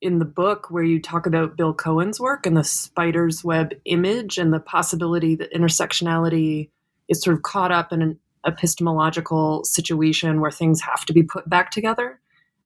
in 0.02 0.18
the 0.18 0.26
book 0.26 0.70
where 0.70 0.82
you 0.84 1.00
talk 1.00 1.26
about 1.26 1.56
Bill 1.56 1.72
Cohen's 1.72 2.20
work 2.20 2.44
and 2.46 2.56
the 2.56 2.64
spider's 2.64 3.42
web 3.42 3.72
image 3.86 4.36
and 4.36 4.52
the 4.52 4.60
possibility 4.60 5.34
that 5.36 5.52
intersectionality 5.54 6.68
is 7.08 7.22
sort 7.22 7.36
of 7.36 7.42
caught 7.42 7.72
up 7.72 7.92
in 7.92 8.02
an 8.02 8.18
epistemological 8.46 9.64
situation 9.64 10.40
where 10.40 10.50
things 10.50 10.82
have 10.82 11.04
to 11.06 11.12
be 11.12 11.22
put 11.22 11.48
back 11.48 11.70
together. 11.70 12.20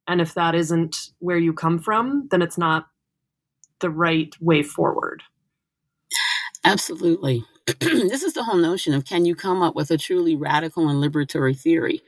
And 0.08 0.20
if 0.20 0.34
that 0.34 0.54
isn't 0.54 1.10
where 1.20 1.38
you 1.38 1.52
come 1.52 1.78
from, 1.78 2.26
then 2.30 2.42
it's 2.42 2.58
not 2.58 2.88
the 3.80 3.90
right 3.90 4.34
way 4.40 4.62
forward. 4.62 5.22
Absolutely. 6.64 7.44
this 7.80 8.22
is 8.22 8.32
the 8.34 8.44
whole 8.44 8.56
notion 8.56 8.94
of 8.94 9.04
can 9.04 9.24
you 9.24 9.34
come 9.34 9.62
up 9.62 9.74
with 9.74 9.90
a 9.90 9.98
truly 9.98 10.36
radical 10.36 10.88
and 10.88 11.02
liberatory 11.02 11.58
theory 11.58 12.02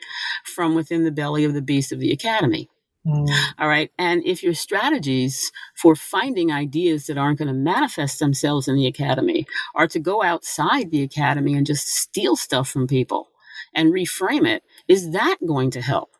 from 0.44 0.74
within 0.74 1.04
the 1.04 1.10
belly 1.10 1.44
of 1.44 1.54
the 1.54 1.62
beast 1.62 1.92
of 1.92 2.00
the 2.00 2.12
academy? 2.12 2.68
Mm. 3.06 3.28
All 3.58 3.68
right. 3.68 3.90
And 3.98 4.24
if 4.24 4.42
your 4.42 4.54
strategies 4.54 5.50
for 5.74 5.96
finding 5.96 6.52
ideas 6.52 7.06
that 7.06 7.18
aren't 7.18 7.38
going 7.38 7.48
to 7.48 7.54
manifest 7.54 8.20
themselves 8.20 8.68
in 8.68 8.76
the 8.76 8.86
academy 8.86 9.46
are 9.74 9.88
to 9.88 9.98
go 9.98 10.22
outside 10.22 10.90
the 10.90 11.02
academy 11.02 11.54
and 11.54 11.66
just 11.66 11.88
steal 11.88 12.36
stuff 12.36 12.68
from 12.68 12.86
people 12.86 13.28
and 13.74 13.92
reframe 13.92 14.46
it, 14.46 14.62
is 14.86 15.10
that 15.10 15.38
going 15.44 15.70
to 15.72 15.80
help? 15.80 16.10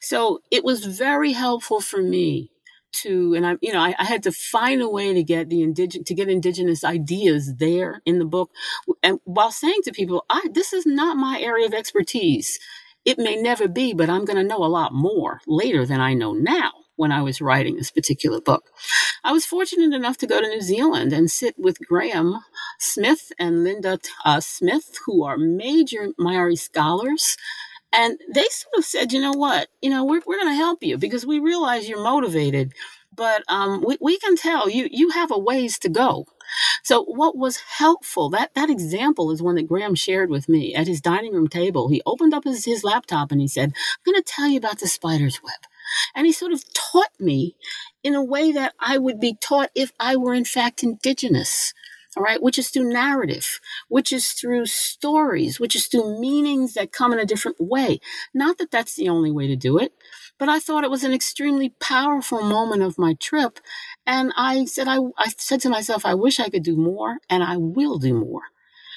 So 0.00 0.40
it 0.50 0.64
was 0.64 0.84
very 0.84 1.32
helpful 1.32 1.80
for 1.80 2.02
me 2.02 2.50
to, 3.02 3.34
and 3.34 3.46
I, 3.46 3.56
you 3.60 3.72
know, 3.72 3.80
I, 3.80 3.94
I, 3.98 4.04
had 4.04 4.22
to 4.24 4.32
find 4.32 4.82
a 4.82 4.88
way 4.88 5.12
to 5.12 5.22
get 5.22 5.48
the 5.48 5.62
indigenous, 5.62 6.06
to 6.06 6.14
get 6.14 6.28
indigenous 6.28 6.84
ideas 6.84 7.56
there 7.56 8.02
in 8.04 8.18
the 8.18 8.24
book, 8.24 8.50
and 9.02 9.20
while 9.24 9.50
saying 9.50 9.80
to 9.84 9.92
people, 9.92 10.24
I, 10.30 10.48
this 10.52 10.72
is 10.72 10.86
not 10.86 11.16
my 11.16 11.40
area 11.40 11.66
of 11.66 11.74
expertise. 11.74 12.58
It 13.04 13.18
may 13.18 13.36
never 13.36 13.68
be, 13.68 13.94
but 13.94 14.10
I'm 14.10 14.24
going 14.24 14.36
to 14.36 14.42
know 14.42 14.64
a 14.64 14.66
lot 14.66 14.92
more 14.92 15.40
later 15.46 15.86
than 15.86 16.00
I 16.00 16.14
know 16.14 16.32
now. 16.32 16.72
when 16.96 17.12
I 17.12 17.22
was 17.22 17.40
writing 17.42 17.76
this 17.76 17.90
particular 17.90 18.40
book. 18.40 18.70
I 19.22 19.30
was 19.32 19.44
fortunate 19.44 19.94
enough 19.94 20.16
to 20.18 20.26
go 20.26 20.40
to 20.40 20.48
New 20.48 20.62
Zealand 20.62 21.12
and 21.12 21.30
sit 21.30 21.54
with 21.58 21.86
Graham 21.86 22.40
Smith 22.78 23.32
and 23.38 23.64
Linda 23.64 23.98
uh, 24.24 24.40
Smith, 24.40 24.98
who 25.04 25.22
are 25.22 25.36
major 25.36 26.08
Maori 26.18 26.56
scholars. 26.56 27.36
And 27.96 28.18
they 28.32 28.44
sort 28.44 28.74
of 28.78 28.84
said, 28.84 29.12
you 29.12 29.20
know 29.20 29.32
what, 29.32 29.68
you 29.80 29.90
know, 29.90 30.04
we're, 30.04 30.22
we're 30.26 30.38
going 30.38 30.52
to 30.52 30.56
help 30.56 30.82
you 30.82 30.98
because 30.98 31.24
we 31.26 31.38
realize 31.38 31.88
you're 31.88 32.02
motivated, 32.02 32.74
but 33.14 33.42
um, 33.48 33.82
we, 33.86 33.96
we 34.00 34.18
can 34.18 34.36
tell 34.36 34.68
you 34.68 34.88
you 34.90 35.10
have 35.10 35.30
a 35.30 35.38
ways 35.38 35.78
to 35.80 35.88
go. 35.88 36.26
So 36.84 37.04
what 37.04 37.36
was 37.36 37.56
helpful, 37.78 38.28
that, 38.30 38.54
that 38.54 38.70
example 38.70 39.30
is 39.30 39.42
one 39.42 39.56
that 39.56 39.66
Graham 39.66 39.94
shared 39.94 40.30
with 40.30 40.48
me 40.48 40.74
at 40.74 40.86
his 40.86 41.00
dining 41.00 41.32
room 41.32 41.48
table. 41.48 41.88
He 41.88 42.02
opened 42.06 42.34
up 42.34 42.44
his, 42.44 42.64
his 42.66 42.84
laptop 42.84 43.32
and 43.32 43.40
he 43.40 43.48
said, 43.48 43.72
I'm 43.72 44.12
going 44.12 44.22
to 44.22 44.32
tell 44.32 44.46
you 44.48 44.58
about 44.58 44.78
the 44.78 44.88
spider's 44.88 45.42
web. 45.42 45.60
And 46.14 46.26
he 46.26 46.32
sort 46.32 46.52
of 46.52 46.62
taught 46.74 47.12
me 47.18 47.56
in 48.02 48.14
a 48.14 48.22
way 48.24 48.52
that 48.52 48.74
I 48.78 48.98
would 48.98 49.20
be 49.20 49.36
taught 49.40 49.70
if 49.74 49.92
I 49.98 50.16
were 50.16 50.34
in 50.34 50.44
fact 50.44 50.82
indigenous. 50.82 51.72
All 52.16 52.22
right, 52.22 52.42
which 52.42 52.58
is 52.58 52.70
through 52.70 52.90
narrative, 52.90 53.60
which 53.88 54.10
is 54.10 54.32
through 54.32 54.66
stories, 54.66 55.60
which 55.60 55.76
is 55.76 55.86
through 55.86 56.18
meanings 56.18 56.72
that 56.72 56.90
come 56.90 57.12
in 57.12 57.18
a 57.18 57.26
different 57.26 57.58
way. 57.60 58.00
Not 58.32 58.56
that 58.56 58.70
that's 58.70 58.96
the 58.96 59.10
only 59.10 59.30
way 59.30 59.46
to 59.48 59.56
do 59.56 59.76
it, 59.76 59.92
but 60.38 60.48
I 60.48 60.58
thought 60.58 60.82
it 60.82 60.90
was 60.90 61.04
an 61.04 61.12
extremely 61.12 61.74
powerful 61.78 62.42
moment 62.42 62.82
of 62.82 62.98
my 62.98 63.14
trip. 63.14 63.60
And 64.06 64.32
I 64.34 64.64
said, 64.64 64.88
I, 64.88 64.96
I 65.18 65.28
said 65.36 65.60
to 65.60 65.68
myself, 65.68 66.06
I 66.06 66.14
wish 66.14 66.40
I 66.40 66.48
could 66.48 66.62
do 66.62 66.76
more, 66.76 67.18
and 67.28 67.44
I 67.44 67.58
will 67.58 67.98
do 67.98 68.14
more. 68.14 68.42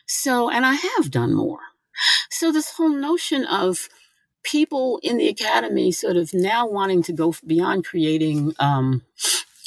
So, 0.05 0.49
and 0.49 0.65
I 0.65 0.76
have 0.76 1.11
done 1.11 1.34
more. 1.34 1.59
So, 2.30 2.53
this 2.53 2.72
whole 2.72 2.89
notion 2.89 3.45
of 3.45 3.89
people 4.43 4.99
in 5.03 5.17
the 5.17 5.28
academy 5.28 5.91
sort 5.91 6.15
of 6.15 6.34
now 6.34 6.67
wanting 6.67 7.03
to 7.03 7.13
go 7.13 7.34
beyond 7.45 7.86
creating 7.86 8.53
um, 8.59 9.03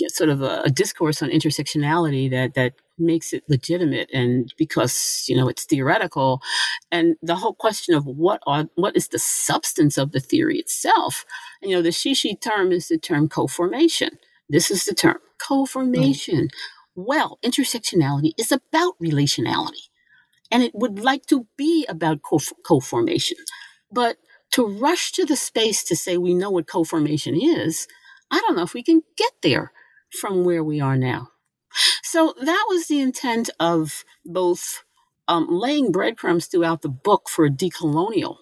sort 0.08 0.30
of 0.30 0.42
a, 0.42 0.62
a, 0.64 0.70
discourse 0.70 1.22
on 1.22 1.28
intersectionality 1.28 2.30
that 2.30 2.54
that 2.54 2.72
makes 2.98 3.32
it 3.32 3.44
legitimate 3.48 4.10
and 4.12 4.52
because 4.58 5.24
you 5.28 5.36
know 5.36 5.48
it's 5.48 5.64
theoretical. 5.64 6.40
And 6.90 7.16
the 7.22 7.36
whole 7.36 7.54
question 7.54 7.94
of 7.94 8.04
what 8.06 8.42
are 8.46 8.66
what 8.74 8.96
is 8.96 9.08
the 9.08 9.18
substance 9.18 9.98
of 9.98 10.12
the 10.12 10.20
theory 10.20 10.58
itself 10.58 11.24
and, 11.60 11.70
you 11.70 11.76
know 11.76 11.82
the 11.82 11.90
shishi 11.90 12.40
term 12.40 12.72
is 12.72 12.88
the 12.88 12.98
term 12.98 13.28
co-formation. 13.28 14.18
This 14.48 14.70
is 14.70 14.84
the 14.84 14.94
term 14.94 15.18
co-formation. 15.38 16.48
Mm-hmm. 16.48 17.02
Well 17.02 17.38
intersectionality 17.44 18.32
is 18.38 18.52
about 18.52 18.94
relationality 19.02 19.88
and 20.50 20.62
it 20.62 20.72
would 20.74 20.98
like 21.00 21.26
to 21.26 21.46
be 21.56 21.86
about 21.88 22.22
co- 22.22 22.38
co-formation. 22.66 23.38
But 23.90 24.18
to 24.52 24.66
rush 24.66 25.12
to 25.12 25.24
the 25.24 25.36
space 25.36 25.82
to 25.84 25.96
say 25.96 26.16
we 26.18 26.34
know 26.34 26.50
what 26.50 26.66
co-formation 26.66 27.40
is, 27.40 27.88
I 28.30 28.40
don't 28.40 28.56
know 28.56 28.62
if 28.62 28.74
we 28.74 28.82
can 28.82 29.02
get 29.16 29.32
there 29.42 29.72
from 30.20 30.44
where 30.44 30.64
we 30.64 30.80
are 30.80 30.96
now. 30.96 31.30
So 32.02 32.34
that 32.40 32.66
was 32.68 32.86
the 32.86 33.00
intent 33.00 33.50
of 33.60 34.04
both 34.24 34.84
um, 35.28 35.46
laying 35.48 35.92
breadcrumbs 35.92 36.46
throughout 36.46 36.82
the 36.82 36.88
book 36.88 37.28
for 37.28 37.44
a 37.44 37.50
decolonial 37.50 38.36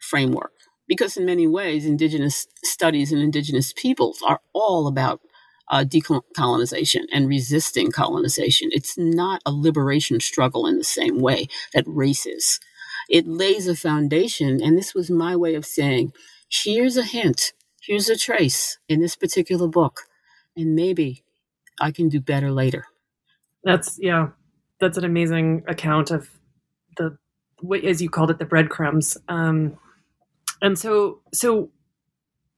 framework, 0.00 0.52
because 0.86 1.16
in 1.16 1.24
many 1.26 1.46
ways, 1.46 1.86
Indigenous 1.86 2.46
studies 2.64 3.12
and 3.12 3.20
Indigenous 3.20 3.72
peoples 3.72 4.22
are 4.26 4.40
all 4.52 4.86
about 4.86 5.20
uh, 5.68 5.84
decolonization 5.84 7.04
and 7.12 7.28
resisting 7.28 7.90
colonization. 7.90 8.68
It's 8.72 8.96
not 8.96 9.42
a 9.44 9.52
liberation 9.52 10.20
struggle 10.20 10.66
in 10.66 10.78
the 10.78 10.84
same 10.84 11.20
way 11.20 11.48
that 11.74 11.84
race 11.86 12.26
is 12.26 12.60
it 13.08 13.26
lays 13.26 13.68
a 13.68 13.76
foundation. 13.76 14.60
And 14.62 14.76
this 14.76 14.94
was 14.94 15.10
my 15.10 15.36
way 15.36 15.54
of 15.54 15.66
saying, 15.66 16.12
here's 16.48 16.96
a 16.96 17.04
hint, 17.04 17.52
here's 17.80 18.08
a 18.08 18.16
trace 18.16 18.78
in 18.88 19.00
this 19.00 19.16
particular 19.16 19.68
book, 19.68 20.02
and 20.56 20.74
maybe 20.74 21.22
I 21.80 21.90
can 21.90 22.08
do 22.08 22.20
better 22.20 22.50
later. 22.50 22.86
That's, 23.64 23.98
yeah, 24.00 24.28
that's 24.80 24.98
an 24.98 25.04
amazing 25.04 25.64
account 25.66 26.10
of 26.10 26.30
the, 26.96 27.16
what 27.60 27.84
as 27.84 28.00
you 28.00 28.08
called 28.08 28.30
it, 28.30 28.38
the 28.38 28.44
breadcrumbs. 28.44 29.16
Um, 29.28 29.76
and 30.62 30.78
so, 30.78 31.20
so 31.32 31.70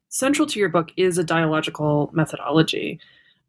central 0.08 0.46
to 0.48 0.58
your 0.58 0.68
book 0.68 0.90
is 0.96 1.18
a 1.18 1.24
dialogical 1.24 2.10
methodology. 2.12 3.00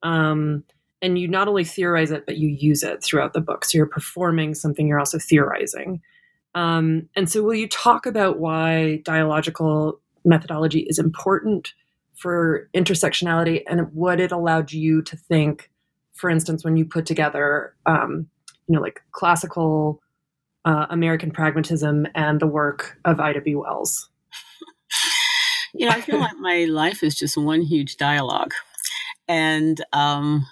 Um, 0.04 0.64
and 1.02 1.18
you 1.18 1.28
not 1.28 1.48
only 1.48 1.64
theorize 1.64 2.12
it, 2.12 2.26
but 2.26 2.38
you 2.38 2.50
use 2.50 2.84
it 2.84 3.04
throughout 3.04 3.34
the 3.34 3.42
book. 3.42 3.66
So 3.66 3.78
you're 3.78 3.86
performing 3.86 4.54
something, 4.54 4.88
you're 4.88 5.00
also 5.00 5.18
theorizing. 5.18 6.02
Um, 6.56 7.08
and 7.16 7.30
so, 7.30 7.44
will 7.44 7.54
you 7.54 7.68
talk 7.68 8.06
about 8.06 8.40
why 8.40 9.02
dialogical 9.06 10.00
methodology 10.26 10.82
is 10.82 11.00
important 11.00 11.74
for 12.20 12.70
intersectionality 12.76 13.64
and 13.68 13.92
what 13.94 14.20
it 14.20 14.32
allowed 14.32 14.72
you 14.72 15.02
to 15.04 15.16
think, 15.16 15.72
for 16.14 16.30
instance, 16.30 16.64
when 16.64 16.76
you 16.76 16.86
put 16.86 17.06
together, 17.06 17.74
um, 17.86 18.28
you 18.68 18.76
know, 18.76 18.82
like 18.82 19.02
classical 19.12 20.02
uh, 20.66 20.86
American 20.90 21.32
pragmatism 21.32 22.06
and 22.14 22.40
the 22.40 22.48
work 22.48 22.98
of 23.06 23.20
Ida 23.20 23.42
B. 23.42 23.56
Wells? 23.56 24.10
You 25.76 25.86
know, 25.86 25.92
I 25.92 26.02
feel 26.02 26.18
like 26.20 26.36
my 26.40 26.66
life 26.66 27.04
is 27.04 27.14
just 27.14 27.38
one 27.38 27.62
huge 27.62 27.98
dialogue. 27.98 28.54
And 29.28 29.80
um, 29.94 30.48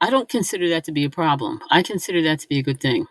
I 0.00 0.10
don't 0.10 0.28
consider 0.28 0.68
that 0.68 0.84
to 0.84 0.92
be 0.92 1.04
a 1.04 1.10
problem. 1.10 1.60
I 1.72 1.82
consider 1.82 2.22
that 2.22 2.38
to 2.38 2.48
be 2.48 2.60
a 2.60 2.62
good 2.62 2.80
thing 2.80 3.08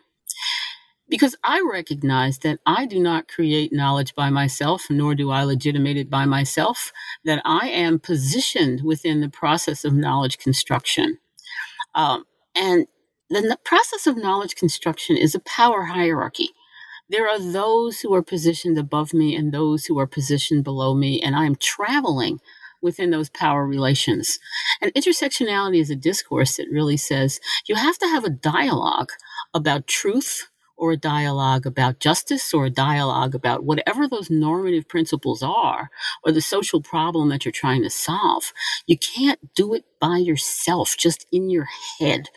because 1.09 1.35
I 1.43 1.63
recognize 1.69 2.39
that 2.39 2.59
I 2.65 2.85
do 2.85 2.99
not 2.99 3.27
create 3.27 3.73
knowledge 3.73 4.15
by 4.15 4.29
myself, 4.29 4.85
nor 4.89 5.15
do 5.15 5.31
I 5.31 5.43
legitimate 5.43 5.97
it 5.97 6.09
by 6.09 6.25
myself, 6.25 6.91
that 7.25 7.41
I 7.45 7.67
am 7.69 7.99
positioned 7.99 8.81
within 8.83 9.21
the 9.21 9.29
process 9.29 9.83
of 9.85 9.93
knowledge 9.93 10.37
construction. 10.37 11.19
Um, 11.95 12.23
and 12.55 12.87
the 13.29 13.57
process 13.63 14.07
of 14.07 14.17
knowledge 14.17 14.55
construction 14.55 15.17
is 15.17 15.35
a 15.35 15.39
power 15.39 15.85
hierarchy. 15.85 16.49
There 17.09 17.27
are 17.27 17.39
those 17.39 17.99
who 17.99 18.13
are 18.13 18.23
positioned 18.23 18.77
above 18.77 19.13
me 19.13 19.35
and 19.35 19.51
those 19.51 19.85
who 19.85 19.99
are 19.99 20.07
positioned 20.07 20.63
below 20.63 20.95
me, 20.95 21.21
and 21.21 21.35
I 21.35 21.45
am 21.45 21.55
traveling 21.55 22.39
within 22.81 23.11
those 23.11 23.29
power 23.29 23.65
relations. 23.65 24.39
And 24.81 24.93
intersectionality 24.93 25.79
is 25.79 25.89
a 25.89 25.95
discourse 25.95 26.57
that 26.57 26.67
really 26.71 26.97
says 26.97 27.39
you 27.67 27.75
have 27.75 27.97
to 27.99 28.07
have 28.07 28.25
a 28.25 28.29
dialogue 28.29 29.11
about 29.53 29.87
truth, 29.87 30.49
or 30.77 30.91
a 30.91 30.97
dialogue 30.97 31.65
about 31.65 31.99
justice 31.99 32.53
or 32.53 32.65
a 32.65 32.69
dialogue 32.69 33.35
about 33.35 33.63
whatever 33.63 34.07
those 34.07 34.29
normative 34.29 34.87
principles 34.87 35.43
are 35.43 35.89
or 36.23 36.31
the 36.31 36.41
social 36.41 36.81
problem 36.81 37.29
that 37.29 37.45
you're 37.45 37.51
trying 37.51 37.83
to 37.83 37.89
solve. 37.89 38.53
You 38.87 38.97
can't 38.97 39.53
do 39.55 39.73
it 39.73 39.85
by 39.99 40.17
yourself, 40.17 40.95
just 40.97 41.25
in 41.31 41.49
your 41.49 41.67
head. 41.99 42.29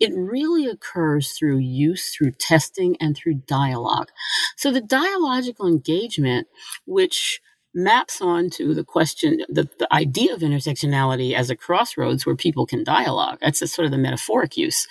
It 0.00 0.12
really 0.14 0.66
occurs 0.66 1.32
through 1.32 1.58
use, 1.58 2.14
through 2.14 2.32
testing, 2.32 2.96
and 3.00 3.16
through 3.16 3.42
dialogue. 3.46 4.08
So 4.56 4.72
the 4.72 4.80
dialogical 4.80 5.66
engagement, 5.66 6.48
which 6.86 7.40
maps 7.74 8.20
onto 8.20 8.74
the 8.74 8.84
question, 8.84 9.42
the, 9.48 9.68
the 9.78 9.92
idea 9.92 10.34
of 10.34 10.40
intersectionality 10.40 11.34
as 11.34 11.50
a 11.50 11.56
crossroads 11.56 12.26
where 12.26 12.36
people 12.36 12.66
can 12.66 12.84
dialogue. 12.84 13.38
That's 13.40 13.62
a, 13.62 13.68
sort 13.68 13.86
of 13.86 13.92
the 13.92 13.98
metaphoric 13.98 14.56
use. 14.56 14.86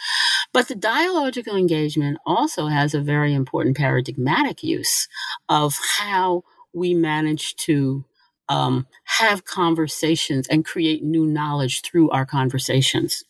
But 0.53 0.67
the 0.67 0.75
dialogical 0.75 1.55
engagement 1.55 2.17
also 2.25 2.67
has 2.67 2.93
a 2.93 3.01
very 3.01 3.33
important 3.33 3.77
paradigmatic 3.77 4.63
use 4.63 5.07
of 5.49 5.77
how 5.97 6.43
we 6.73 6.93
manage 6.93 7.55
to 7.57 8.05
um, 8.47 8.87
have 9.03 9.45
conversations 9.45 10.47
and 10.47 10.65
create 10.65 11.03
new 11.03 11.25
knowledge 11.25 11.81
through 11.81 12.09
our 12.09 12.25
conversations. 12.25 13.23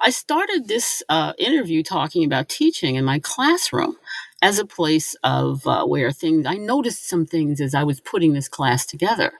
I 0.00 0.10
started 0.10 0.66
this 0.66 1.02
uh, 1.08 1.34
interview 1.38 1.82
talking 1.82 2.24
about 2.24 2.48
teaching 2.48 2.94
in 2.94 3.04
my 3.04 3.18
classroom 3.18 3.96
as 4.42 4.58
a 4.58 4.66
place 4.66 5.16
of 5.24 5.66
uh, 5.66 5.84
where 5.86 6.12
things, 6.12 6.46
I 6.46 6.56
noticed 6.56 7.08
some 7.08 7.26
things 7.26 7.60
as 7.60 7.74
I 7.74 7.84
was 7.84 8.00
putting 8.00 8.34
this 8.34 8.48
class 8.48 8.86
together. 8.86 9.32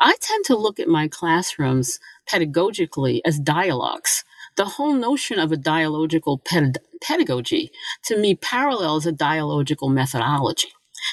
I 0.00 0.16
tend 0.20 0.44
to 0.46 0.56
look 0.56 0.80
at 0.80 0.88
my 0.88 1.08
classrooms 1.08 2.00
pedagogically 2.30 3.20
as 3.24 3.38
dialogues. 3.38 4.24
The 4.56 4.64
whole 4.66 4.94
notion 4.94 5.38
of 5.38 5.52
a 5.52 5.56
dialogical 5.56 6.38
ped- 6.38 6.78
pedagogy 7.02 7.70
to 8.04 8.18
me 8.18 8.34
parallels 8.36 9.06
a 9.06 9.12
dialogical 9.12 9.88
methodology. 9.90 10.68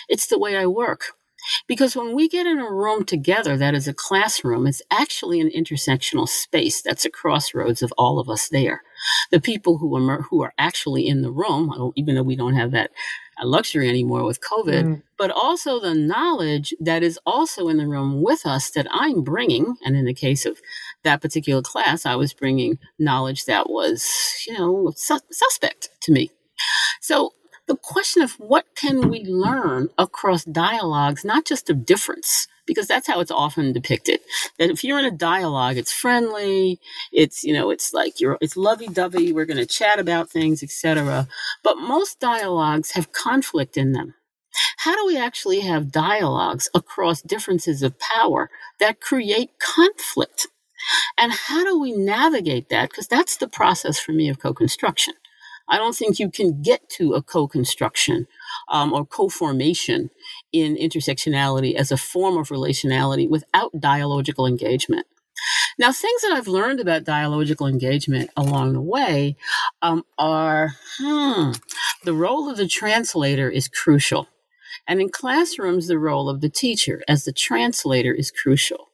It's 0.09 0.27
the 0.27 0.39
way 0.39 0.57
I 0.57 0.67
work. 0.67 1.13
Because 1.67 1.95
when 1.95 2.15
we 2.15 2.29
get 2.29 2.47
in 2.47 2.59
a 2.59 2.71
room 2.71 3.05
together 3.05 3.57
that 3.57 3.75
is 3.75 3.87
a 3.87 3.93
classroom, 3.93 4.67
it's 4.67 4.81
actually 4.91 5.41
an 5.41 5.51
intersectional 5.55 6.27
space 6.27 6.81
that's 6.81 7.05
a 7.05 7.09
crossroads 7.11 7.81
of 7.83 7.93
all 7.97 8.19
of 8.19 8.29
us 8.29 8.49
there. 8.49 8.83
The 9.31 9.41
people 9.41 9.77
who 9.77 9.95
are 9.95 10.21
who 10.23 10.43
are 10.43 10.53
actually 10.57 11.07
in 11.07 11.21
the 11.21 11.31
room, 11.31 11.91
even 11.95 12.15
though 12.15 12.23
we 12.23 12.35
don't 12.35 12.55
have 12.55 12.71
that 12.71 12.91
luxury 13.43 13.89
anymore 13.89 14.23
with 14.23 14.39
COVID, 14.41 14.83
mm. 14.83 15.01
but 15.17 15.31
also 15.31 15.79
the 15.79 15.93
knowledge 15.93 16.73
that 16.79 17.03
is 17.03 17.19
also 17.25 17.67
in 17.67 17.77
the 17.77 17.87
room 17.87 18.23
with 18.23 18.45
us 18.45 18.69
that 18.71 18.87
I'm 18.91 19.23
bringing. 19.23 19.75
And 19.83 19.95
in 19.95 20.05
the 20.05 20.13
case 20.13 20.45
of 20.45 20.59
that 21.03 21.21
particular 21.21 21.61
class, 21.61 22.05
I 22.05 22.15
was 22.15 22.33
bringing 22.33 22.79
knowledge 22.97 23.45
that 23.45 23.69
was, 23.69 24.09
you 24.47 24.53
know, 24.53 24.93
su- 24.95 25.19
suspect 25.31 25.89
to 26.03 26.11
me. 26.11 26.31
So 27.01 27.33
the 27.67 27.75
question 27.75 28.21
of 28.21 28.33
what 28.33 28.65
can 28.75 29.09
we 29.09 29.23
learn 29.25 29.89
across 29.97 30.45
dialogues, 30.45 31.25
not 31.25 31.45
just 31.45 31.69
of 31.69 31.85
difference, 31.85 32.47
because 32.67 32.87
that's 32.87 33.07
how 33.07 33.19
it's 33.19 33.31
often 33.31 33.73
depicted. 33.73 34.21
That 34.59 34.69
if 34.69 34.83
you're 34.83 34.99
in 34.99 35.05
a 35.05 35.11
dialogue, 35.11 35.77
it's 35.77 35.91
friendly, 35.91 36.79
it's 37.11 37.43
you 37.43 37.53
know, 37.53 37.69
it's 37.71 37.93
like 37.93 38.19
you're 38.19 38.37
it's 38.41 38.57
lovey-dovey, 38.57 39.33
we're 39.33 39.45
going 39.45 39.57
to 39.57 39.65
chat 39.65 39.99
about 39.99 40.29
things, 40.29 40.63
etc. 40.63 41.27
But 41.63 41.77
most 41.77 42.19
dialogues 42.19 42.91
have 42.91 43.11
conflict 43.11 43.77
in 43.77 43.93
them. 43.93 44.15
How 44.77 44.95
do 44.95 45.05
we 45.05 45.17
actually 45.17 45.61
have 45.61 45.91
dialogues 45.91 46.69
across 46.73 47.21
differences 47.21 47.83
of 47.83 47.99
power 47.99 48.49
that 48.79 49.01
create 49.01 49.51
conflict? 49.59 50.47
And 51.17 51.31
how 51.31 51.63
do 51.63 51.79
we 51.79 51.91
navigate 51.91 52.69
that? 52.69 52.89
Because 52.89 53.07
that's 53.07 53.37
the 53.37 53.47
process 53.47 53.99
for 53.99 54.11
me 54.11 54.29
of 54.29 54.39
co 54.39 54.53
construction. 54.53 55.13
I 55.69 55.77
don't 55.77 55.95
think 55.95 56.19
you 56.19 56.29
can 56.29 56.61
get 56.61 56.89
to 56.91 57.13
a 57.13 57.23
co 57.23 57.47
construction 57.47 58.27
um, 58.69 58.93
or 58.93 59.05
co 59.05 59.29
formation 59.29 60.09
in 60.51 60.75
intersectionality 60.75 61.75
as 61.75 61.91
a 61.91 61.97
form 61.97 62.37
of 62.37 62.49
relationality 62.49 63.29
without 63.29 63.71
dialogical 63.79 64.45
engagement. 64.45 65.05
Now, 65.77 65.91
things 65.91 66.21
that 66.21 66.31
I've 66.31 66.47
learned 66.47 66.79
about 66.79 67.03
dialogical 67.03 67.67
engagement 67.67 68.29
along 68.37 68.73
the 68.73 68.81
way 68.81 69.35
um, 69.81 70.03
are 70.17 70.75
hmm, 70.97 71.51
the 72.05 72.13
role 72.13 72.49
of 72.49 72.57
the 72.57 72.67
translator 72.67 73.49
is 73.49 73.67
crucial. 73.67 74.27
And 74.87 75.01
in 75.01 75.09
classrooms, 75.09 75.87
the 75.87 75.99
role 75.99 76.29
of 76.29 76.41
the 76.41 76.49
teacher 76.49 77.01
as 77.07 77.25
the 77.25 77.33
translator 77.33 78.13
is 78.13 78.31
crucial. 78.31 78.91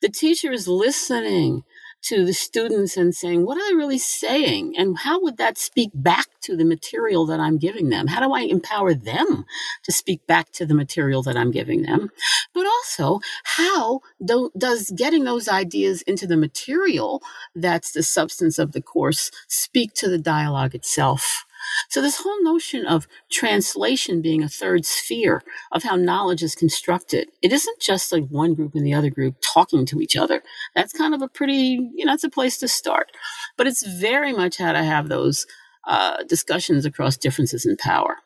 The 0.00 0.08
teacher 0.08 0.50
is 0.50 0.66
listening 0.66 1.62
to 2.04 2.24
the 2.24 2.34
students 2.34 2.96
and 2.96 3.14
saying, 3.14 3.44
what 3.44 3.56
are 3.56 3.68
they 3.68 3.74
really 3.74 3.98
saying? 3.98 4.74
And 4.76 4.98
how 4.98 5.20
would 5.22 5.38
that 5.38 5.56
speak 5.56 5.90
back 5.94 6.26
to 6.42 6.56
the 6.56 6.64
material 6.64 7.24
that 7.26 7.40
I'm 7.40 7.56
giving 7.56 7.88
them? 7.88 8.08
How 8.08 8.20
do 8.20 8.34
I 8.34 8.42
empower 8.42 8.92
them 8.94 9.46
to 9.84 9.92
speak 9.92 10.26
back 10.26 10.52
to 10.52 10.66
the 10.66 10.74
material 10.74 11.22
that 11.22 11.36
I'm 11.36 11.50
giving 11.50 11.82
them? 11.82 12.10
But 12.52 12.66
also, 12.66 13.20
how 13.44 14.00
do, 14.24 14.50
does 14.56 14.92
getting 14.94 15.24
those 15.24 15.48
ideas 15.48 16.02
into 16.02 16.26
the 16.26 16.36
material 16.36 17.22
that's 17.54 17.92
the 17.92 18.02
substance 18.02 18.58
of 18.58 18.72
the 18.72 18.82
course 18.82 19.30
speak 19.48 19.94
to 19.94 20.08
the 20.10 20.18
dialogue 20.18 20.74
itself? 20.74 21.46
So, 21.88 22.00
this 22.00 22.20
whole 22.22 22.42
notion 22.42 22.86
of 22.86 23.06
translation 23.30 24.22
being 24.22 24.42
a 24.42 24.48
third 24.48 24.84
sphere 24.86 25.42
of 25.72 25.82
how 25.82 25.96
knowledge 25.96 26.42
is 26.42 26.54
constructed, 26.54 27.28
it 27.42 27.52
isn't 27.52 27.80
just 27.80 28.12
like 28.12 28.26
one 28.28 28.54
group 28.54 28.74
and 28.74 28.86
the 28.86 28.94
other 28.94 29.10
group 29.10 29.36
talking 29.40 29.86
to 29.86 30.00
each 30.00 30.16
other. 30.16 30.42
That's 30.74 30.92
kind 30.92 31.14
of 31.14 31.22
a 31.22 31.28
pretty, 31.28 31.90
you 31.94 32.04
know, 32.04 32.14
it's 32.14 32.24
a 32.24 32.30
place 32.30 32.58
to 32.58 32.68
start. 32.68 33.10
But 33.56 33.66
it's 33.66 33.86
very 33.86 34.32
much 34.32 34.58
how 34.58 34.72
to 34.72 34.82
have 34.82 35.08
those 35.08 35.46
uh, 35.86 36.22
discussions 36.24 36.84
across 36.84 37.16
differences 37.16 37.66
in 37.66 37.76
power. 37.76 38.18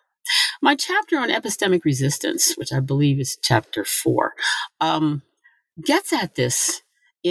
My 0.60 0.74
chapter 0.74 1.18
on 1.18 1.30
epistemic 1.30 1.84
resistance, 1.84 2.54
which 2.56 2.72
I 2.72 2.80
believe 2.80 3.18
is 3.18 3.38
chapter 3.40 3.84
four, 3.84 4.34
um, 4.80 5.22
gets 5.84 6.12
at 6.12 6.34
this 6.34 6.82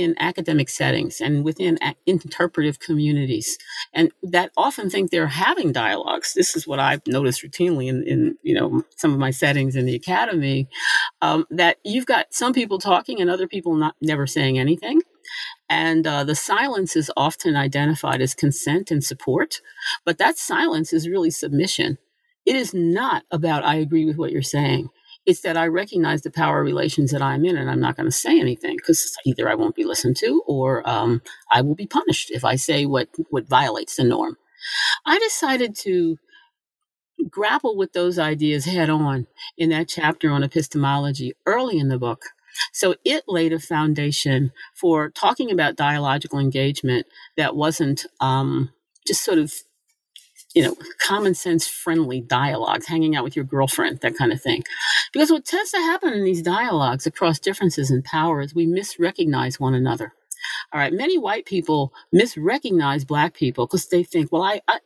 in 0.04 0.16
academic 0.20 0.70
settings 0.70 1.22
and 1.22 1.44
within 1.44 1.80
interpretive 2.06 2.80
communities. 2.80 3.58
And 3.94 4.12
that 4.24 4.52
often 4.58 4.90
think 4.90 5.12
they're 5.12 5.28
having 5.28 5.72
dialogues. 5.72 6.34
This 6.36 6.56
is 6.56 6.68
what 6.68 6.80
i've 6.80 7.02
noticed 7.08 7.44
routinely 7.44 7.88
in, 7.88 8.04
in 8.08 8.38
you 8.44 8.56
know 8.56 8.84
some 8.96 9.14
of 9.14 9.20
my 9.20 9.32
settings 9.32 9.76
in 9.76 9.86
the 9.86 9.96
academy 9.96 10.70
um, 11.22 11.46
that 11.52 11.78
you've 11.84 12.06
got 12.06 12.34
some 12.34 12.54
people 12.54 12.80
talking 12.80 13.22
and 13.22 13.30
other 13.30 13.48
people 13.48 13.76
not 13.76 13.96
never 14.02 14.28
saying 14.28 14.60
anything. 14.60 15.02
And 15.70 16.08
uh, 16.08 16.24
the 16.24 16.36
silence 16.36 16.96
is 16.96 17.12
often 17.18 17.56
identified 17.56 18.22
as 18.22 18.36
consent 18.36 18.92
and 18.92 19.04
support 19.04 19.62
but 20.06 20.18
that 20.20 20.38
silence 20.38 20.94
is 20.94 21.10
really 21.10 21.32
submission. 21.32 21.98
It 22.46 22.56
is 22.56 22.74
not 22.74 23.24
about 23.32 23.66
i 23.66 23.76
agree 23.76 24.06
with 24.06 24.18
what 24.18 24.32
you're 24.32 24.42
saying 24.42 24.90
it's 25.28 25.42
that 25.42 25.58
I 25.58 25.68
recognize 25.68 26.22
the 26.22 26.32
power 26.32 26.64
relations 26.64 27.12
that 27.12 27.22
I'm 27.22 27.44
in 27.44 27.58
and 27.58 27.70
I'm 27.70 27.82
not 27.82 27.98
going 27.98 28.06
to 28.08 28.12
say 28.12 28.40
anything 28.40 28.78
because 28.78 29.14
either 29.26 29.50
I 29.50 29.56
won't 29.56 29.76
be 29.76 29.84
listened 29.84 30.16
to 30.18 30.42
or 30.48 30.88
um, 30.90 31.22
I 31.52 31.62
will 31.62 31.76
be 31.76 31.86
punished 31.86 32.32
if 32.32 32.46
I 32.46 32.56
say 32.56 32.86
what, 32.86 33.10
what 33.30 33.48
violates 33.48 33.98
the 33.98 34.06
norm. 34.06 34.38
I 35.06 35.20
decided 35.20 35.76
to 35.80 36.18
grapple 37.30 37.76
with 37.76 37.92
those 37.92 38.18
ideas 38.18 38.66
head 38.66 38.90
on 38.90 39.28
in 39.58 39.70
that 39.72 39.90
chapter 39.90 40.32
on 40.32 40.44
epistemology 40.44 41.34
early 41.46 41.78
in 41.78 41.90
the 41.90 42.00
book. 42.00 42.24
So 42.72 42.96
it 43.04 43.26
laid 43.28 43.52
a 43.52 43.60
foundation 43.60 44.52
for 44.76 45.10
talking 45.10 45.52
about 45.52 45.76
dialogical 45.76 46.40
engagement 46.40 47.06
that 47.36 47.56
wasn't 47.56 48.06
um, 48.22 48.72
just 49.06 49.24
sort 49.24 49.40
of 49.40 49.54
you 50.54 50.64
know, 50.64 50.76
common 51.06 51.36
sense 51.36 51.68
friendly 51.68 52.22
dialogues, 52.22 52.88
hanging 52.88 53.16
out 53.16 53.24
with 53.24 53.36
your 53.36 53.46
girlfriend, 53.46 54.00
that 54.02 54.18
kind 54.18 54.32
of 54.32 54.42
thing. 54.42 54.64
Because 55.14 55.32
what 55.32 55.46
tends 55.46 55.72
to 55.72 55.78
happen 55.78 56.14
in 56.14 56.24
these 56.24 56.42
dialogues 56.42 57.06
across 57.06 57.40
differences 57.40 57.92
in 57.92 58.02
power 58.04 58.42
is 58.42 58.56
we 58.56 58.66
misrecognize 58.66 59.60
one 59.60 59.74
another. 59.74 60.14
All 60.74 60.80
right, 60.80 60.94
many 60.94 61.18
white 61.18 61.46
people 61.46 61.94
misrecognize 62.14 63.06
black 63.06 63.34
people 63.34 63.68
because 63.68 63.88
they 63.88 64.04
think, 64.04 64.32
well, 64.32 64.44
I, 64.44 64.62
I 64.68 64.80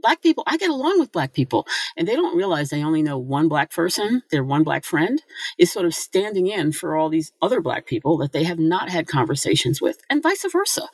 black 0.00 0.22
people, 0.22 0.44
I 0.46 0.56
get 0.56 0.70
along 0.70 0.98
with 0.98 1.12
black 1.12 1.32
people. 1.32 1.66
And 1.96 2.06
they 2.06 2.14
don't 2.14 2.36
realize 2.36 2.70
they 2.70 2.82
only 2.82 3.02
know 3.02 3.18
one 3.18 3.48
black 3.48 3.70
person, 3.70 4.22
their 4.30 4.44
one 4.44 4.64
black 4.64 4.84
friend, 4.84 5.22
is 5.58 5.72
sort 5.72 5.86
of 5.86 5.94
standing 5.94 6.46
in 6.46 6.72
for 6.72 6.96
all 6.96 7.08
these 7.08 7.32
other 7.42 7.60
black 7.60 7.86
people 7.86 8.16
that 8.18 8.32
they 8.32 8.44
have 8.44 8.58
not 8.58 8.88
had 8.88 9.06
conversations 9.06 9.80
with, 9.80 9.98
and 10.08 10.22
vice 10.22 10.44
versa. 10.50 10.88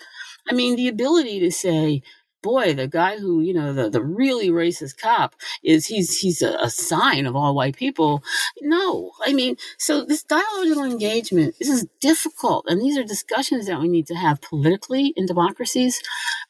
I 0.48 0.54
mean, 0.54 0.76
the 0.76 0.88
ability 0.88 1.40
to 1.40 1.50
say, 1.50 2.02
boy, 2.44 2.74
the 2.74 2.86
guy 2.86 3.16
who, 3.16 3.40
you 3.40 3.54
know, 3.54 3.72
the, 3.72 3.88
the 3.88 4.02
really 4.02 4.50
racist 4.50 4.98
cop 4.98 5.34
is 5.64 5.86
he's 5.86 6.18
he's 6.18 6.42
a, 6.42 6.56
a 6.60 6.68
sign 6.68 7.24
of 7.24 7.34
all 7.34 7.54
white 7.54 7.74
people. 7.74 8.22
No. 8.60 9.12
I 9.24 9.32
mean, 9.32 9.56
so 9.78 10.04
this 10.04 10.22
dialogical 10.22 10.84
engagement, 10.84 11.54
this 11.58 11.70
is 11.70 11.86
difficult. 12.00 12.66
And 12.68 12.80
these 12.80 12.98
are 12.98 13.02
discussions 13.02 13.66
that 13.66 13.80
we 13.80 13.88
need 13.88 14.06
to 14.08 14.14
have 14.14 14.42
politically 14.42 15.14
in 15.16 15.24
democracies. 15.24 16.02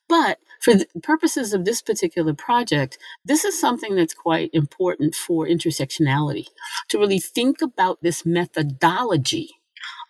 But 0.08 0.38
for 0.60 0.74
the 0.74 0.86
purposes 1.02 1.54
of 1.54 1.64
this 1.64 1.80
particular 1.80 2.34
project, 2.34 2.98
this 3.24 3.44
is 3.44 3.58
something 3.58 3.94
that's 3.94 4.14
quite 4.14 4.50
important 4.52 5.14
for 5.14 5.46
intersectionality 5.46 6.48
to 6.88 6.98
really 6.98 7.20
think 7.20 7.62
about 7.62 8.02
this 8.02 8.26
methodology 8.26 9.50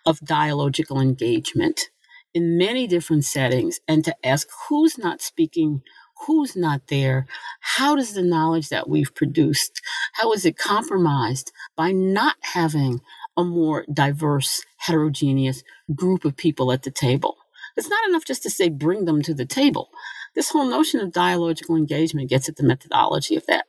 of 0.05 0.19
dialogical 0.19 0.99
engagement 0.99 1.89
in 2.35 2.57
many 2.57 2.85
different 2.85 3.25
settings 3.25 3.79
and 3.87 4.03
to 4.03 4.15
ask 4.23 4.47
who's 4.67 4.97
not 4.97 5.21
speaking, 5.21 5.81
who's 6.27 6.55
not 6.55 6.87
there, 6.87 7.25
how 7.61 7.95
does 7.95 8.13
the 8.13 8.21
knowledge 8.21 8.69
that 8.69 8.89
we've 8.89 9.15
produced, 9.15 9.81
how 10.13 10.33
is 10.33 10.45
it 10.45 10.57
compromised 10.57 11.53
by 11.77 11.93
not 11.93 12.35
having 12.41 12.99
a 13.37 13.43
more 13.43 13.85
diverse, 13.91 14.63
heterogeneous 14.77 15.63
group 15.95 16.25
of 16.25 16.35
people 16.35 16.73
at 16.73 16.83
the 16.83 16.91
table? 16.91 17.37
It's 17.77 17.89
not 17.89 18.07
enough 18.07 18.25
just 18.25 18.43
to 18.43 18.49
say 18.49 18.69
bring 18.69 19.05
them 19.05 19.21
to 19.23 19.33
the 19.33 19.45
table. 19.45 19.89
This 20.35 20.49
whole 20.49 20.65
notion 20.69 20.99
of 20.99 21.13
dialogical 21.13 21.77
engagement 21.77 22.29
gets 22.29 22.49
at 22.49 22.57
the 22.57 22.63
methodology 22.63 23.37
of 23.37 23.45
that. 23.47 23.65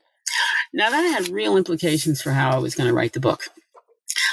Now, 0.72 0.90
that 0.90 1.02
had 1.02 1.28
real 1.28 1.56
implications 1.56 2.20
for 2.20 2.32
how 2.32 2.50
I 2.50 2.58
was 2.58 2.74
going 2.74 2.88
to 2.88 2.94
write 2.94 3.12
the 3.12 3.20
book. 3.20 3.48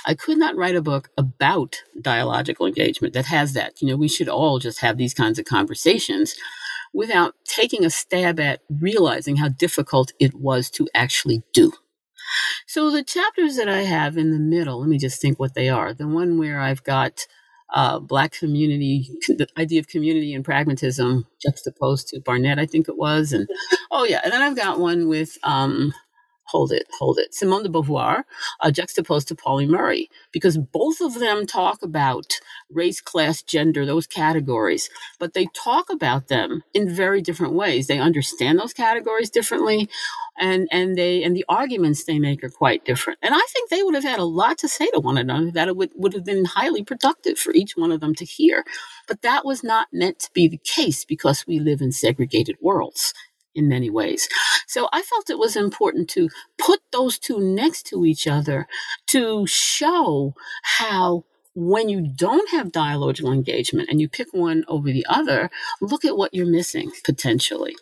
I 0.05 0.13
could 0.13 0.37
not 0.37 0.55
write 0.55 0.75
a 0.75 0.81
book 0.81 1.09
about 1.17 1.81
dialogical 2.01 2.65
engagement 2.65 3.13
that 3.13 3.25
has 3.25 3.53
that. 3.53 3.81
You 3.81 3.87
know, 3.87 3.95
we 3.95 4.07
should 4.07 4.29
all 4.29 4.59
just 4.59 4.79
have 4.79 4.97
these 4.97 5.13
kinds 5.13 5.39
of 5.39 5.45
conversations 5.45 6.35
without 6.93 7.35
taking 7.45 7.83
a 7.83 7.89
stab 7.89 8.39
at 8.39 8.61
realizing 8.69 9.37
how 9.37 9.49
difficult 9.49 10.11
it 10.19 10.33
was 10.35 10.69
to 10.71 10.87
actually 10.93 11.43
do. 11.53 11.73
So 12.67 12.91
the 12.91 13.03
chapters 13.03 13.55
that 13.57 13.69
I 13.69 13.81
have 13.81 14.17
in 14.17 14.31
the 14.31 14.39
middle, 14.39 14.79
let 14.79 14.89
me 14.89 14.97
just 14.97 15.21
think 15.21 15.39
what 15.39 15.53
they 15.53 15.69
are. 15.69 15.93
The 15.93 16.07
one 16.07 16.37
where 16.37 16.59
I've 16.59 16.83
got 16.83 17.25
uh, 17.73 17.99
black 17.99 18.33
community, 18.33 19.09
the 19.27 19.47
idea 19.57 19.79
of 19.79 19.87
community 19.87 20.33
and 20.33 20.45
pragmatism 20.45 21.25
juxtaposed 21.41 22.09
to 22.09 22.21
Barnett, 22.21 22.59
I 22.59 22.65
think 22.65 22.87
it 22.87 22.97
was, 22.97 23.33
and 23.33 23.47
oh 23.91 24.05
yeah, 24.05 24.21
and 24.23 24.31
then 24.31 24.41
I've 24.41 24.55
got 24.55 24.79
one 24.79 25.07
with 25.07 25.37
um, 25.43 25.93
hold 26.45 26.71
it, 26.71 26.87
hold 26.99 27.19
it. 27.19 27.33
Simone 27.33 27.63
de 27.63 27.69
Beauvoir, 27.69 28.23
uh, 28.61 28.71
juxtaposed 28.71 29.27
to 29.29 29.35
Pauli 29.35 29.65
Murray, 29.65 30.09
because 30.31 30.57
both 30.57 31.01
of 31.01 31.19
them 31.19 31.45
talk 31.45 31.81
about 31.83 32.39
race, 32.71 33.01
class, 33.01 33.41
gender, 33.41 33.85
those 33.85 34.07
categories, 34.07 34.89
but 35.19 35.33
they 35.33 35.47
talk 35.55 35.89
about 35.89 36.27
them 36.27 36.63
in 36.73 36.89
very 36.89 37.21
different 37.21 37.53
ways. 37.53 37.87
They 37.87 37.99
understand 37.99 38.59
those 38.59 38.73
categories 38.73 39.29
differently, 39.29 39.89
and 40.37 40.67
and 40.71 40.97
they 40.97 41.23
and 41.23 41.35
the 41.35 41.45
arguments 41.49 42.03
they 42.03 42.19
make 42.19 42.43
are 42.43 42.49
quite 42.49 42.85
different. 42.85 43.19
And 43.21 43.33
I 43.33 43.45
think 43.53 43.69
they 43.69 43.83
would 43.83 43.95
have 43.95 44.03
had 44.03 44.19
a 44.19 44.25
lot 44.25 44.57
to 44.59 44.67
say 44.67 44.87
to 44.91 44.99
one 44.99 45.17
another 45.17 45.51
that 45.51 45.67
it 45.67 45.77
would, 45.77 45.91
would 45.95 46.13
have 46.13 46.25
been 46.25 46.45
highly 46.45 46.83
productive 46.83 47.37
for 47.37 47.53
each 47.53 47.73
one 47.75 47.91
of 47.91 48.01
them 48.01 48.15
to 48.15 48.25
hear. 48.25 48.63
But 49.07 49.21
that 49.21 49.45
was 49.45 49.63
not 49.63 49.87
meant 49.93 50.19
to 50.19 50.31
be 50.33 50.47
the 50.47 50.59
case 50.63 51.05
because 51.05 51.45
we 51.47 51.59
live 51.59 51.81
in 51.81 51.91
segregated 51.91 52.57
worlds 52.61 53.13
in 53.55 53.67
many 53.67 53.89
ways. 53.89 54.27
So 54.67 54.89
I 54.91 55.01
felt 55.01 55.29
it 55.29 55.39
was 55.39 55.55
important 55.55 56.09
to 56.11 56.29
put 56.57 56.81
those 56.91 57.19
two 57.19 57.39
next 57.39 57.83
to 57.87 58.05
each 58.05 58.27
other 58.27 58.67
to 59.07 59.45
show 59.47 60.33
how 60.63 61.25
when 61.55 61.87
you 61.87 62.01
don't 62.01 62.49
have 62.49 62.71
dialogical 62.71 63.31
engagement 63.31 63.89
and 63.89 64.01
you 64.01 64.09
pick 64.09 64.27
one 64.31 64.65
over 64.67 64.91
the 64.91 65.05
other, 65.07 65.51
look 65.81 66.03
at 66.03 66.17
what 66.17 66.33
you're 66.33 66.47
missing 66.47 66.91
potentially. 67.05 67.75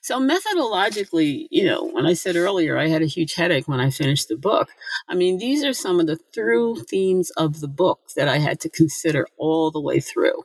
So 0.00 0.20
methodologically, 0.20 1.48
you 1.50 1.64
know, 1.64 1.82
when 1.82 2.06
I 2.06 2.12
said 2.12 2.36
earlier 2.36 2.78
I 2.78 2.86
had 2.86 3.02
a 3.02 3.06
huge 3.06 3.34
headache 3.34 3.66
when 3.66 3.80
I 3.80 3.90
finished 3.90 4.28
the 4.28 4.36
book, 4.36 4.70
I 5.08 5.16
mean, 5.16 5.38
these 5.38 5.64
are 5.64 5.72
some 5.72 5.98
of 5.98 6.06
the 6.06 6.16
through 6.16 6.84
themes 6.84 7.30
of 7.30 7.60
the 7.60 7.68
book 7.68 8.00
that 8.14 8.28
I 8.28 8.38
had 8.38 8.60
to 8.60 8.70
consider 8.70 9.26
all 9.36 9.72
the 9.72 9.80
way 9.80 9.98
through. 9.98 10.44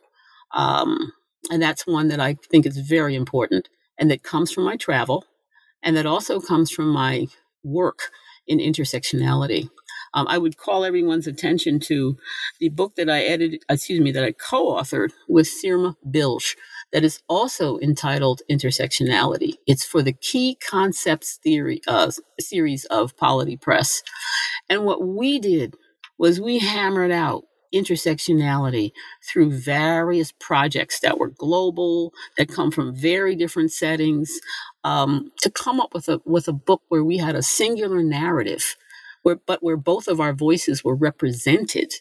Um, 0.52 1.14
and 1.52 1.62
that's 1.62 1.86
one 1.86 2.08
that 2.08 2.20
I 2.20 2.38
think 2.50 2.66
is 2.66 2.78
very 2.78 3.16
important 3.16 3.70
and 4.02 4.12
that 4.12 4.24
comes 4.24 4.52
from 4.52 4.66
my 4.66 4.76
travel 4.76 5.26
and 5.84 5.96
that 5.96 6.08
also 6.08 6.42
comes 6.42 6.72
from 6.72 6.90
my 6.90 7.28
work 7.64 8.10
in 8.48 8.58
intersectionality. 8.58 9.70
Um, 10.14 10.28
I 10.28 10.38
would 10.38 10.58
call 10.58 10.84
everyone's 10.84 11.28
attention 11.28 11.80
to 11.82 12.18
the 12.60 12.70
book 12.70 12.96
that 12.96 13.10
I 13.10 13.22
edited, 13.22 13.64
excuse 13.70 14.02
me, 14.02 14.12
that 14.12 14.26
I 14.26 14.34
co-authored 14.34 15.12
with 15.30 15.48
Sirma 15.48 15.96
Bilge 16.10 16.58
that 16.92 17.06
is 17.06 17.22
also 17.30 17.80
entitled 17.80 18.42
Intersectionality. 18.52 19.54
It's 19.68 19.86
for 19.86 20.02
the 20.02 20.12
Key 20.12 20.58
Concepts 20.68 21.40
Theory 21.42 21.82
uh, 21.88 22.12
series 22.40 22.84
of 22.86 23.16
Polity 23.16 23.56
Press. 23.56 24.04
And 24.70 24.84
what 24.84 25.08
we 25.08 25.40
did 25.40 25.76
was 26.18 26.42
we 26.42 26.60
hammered 26.60 27.12
out 27.12 27.44
intersectionality 27.74 28.92
through 29.24 29.52
various 29.52 30.34
projects 30.40 31.00
that 31.02 31.18
were 31.20 31.30
global, 31.30 32.14
that 32.38 32.50
come 32.50 32.72
from 32.72 32.96
very 32.96 33.36
different 33.36 33.72
settings, 33.72 34.40
um, 34.84 35.32
to 35.42 35.50
come 35.50 35.80
up 35.80 35.94
with 35.94 36.08
a 36.10 36.22
with 36.26 36.48
a 36.48 36.54
book 36.54 36.82
where 36.90 37.04
we 37.04 37.18
had 37.18 37.36
a 37.36 37.44
singular 37.44 38.04
narrative 38.04 38.76
where, 39.24 39.38
but 39.46 39.62
where 39.64 39.78
both 39.78 40.08
of 40.08 40.20
our 40.20 40.34
voices 40.34 40.84
were 40.84 40.96
represented. 40.96 41.94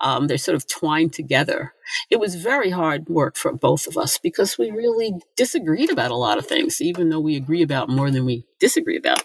Um, 0.00 0.28
they're 0.28 0.38
sort 0.38 0.56
of 0.56 0.66
twined 0.66 1.12
together. 1.12 1.74
It 2.10 2.20
was 2.20 2.34
very 2.36 2.70
hard 2.70 3.08
work 3.08 3.36
for 3.36 3.52
both 3.52 3.86
of 3.86 3.96
us 3.96 4.18
because 4.18 4.56
we 4.56 4.70
really 4.70 5.14
disagreed 5.36 5.90
about 5.90 6.10
a 6.10 6.16
lot 6.16 6.38
of 6.38 6.46
things, 6.46 6.80
even 6.80 7.10
though 7.10 7.20
we 7.20 7.36
agree 7.36 7.62
about 7.62 7.88
more 7.88 8.10
than 8.10 8.24
we 8.24 8.44
disagree 8.60 8.96
about. 8.96 9.22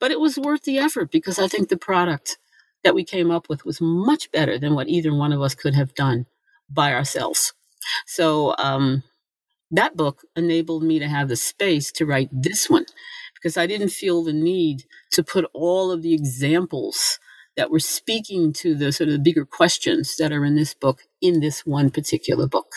But 0.00 0.10
it 0.10 0.20
was 0.20 0.38
worth 0.38 0.62
the 0.64 0.78
effort 0.78 1.10
because 1.10 1.38
I 1.38 1.48
think 1.48 1.68
the 1.68 1.78
product 1.78 2.38
that 2.88 2.94
we 2.96 3.04
came 3.04 3.30
up 3.30 3.50
with 3.50 3.66
was 3.66 3.82
much 3.82 4.32
better 4.32 4.58
than 4.58 4.74
what 4.74 4.88
either 4.88 5.14
one 5.14 5.34
of 5.34 5.42
us 5.42 5.54
could 5.54 5.76
have 5.76 5.94
done 5.94 6.26
by 6.70 6.94
ourselves. 6.94 7.52
So 8.06 8.54
um, 8.58 9.04
that 9.70 9.96
book 9.96 10.22
enabled 10.36 10.84
me 10.84 10.98
to 11.00 11.08
have 11.08 11.28
the 11.28 11.36
space 11.36 11.92
to 11.92 12.06
write 12.06 12.30
this 12.32 12.70
one 12.70 12.86
because 13.34 13.58
I 13.58 13.66
didn't 13.66 13.90
feel 13.90 14.24
the 14.24 14.32
need 14.32 14.84
to 15.12 15.22
put 15.24 15.46
all 15.54 15.92
of 15.92 16.02
the 16.02 16.14
examples 16.14 17.20
that 17.58 17.70
were 17.70 17.80
speaking 17.80 18.54
to 18.54 18.74
the 18.74 18.92
sort 18.92 19.08
of 19.08 19.14
the 19.14 19.20
bigger 19.20 19.44
questions 19.44 20.16
that 20.18 20.32
are 20.32 20.46
in 20.46 20.56
this 20.56 20.74
book 20.74 21.02
in 21.22 21.40
this 21.40 21.66
one 21.66 21.90
particular 21.90 22.48
book. 22.48 22.72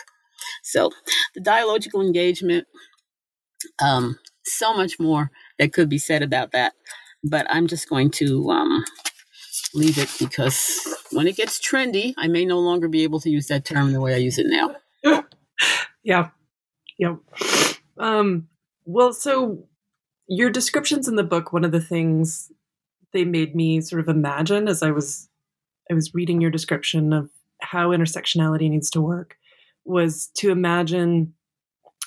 So 0.63 0.91
the 1.35 1.41
dialogical 1.41 2.01
engagement, 2.01 2.67
um, 3.83 4.19
so 4.45 4.73
much 4.73 4.99
more 4.99 5.31
that 5.59 5.73
could 5.73 5.89
be 5.89 5.99
said 5.99 6.23
about 6.23 6.51
that, 6.53 6.73
but 7.23 7.47
I'm 7.49 7.67
just 7.67 7.89
going 7.89 8.11
to 8.13 8.49
um, 8.51 8.85
leave 9.73 9.97
it 9.97 10.09
because 10.19 10.81
when 11.11 11.27
it 11.27 11.35
gets 11.35 11.59
trendy, 11.59 12.13
I 12.17 12.27
may 12.27 12.45
no 12.45 12.59
longer 12.59 12.87
be 12.87 13.03
able 13.03 13.19
to 13.21 13.29
use 13.29 13.47
that 13.47 13.65
term 13.65 13.91
the 13.91 14.01
way 14.01 14.13
I 14.13 14.17
use 14.17 14.37
it 14.37 14.47
now. 14.47 14.75
yeah. 16.03 16.29
Yep. 16.97 17.17
Um, 17.97 18.47
well, 18.85 19.13
so 19.13 19.65
your 20.27 20.49
descriptions 20.49 21.07
in 21.07 21.15
the 21.15 21.23
book, 21.23 21.53
one 21.53 21.65
of 21.65 21.71
the 21.71 21.81
things 21.81 22.51
they 23.13 23.25
made 23.25 23.55
me 23.55 23.81
sort 23.81 23.99
of 23.99 24.07
imagine 24.07 24.67
as 24.67 24.81
I 24.81 24.91
was 24.91 25.27
I 25.89 25.93
was 25.93 26.13
reading 26.13 26.39
your 26.39 26.51
description 26.51 27.11
of 27.11 27.29
how 27.59 27.89
intersectionality 27.89 28.69
needs 28.69 28.89
to 28.91 29.01
work 29.01 29.35
was 29.83 30.27
to 30.35 30.49
imagine 30.49 31.33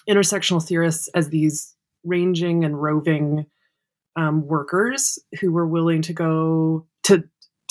intersectional 0.09 0.67
theorists 0.67 1.09
as 1.09 1.29
these 1.29 1.75
ranging 2.03 2.65
and 2.65 2.81
roving 2.81 3.47
um, 4.17 4.47
workers 4.47 5.19
who 5.41 5.53
were 5.53 5.67
willing 5.67 6.03
to 6.03 6.13
go 6.13 6.87
to 7.05 7.25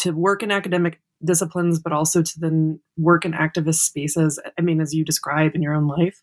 to 0.03 0.11
work 0.11 0.43
in 0.43 0.51
academic 0.51 1.01
disciplines, 1.23 1.79
but 1.79 1.93
also 1.93 2.21
to 2.21 2.39
then 2.39 2.79
work 2.97 3.25
in 3.25 3.33
activist 3.33 3.79
spaces. 3.79 4.39
I 4.57 4.61
mean, 4.61 4.81
as 4.81 4.93
you 4.93 5.03
describe 5.03 5.55
in 5.55 5.61
your 5.61 5.73
own 5.73 5.87
life, 5.87 6.21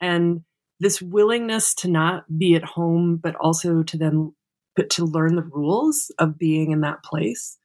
and 0.00 0.42
this 0.80 1.00
willingness 1.00 1.74
to 1.76 1.88
not 1.88 2.24
be 2.36 2.54
at 2.54 2.64
home, 2.64 3.18
but 3.22 3.34
also 3.36 3.82
to 3.82 3.98
then 3.98 4.32
but 4.76 4.90
to 4.90 5.04
learn 5.04 5.36
the 5.36 5.42
rules 5.42 6.10
of 6.18 6.36
being 6.36 6.72
in 6.72 6.80
that 6.80 7.02
place. 7.04 7.58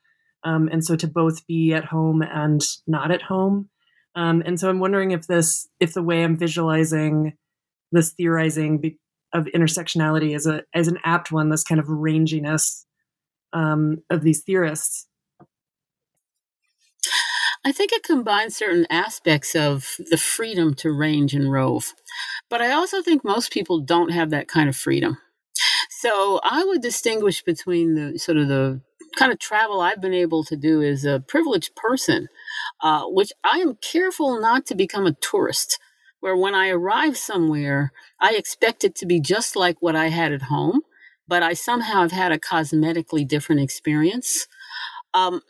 Um, 0.44 0.70
and 0.72 0.86
so 0.86 0.96
to 0.96 1.08
both 1.08 1.46
be 1.48 1.74
at 1.74 1.86
home 1.86 2.22
and 2.22 2.62
not 2.88 3.12
at 3.12 3.24
home. 3.24 3.70
Um, 4.16 4.44
and 4.46 4.60
so 4.60 4.70
I'm 4.70 4.80
wondering 4.80 5.12
if 5.12 5.28
this, 5.28 5.68
if 5.80 5.94
the 5.94 6.04
way 6.04 6.24
I'm 6.24 6.38
visualizing 6.38 7.34
this 7.92 8.12
theorizing 8.12 8.98
of 9.34 9.46
intersectionality 9.46 10.36
is 10.36 10.46
a 10.46 10.64
as 10.74 10.88
an 10.88 11.00
apt 11.04 11.32
one, 11.32 11.50
this 11.50 11.64
kind 11.64 11.80
of 11.80 11.88
ranginess 11.88 12.86
um, 13.54 13.98
of 14.10 14.22
these 14.22 14.44
theorists. 14.44 15.08
I 17.66 17.72
think 17.72 17.92
it 17.92 18.04
combines 18.04 18.56
certain 18.56 18.88
aspects 18.90 19.56
of 19.56 19.96
the 20.10 20.18
freedom 20.18 20.74
to 20.76 20.92
range 20.92 21.34
and 21.34 21.52
rove. 21.52 21.94
But 22.50 22.62
I 22.62 22.72
also 22.72 23.02
think 23.02 23.24
most 23.24 23.52
people 23.52 23.82
don't 23.82 24.12
have 24.12 24.30
that 24.30 24.48
kind 24.48 24.70
of 24.70 24.76
freedom. 24.76 25.18
So 25.90 26.40
I 26.44 26.64
would 26.64 26.82
distinguish 26.82 27.44
between 27.44 27.96
the 27.96 28.18
sort 28.18 28.38
of 28.38 28.48
the 28.48 28.82
kind 29.18 29.34
of 29.34 29.40
travel 29.40 29.82
I've 29.82 30.02
been 30.02 30.14
able 30.14 30.46
to 30.46 30.56
do 30.56 30.82
as 30.82 31.04
a 31.04 31.20
privileged 31.20 31.76
person, 31.76 32.28
uh, 32.82 33.04
which 33.06 33.34
I 33.44 33.58
am 33.58 33.76
careful 33.76 34.40
not 34.40 34.66
to 34.68 34.76
become 34.76 35.06
a 35.06 35.16
tourist, 35.16 35.78
where 36.22 36.38
when 36.38 36.56
I 36.56 36.70
arrive 36.70 37.18
somewhere, 37.18 37.92
I 38.22 38.36
expect 38.36 38.86
it 38.86 38.96
to 38.96 39.06
be 39.06 39.20
just 39.20 39.58
like 39.58 39.78
what 39.82 39.96
I 39.96 40.08
had 40.08 40.32
at 40.32 40.44
home, 40.44 40.82
but 41.28 41.44
I 41.44 41.54
somehow 41.54 42.02
have 42.02 42.12
had 42.12 42.32
a 42.32 42.40
cosmetically 42.40 43.28
different 43.28 43.62
experience. 43.62 44.48
Um, 45.14 45.42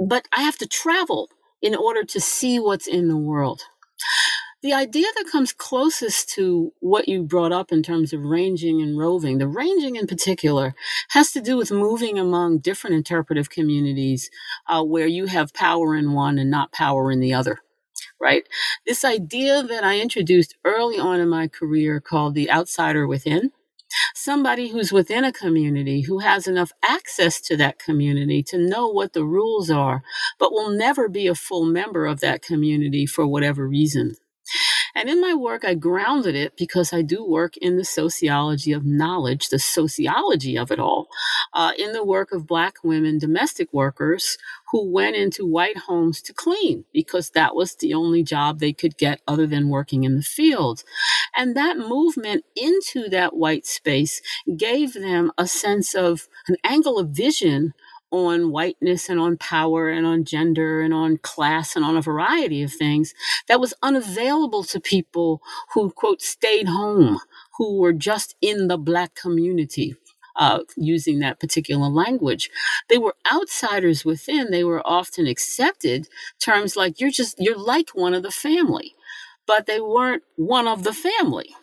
but 0.00 0.28
I 0.36 0.42
have 0.42 0.58
to 0.58 0.66
travel 0.66 1.30
in 1.62 1.74
order 1.74 2.04
to 2.04 2.20
see 2.20 2.58
what's 2.58 2.86
in 2.86 3.08
the 3.08 3.16
world. 3.16 3.62
The 4.62 4.72
idea 4.72 5.06
that 5.16 5.30
comes 5.30 5.52
closest 5.52 6.30
to 6.30 6.72
what 6.80 7.08
you 7.08 7.22
brought 7.22 7.52
up 7.52 7.70
in 7.70 7.82
terms 7.82 8.12
of 8.12 8.24
ranging 8.24 8.82
and 8.82 8.98
roving, 8.98 9.38
the 9.38 9.46
ranging 9.46 9.96
in 9.96 10.08
particular, 10.08 10.74
has 11.10 11.32
to 11.32 11.40
do 11.40 11.56
with 11.56 11.70
moving 11.70 12.18
among 12.18 12.58
different 12.58 12.96
interpretive 12.96 13.50
communities 13.50 14.30
uh, 14.68 14.82
where 14.82 15.06
you 15.06 15.26
have 15.26 15.54
power 15.54 15.94
in 15.94 16.12
one 16.12 16.38
and 16.38 16.50
not 16.50 16.72
power 16.72 17.12
in 17.12 17.20
the 17.20 17.34
other 17.34 17.60
right? 18.20 18.48
This 18.86 19.04
idea 19.04 19.62
that 19.62 19.84
I 19.84 20.00
introduced 20.00 20.56
early 20.64 20.98
on 20.98 21.20
in 21.20 21.28
my 21.28 21.48
career 21.48 22.00
called 22.00 22.34
the 22.34 22.50
outsider 22.50 23.06
within, 23.06 23.52
somebody 24.28 24.68
who's 24.68 24.92
within 24.92 25.24
a 25.24 25.32
community 25.32 26.02
who 26.02 26.18
has 26.18 26.46
enough 26.46 26.70
access 26.86 27.40
to 27.40 27.56
that 27.56 27.78
community 27.78 28.42
to 28.42 28.58
know 28.58 28.86
what 28.86 29.14
the 29.14 29.24
rules 29.24 29.70
are, 29.70 30.02
but 30.38 30.52
will 30.52 30.68
never 30.68 31.08
be 31.08 31.26
a 31.26 31.34
full 31.34 31.64
member 31.64 32.04
of 32.04 32.20
that 32.20 32.42
community 32.42 33.06
for 33.06 33.26
whatever 33.26 33.66
reason. 33.66 34.14
And 34.94 35.08
in 35.08 35.20
my 35.20 35.34
work, 35.34 35.64
I 35.64 35.74
grounded 35.74 36.34
it 36.34 36.56
because 36.58 36.92
I 36.92 37.02
do 37.02 37.24
work 37.24 37.56
in 37.56 37.76
the 37.76 37.84
sociology 37.84 38.72
of 38.72 38.84
knowledge, 38.84 39.48
the 39.48 39.58
sociology 39.58 40.58
of 40.58 40.70
it 40.70 40.78
all, 40.78 41.08
uh, 41.54 41.72
in 41.78 41.92
the 41.92 42.04
work 42.04 42.32
of 42.32 42.46
Black 42.46 42.76
women 42.82 43.18
domestic 43.18 43.72
workers 43.72 44.36
who 44.72 44.90
went 44.90 45.16
into 45.16 45.46
white 45.46 45.78
homes 45.78 46.20
to 46.22 46.34
clean 46.34 46.84
because 46.92 47.30
that 47.30 47.54
was 47.54 47.76
the 47.76 47.94
only 47.94 48.22
job 48.22 48.58
they 48.58 48.72
could 48.72 48.98
get 48.98 49.22
other 49.26 49.46
than 49.46 49.70
working 49.70 50.04
in 50.04 50.16
the 50.16 50.22
field. 50.22 50.84
And 51.38 51.56
that 51.56 51.78
movement 51.78 52.44
into 52.56 53.08
that 53.10 53.36
white 53.36 53.64
space 53.64 54.20
gave 54.56 54.94
them 54.94 55.30
a 55.38 55.46
sense 55.46 55.94
of 55.94 56.28
an 56.48 56.56
angle 56.64 56.98
of 56.98 57.10
vision 57.10 57.74
on 58.10 58.50
whiteness 58.50 59.08
and 59.08 59.20
on 59.20 59.36
power 59.36 59.88
and 59.88 60.04
on 60.04 60.24
gender 60.24 60.80
and 60.80 60.92
on 60.92 61.18
class 61.18 61.76
and 61.76 61.84
on 61.84 61.96
a 61.96 62.02
variety 62.02 62.62
of 62.62 62.72
things 62.72 63.14
that 63.46 63.60
was 63.60 63.72
unavailable 63.82 64.64
to 64.64 64.80
people 64.80 65.40
who, 65.74 65.90
quote, 65.90 66.22
stayed 66.22 66.66
home, 66.66 67.20
who 67.56 67.78
were 67.78 67.92
just 67.92 68.34
in 68.40 68.66
the 68.66 68.78
black 68.78 69.14
community. 69.14 69.94
Uh, 70.40 70.60
using 70.76 71.18
that 71.18 71.40
particular 71.40 71.88
language. 71.88 72.48
They 72.88 72.96
were 72.96 73.16
outsiders 73.32 74.04
within. 74.04 74.52
They 74.52 74.62
were 74.62 74.86
often 74.86 75.26
accepted 75.26 76.06
terms 76.38 76.76
like 76.76 77.00
you're 77.00 77.10
just, 77.10 77.40
you're 77.40 77.58
like 77.58 77.90
one 77.90 78.14
of 78.14 78.22
the 78.22 78.30
family 78.30 78.94
but 79.48 79.66
they 79.66 79.80
weren't 79.80 80.22
one 80.36 80.68
of 80.68 80.84
the 80.84 80.92
family. 80.92 81.56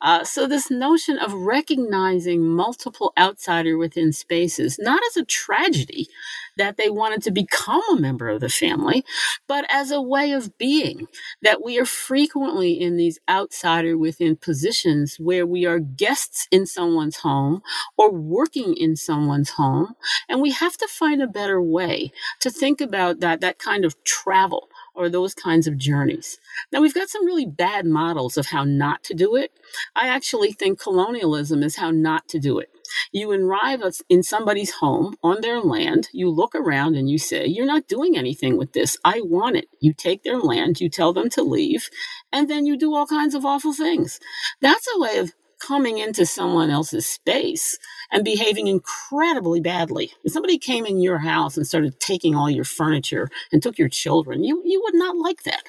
Uh, 0.00 0.24
so, 0.24 0.46
this 0.46 0.70
notion 0.70 1.18
of 1.18 1.32
recognizing 1.34 2.42
multiple 2.42 3.12
outsider 3.18 3.76
within 3.76 4.12
spaces, 4.12 4.78
not 4.80 5.02
as 5.10 5.16
a 5.16 5.24
tragedy 5.24 6.08
that 6.56 6.76
they 6.76 6.90
wanted 6.90 7.22
to 7.22 7.30
become 7.30 7.82
a 7.90 8.00
member 8.00 8.28
of 8.28 8.40
the 8.40 8.48
family, 8.48 9.04
but 9.46 9.64
as 9.70 9.90
a 9.90 10.02
way 10.02 10.32
of 10.32 10.56
being, 10.58 11.06
that 11.42 11.62
we 11.64 11.78
are 11.78 11.86
frequently 11.86 12.72
in 12.80 12.96
these 12.96 13.18
outsider 13.28 13.96
within 13.96 14.36
positions 14.36 15.16
where 15.18 15.46
we 15.46 15.64
are 15.66 15.78
guests 15.78 16.48
in 16.50 16.66
someone's 16.66 17.18
home 17.18 17.62
or 17.96 18.12
working 18.12 18.74
in 18.74 18.96
someone's 18.96 19.50
home. 19.50 19.94
And 20.28 20.40
we 20.40 20.50
have 20.52 20.76
to 20.78 20.88
find 20.88 21.22
a 21.22 21.26
better 21.26 21.60
way 21.62 22.12
to 22.40 22.50
think 22.50 22.80
about 22.80 23.20
that, 23.20 23.40
that 23.40 23.58
kind 23.58 23.84
of 23.84 24.02
travel 24.04 24.68
or 24.94 25.08
those 25.08 25.34
kinds 25.34 25.66
of 25.66 25.78
journeys. 25.78 26.38
Now, 26.72 26.80
we've 26.80 26.94
got 26.94 27.08
some 27.08 27.26
really 27.26 27.46
bad 27.46 27.86
models 27.86 28.36
of 28.36 28.46
how 28.46 28.64
not 28.64 29.02
to 29.04 29.14
do 29.14 29.36
it. 29.36 29.52
I 29.96 30.08
actually 30.08 30.52
think 30.52 30.80
colonialism 30.80 31.62
is 31.62 31.76
how 31.76 31.90
not 31.90 32.28
to 32.28 32.38
do 32.38 32.58
it. 32.58 32.70
You 33.12 33.30
arrive 33.30 33.82
in 34.08 34.22
somebody's 34.22 34.72
home 34.72 35.16
on 35.22 35.40
their 35.40 35.60
land, 35.60 36.08
you 36.12 36.28
look 36.28 36.54
around 36.54 36.94
and 36.96 37.08
you 37.10 37.18
say, 37.18 37.46
You're 37.46 37.66
not 37.66 37.88
doing 37.88 38.16
anything 38.16 38.56
with 38.58 38.72
this. 38.72 38.98
I 39.04 39.20
want 39.22 39.56
it. 39.56 39.66
You 39.80 39.94
take 39.94 40.24
their 40.24 40.38
land, 40.38 40.80
you 40.80 40.88
tell 40.90 41.12
them 41.12 41.30
to 41.30 41.42
leave, 41.42 41.88
and 42.32 42.50
then 42.50 42.66
you 42.66 42.76
do 42.76 42.94
all 42.94 43.06
kinds 43.06 43.34
of 43.34 43.44
awful 43.44 43.72
things. 43.72 44.20
That's 44.60 44.86
a 44.94 45.00
way 45.00 45.18
of 45.18 45.32
coming 45.58 45.98
into 45.98 46.26
someone 46.26 46.70
else's 46.70 47.06
space 47.06 47.78
and 48.12 48.24
behaving 48.24 48.68
incredibly 48.68 49.60
badly. 49.60 50.12
If 50.22 50.32
somebody 50.32 50.58
came 50.58 50.86
in 50.86 51.00
your 51.00 51.18
house 51.18 51.56
and 51.56 51.66
started 51.66 51.98
taking 51.98 52.36
all 52.36 52.50
your 52.50 52.64
furniture 52.64 53.30
and 53.50 53.62
took 53.62 53.78
your 53.78 53.88
children, 53.88 54.44
you, 54.44 54.62
you 54.64 54.80
would 54.84 54.94
not 54.94 55.16
like 55.16 55.44
that. 55.44 55.62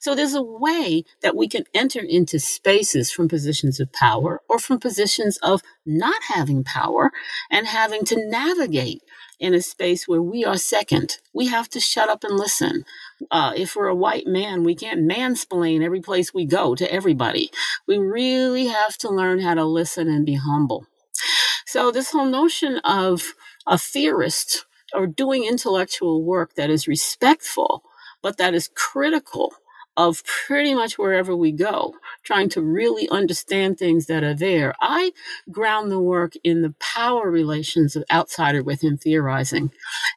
So 0.00 0.14
there's 0.14 0.34
a 0.34 0.42
way 0.42 1.04
that 1.22 1.36
we 1.36 1.48
can 1.48 1.64
enter 1.74 2.00
into 2.00 2.40
spaces 2.40 3.12
from 3.12 3.28
positions 3.28 3.78
of 3.78 3.92
power 3.92 4.40
or 4.48 4.58
from 4.58 4.80
positions 4.80 5.38
of 5.42 5.62
not 5.86 6.22
having 6.28 6.64
power 6.64 7.12
and 7.50 7.68
having 7.68 8.04
to 8.06 8.28
navigate 8.28 9.02
in 9.38 9.54
a 9.54 9.62
space 9.62 10.08
where 10.08 10.22
we 10.22 10.44
are 10.44 10.56
second. 10.56 11.18
We 11.32 11.46
have 11.48 11.68
to 11.70 11.80
shut 11.80 12.08
up 12.08 12.24
and 12.24 12.36
listen. 12.36 12.84
Uh, 13.30 13.52
if 13.56 13.76
we're 13.76 13.88
a 13.88 13.94
white 13.94 14.26
man, 14.26 14.64
we 14.64 14.74
can't 14.74 15.08
mansplain 15.08 15.82
every 15.82 16.00
place 16.00 16.34
we 16.34 16.44
go 16.44 16.74
to 16.74 16.92
everybody. 16.92 17.50
We 17.86 17.98
really 17.98 18.66
have 18.66 18.96
to 18.98 19.10
learn 19.10 19.40
how 19.40 19.54
to 19.54 19.64
listen 19.64 20.08
and 20.08 20.26
be 20.26 20.34
humble. 20.34 20.86
So, 21.72 21.92
this 21.92 22.10
whole 22.10 22.26
notion 22.26 22.78
of 22.78 23.34
a 23.64 23.78
theorist 23.78 24.66
or 24.92 25.06
doing 25.06 25.44
intellectual 25.44 26.20
work 26.24 26.54
that 26.54 26.68
is 26.68 26.88
respectful, 26.88 27.84
but 28.22 28.38
that 28.38 28.54
is 28.54 28.68
critical 28.74 29.54
of 29.96 30.24
pretty 30.24 30.74
much 30.74 30.98
wherever 30.98 31.36
we 31.36 31.52
go, 31.52 31.94
trying 32.24 32.48
to 32.48 32.60
really 32.60 33.08
understand 33.10 33.78
things 33.78 34.06
that 34.06 34.24
are 34.24 34.34
there. 34.34 34.74
I 34.80 35.12
ground 35.52 35.92
the 35.92 36.00
work 36.00 36.32
in 36.42 36.62
the 36.62 36.74
power 36.80 37.30
relations 37.30 37.94
of 37.94 38.02
outsider 38.10 38.64
within 38.64 38.98
theorizing. 38.98 39.70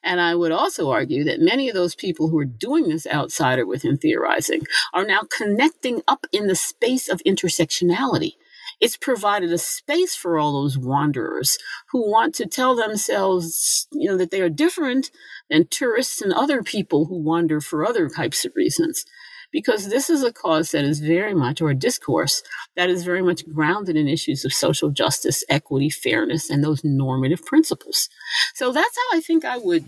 And 0.04 0.20
I 0.20 0.34
would 0.34 0.52
also 0.52 0.90
argue 0.90 1.24
that 1.26 1.40
many 1.40 1.70
of 1.70 1.76
those 1.76 1.94
people 1.94 2.30
who 2.30 2.40
are 2.40 2.46
doing 2.46 2.90
this 2.90 3.06
outsider 3.06 3.68
within 3.68 4.00
theorizing 4.00 4.64
are 4.92 5.06
now 5.06 5.22
connecting 5.30 6.02
up 6.08 6.26
in 6.32 6.48
the 6.48 6.56
space 6.56 7.08
of 7.08 7.22
intersectionality. 7.28 8.38
It's 8.84 8.98
provided 8.98 9.54
a 9.54 9.58
space 9.58 10.14
for 10.14 10.38
all 10.38 10.52
those 10.62 10.78
wanderers 10.78 11.58
who 11.92 12.12
want 12.12 12.36
to 12.36 12.46
tell 12.46 12.76
themselves, 12.76 13.88
you 13.94 14.10
know, 14.10 14.18
that 14.18 14.30
they 14.30 14.42
are 14.42 14.50
different 14.50 15.10
than 15.50 15.68
tourists 15.68 16.22
and 16.22 16.34
other 16.34 16.62
people 16.62 17.06
who 17.06 17.24
wander 17.24 17.62
for 17.62 17.86
other 17.86 18.10
types 18.10 18.44
of 18.44 18.52
reasons 18.58 19.06
because 19.54 19.88
this 19.88 20.10
is 20.10 20.22
a 20.22 20.34
cause 20.34 20.72
that 20.72 20.84
is 20.84 21.00
very 21.00 21.34
much, 21.34 21.62
or 21.62 21.70
a 21.70 21.76
discourse 21.76 22.44
that 22.76 22.90
is 22.90 23.06
very 23.06 23.22
much 23.22 23.48
grounded 23.48 23.96
in 23.96 24.10
issues 24.10 24.44
of 24.44 24.52
social 24.52 24.90
justice, 24.90 25.46
equity, 25.48 25.90
fairness, 25.90 26.50
and 26.50 26.62
those 26.62 26.84
normative 26.84 27.46
principles. 27.46 28.10
So 28.54 28.74
that's 28.74 28.98
how 28.98 29.18
I 29.18 29.22
think 29.22 29.46
I 29.46 29.60
would 29.60 29.86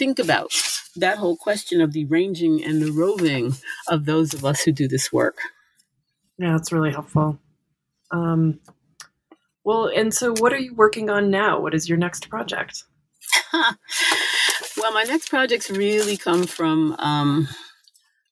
think 0.00 0.18
about 0.18 0.50
that 0.96 1.18
whole 1.18 1.36
question 1.36 1.80
of 1.80 1.92
the 1.92 2.06
ranging 2.06 2.64
and 2.64 2.82
the 2.82 2.90
roving 2.90 3.54
of 3.86 4.04
those 4.04 4.34
of 4.34 4.44
us 4.44 4.62
who 4.62 4.72
do 4.72 4.88
this 4.88 5.12
work. 5.12 5.38
Yeah, 6.38 6.52
that's 6.52 6.72
really 6.72 6.90
helpful. 6.90 7.38
Um, 8.10 8.60
well, 9.64 9.86
and 9.86 10.14
so 10.14 10.32
what 10.38 10.52
are 10.52 10.58
you 10.58 10.74
working 10.74 11.10
on 11.10 11.30
now? 11.30 11.60
What 11.60 11.74
is 11.74 11.88
your 11.88 11.98
next 11.98 12.28
project? 12.28 12.84
well, 13.52 14.92
my 14.92 15.02
next 15.02 15.28
projects 15.28 15.70
really 15.70 16.16
come 16.16 16.46
from 16.46 16.94
um, 16.98 17.48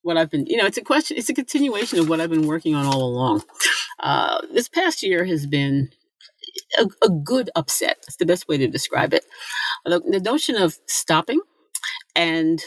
what 0.02 0.16
I've 0.16 0.30
been, 0.30 0.46
you 0.46 0.56
know, 0.56 0.66
it's 0.66 0.78
a 0.78 0.82
question, 0.82 1.16
it's 1.16 1.28
a 1.28 1.34
continuation 1.34 1.98
of 1.98 2.08
what 2.08 2.20
I've 2.20 2.30
been 2.30 2.46
working 2.46 2.74
on 2.74 2.86
all 2.86 3.02
along. 3.02 3.42
Uh, 4.00 4.42
this 4.52 4.68
past 4.68 5.02
year 5.02 5.24
has 5.24 5.46
been 5.46 5.88
a, 6.78 6.86
a, 7.02 7.08
good 7.08 7.50
upset. 7.56 7.96
That's 8.02 8.16
the 8.16 8.26
best 8.26 8.46
way 8.46 8.58
to 8.58 8.68
describe 8.68 9.14
it. 9.14 9.24
The, 9.84 10.00
the 10.00 10.20
notion 10.20 10.56
of 10.56 10.76
stopping 10.86 11.40
and 12.14 12.62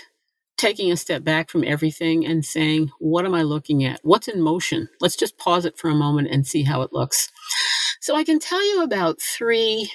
taking 0.58 0.92
a 0.92 0.98
step 0.98 1.24
back 1.24 1.50
from 1.50 1.64
everything 1.64 2.26
and 2.26 2.44
saying, 2.44 2.90
what 3.00 3.26
am 3.26 3.34
I 3.34 3.44
looking 3.44 3.84
at? 3.84 4.00
What's 4.04 4.28
in 4.28 4.42
motion? 4.42 4.90
Let's 5.00 5.16
just 5.16 5.38
pause 5.38 5.66
it 5.66 5.78
for 5.78 5.90
a 5.90 5.96
moment 5.96 6.30
and 6.32 6.46
see 6.46 6.64
how 6.64 6.82
it 6.82 6.92
looks. 6.92 7.30
So 8.02 8.16
I 8.16 8.24
can 8.24 8.40
tell 8.40 8.64
you 8.64 8.84
about 8.84 9.22
three 9.22 9.92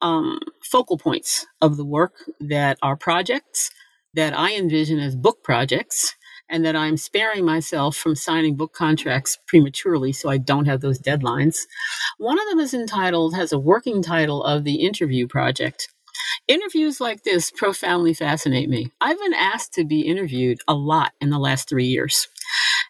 um, 0.00 0.40
focal 0.62 0.98
points 0.98 1.46
of 1.60 1.76
the 1.76 1.84
work 1.84 2.14
that 2.40 2.78
are 2.82 2.96
projects 2.96 3.70
that 4.14 4.36
I 4.36 4.54
envision 4.54 4.98
as 4.98 5.16
book 5.16 5.42
projects 5.42 6.14
and 6.48 6.64
that 6.66 6.76
I'm 6.76 6.96
sparing 6.96 7.44
myself 7.44 7.96
from 7.96 8.14
signing 8.14 8.56
book 8.56 8.74
contracts 8.74 9.38
prematurely 9.46 10.12
so 10.12 10.28
I 10.28 10.36
don't 10.36 10.66
have 10.66 10.80
those 10.80 10.98
deadlines. 10.98 11.56
One 12.18 12.38
of 12.38 12.46
them 12.48 12.60
is 12.60 12.74
entitled, 12.74 13.34
has 13.34 13.52
a 13.52 13.58
working 13.58 14.02
title 14.02 14.44
of 14.44 14.64
The 14.64 14.84
Interview 14.84 15.26
Project. 15.26 15.88
Interviews 16.48 17.00
like 17.00 17.22
this 17.22 17.50
profoundly 17.50 18.14
fascinate 18.14 18.68
me. 18.68 18.90
I've 19.00 19.18
been 19.18 19.34
asked 19.34 19.74
to 19.74 19.84
be 19.84 20.02
interviewed 20.02 20.58
a 20.66 20.74
lot 20.74 21.12
in 21.20 21.30
the 21.30 21.38
last 21.38 21.68
three 21.68 21.86
years. 21.86 22.28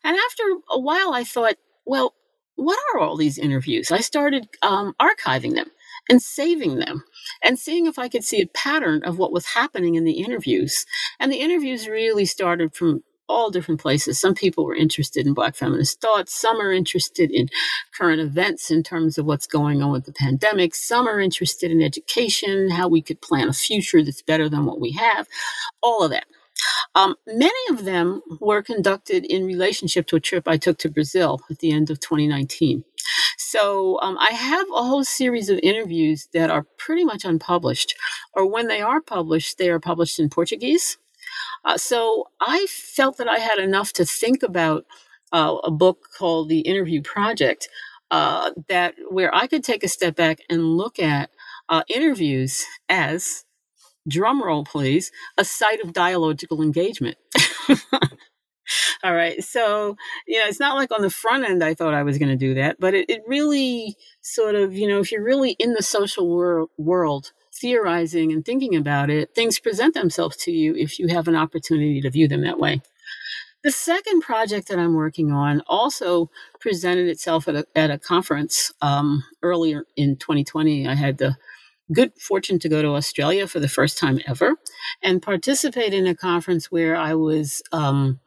And 0.05 0.16
after 0.16 0.43
a 0.70 0.81
while, 0.81 1.12
I 1.12 1.25
thought, 1.25 1.55
well, 1.85 2.14
what 2.57 2.79
are 2.95 3.01
all 3.01 3.16
these 3.16 3.39
interviews? 3.39 3.91
I 3.91 4.01
started 4.01 4.49
um, 4.62 4.95
archiving 5.01 5.55
them 5.55 5.70
and 6.09 6.20
saving 6.20 6.77
them 6.77 7.05
and 7.43 7.59
seeing 7.59 7.87
if 7.87 7.99
I 7.99 8.09
could 8.09 8.25
see 8.25 8.41
a 8.41 8.47
pattern 8.47 9.05
of 9.05 9.18
what 9.18 9.33
was 9.33 9.47
happening 9.47 9.95
in 9.95 10.05
the 10.05 10.23
interviews. 10.23 10.85
And 11.20 11.31
the 11.31 11.41
interviews 11.41 11.89
really 11.89 12.25
started 12.25 12.75
from 12.75 13.03
all 13.29 13.51
different 13.51 13.81
places. 13.81 14.18
Some 14.20 14.35
people 14.35 14.64
were 14.64 14.75
interested 14.75 15.27
in 15.27 15.35
Black 15.35 15.55
feminist 15.55 16.01
thought. 16.01 16.29
Some 16.29 16.61
are 16.61 16.73
interested 16.73 17.31
in 17.31 17.49
current 17.97 18.20
events 18.20 18.70
in 18.70 18.83
terms 18.83 19.18
of 19.18 19.27
what's 19.27 19.47
going 19.47 19.83
on 19.83 19.93
with 19.93 20.05
the 20.05 20.12
pandemic. 20.12 20.75
Some 20.75 21.07
are 21.09 21.20
interested 21.20 21.70
in 21.70 21.83
education, 21.83 22.70
how 22.70 22.89
we 22.89 23.03
could 23.03 23.20
plan 23.23 23.49
a 23.49 23.53
future 23.53 24.03
that's 24.03 24.23
better 24.23 24.49
than 24.49 24.66
what 24.66 24.81
we 24.81 24.93
have, 24.93 25.27
all 25.83 26.03
of 26.03 26.11
that. 26.11 26.27
Um, 26.95 27.16
many 27.27 27.51
of 27.70 27.85
them 27.85 28.23
were 28.41 28.62
conducted 28.62 29.25
in 29.25 29.47
relationship 29.47 30.07
to 30.09 30.16
a 30.16 30.20
trip 30.20 30.47
I 30.47 30.59
took 30.59 30.79
to 30.79 30.91
Brazil 30.91 31.41
at 31.51 31.59
the 31.59 31.73
end 31.73 31.91
of 31.91 32.01
2019. 32.01 32.85
So 33.39 33.99
um, 34.01 34.16
I 34.20 34.33
have 34.33 34.66
a 34.70 34.83
whole 34.85 35.05
series 35.05 35.49
of 35.49 35.59
interviews 35.62 36.29
that 36.33 36.51
are 36.51 36.66
pretty 36.77 37.05
much 37.05 37.25
unpublished, 37.25 37.95
or 38.35 38.47
when 38.47 38.68
they 38.68 38.81
are 38.81 39.01
published, 39.01 39.59
they 39.59 39.70
are 39.70 39.81
published 39.81 40.20
in 40.20 40.29
Portuguese 40.29 40.99
uh, 41.65 41.79
so 41.79 42.29
I 42.41 42.67
felt 42.69 43.19
that 43.19 43.29
I 43.29 43.39
had 43.39 43.59
enough 43.59 43.93
to 43.95 44.05
think 44.05 44.43
about 44.43 44.85
uh, 45.33 45.57
a 45.65 45.71
book 45.71 46.09
called 46.17 46.49
The 46.49 46.61
Interview 46.61 47.03
Project 47.03 47.69
uh, 48.11 48.51
that 48.69 48.95
where 49.11 49.35
I 49.35 49.47
could 49.47 49.65
take 49.65 49.83
a 49.83 49.89
step 49.89 50.17
back 50.17 50.41
and 50.51 50.77
look 50.77 50.99
at 50.99 51.31
uh, 51.69 51.83
interviews 51.89 52.65
as 52.89 53.45
drum 54.09 54.43
roll 54.43 54.65
please 54.65 55.11
a 55.39 55.45
site 55.45 55.81
of 55.81 55.93
dialogical 55.93 56.63
engagement. 56.63 57.17
All 59.05 59.15
right 59.15 59.43
so 59.43 59.97
you 60.27 60.39
know 60.39 60.47
it's 60.47 60.61
not 60.61 60.77
like 60.77 60.91
on 60.93 61.03
the 61.03 61.11
front 61.11 61.45
end 61.45 61.63
i 61.65 61.75
thought 61.75 61.95
i 61.95 62.05
was 62.05 62.17
going 62.17 62.29
to 62.29 62.37
do 62.37 62.55
that 62.55 62.77
but 62.79 62.95
it, 62.95 63.11
it 63.11 63.21
really 63.27 63.97
sort 64.23 64.55
of 64.55 64.75
you 64.75 64.87
know 64.87 65.01
if 65.01 65.11
you're 65.11 65.23
really 65.25 65.57
in 65.59 65.75
the 65.75 65.83
social 65.83 66.29
wor- 66.29 66.69
world 66.79 67.33
theorizing 67.63 68.33
and 68.33 68.45
thinking 68.45 68.75
about 68.75 69.09
it, 69.09 69.35
things 69.35 69.61
present 69.61 69.95
themselves 69.95 70.37
to 70.37 70.51
you 70.51 70.75
if 70.75 70.99
you 70.99 71.07
have 71.09 71.29
an 71.29 71.37
opportunity 71.37 72.01
to 72.01 72.11
view 72.11 72.29
them 72.29 72.43
that 72.43 72.59
way. 72.59 72.83
The 73.63 73.71
second 73.71 74.23
project 74.23 74.69
that 74.69 74.81
I'm 74.81 74.95
working 74.95 75.31
on 75.31 75.63
also 75.69 76.31
presented 76.61 77.09
itself 77.09 77.47
at 77.47 77.55
a, 77.55 77.67
at 77.77 77.93
a 77.93 77.99
conference 77.99 78.73
um, 78.83 79.23
earlier 79.43 79.87
in 79.97 80.17
2020. 80.17 80.89
I 80.89 80.95
had 80.95 81.19
the 81.19 81.37
good 81.93 82.13
fortune 82.21 82.59
to 82.59 82.69
go 82.69 82.83
to 82.83 82.89
Australia 82.89 83.47
for 83.47 83.61
the 83.61 83.69
first 83.69 83.99
time 83.99 84.19
ever 84.27 84.57
and 85.03 85.23
participate 85.23 85.95
in 85.95 86.09
a 86.09 86.15
conference 86.15 86.73
where 86.73 86.97
I 86.97 87.15
was 87.15 87.63
um, 87.71 88.19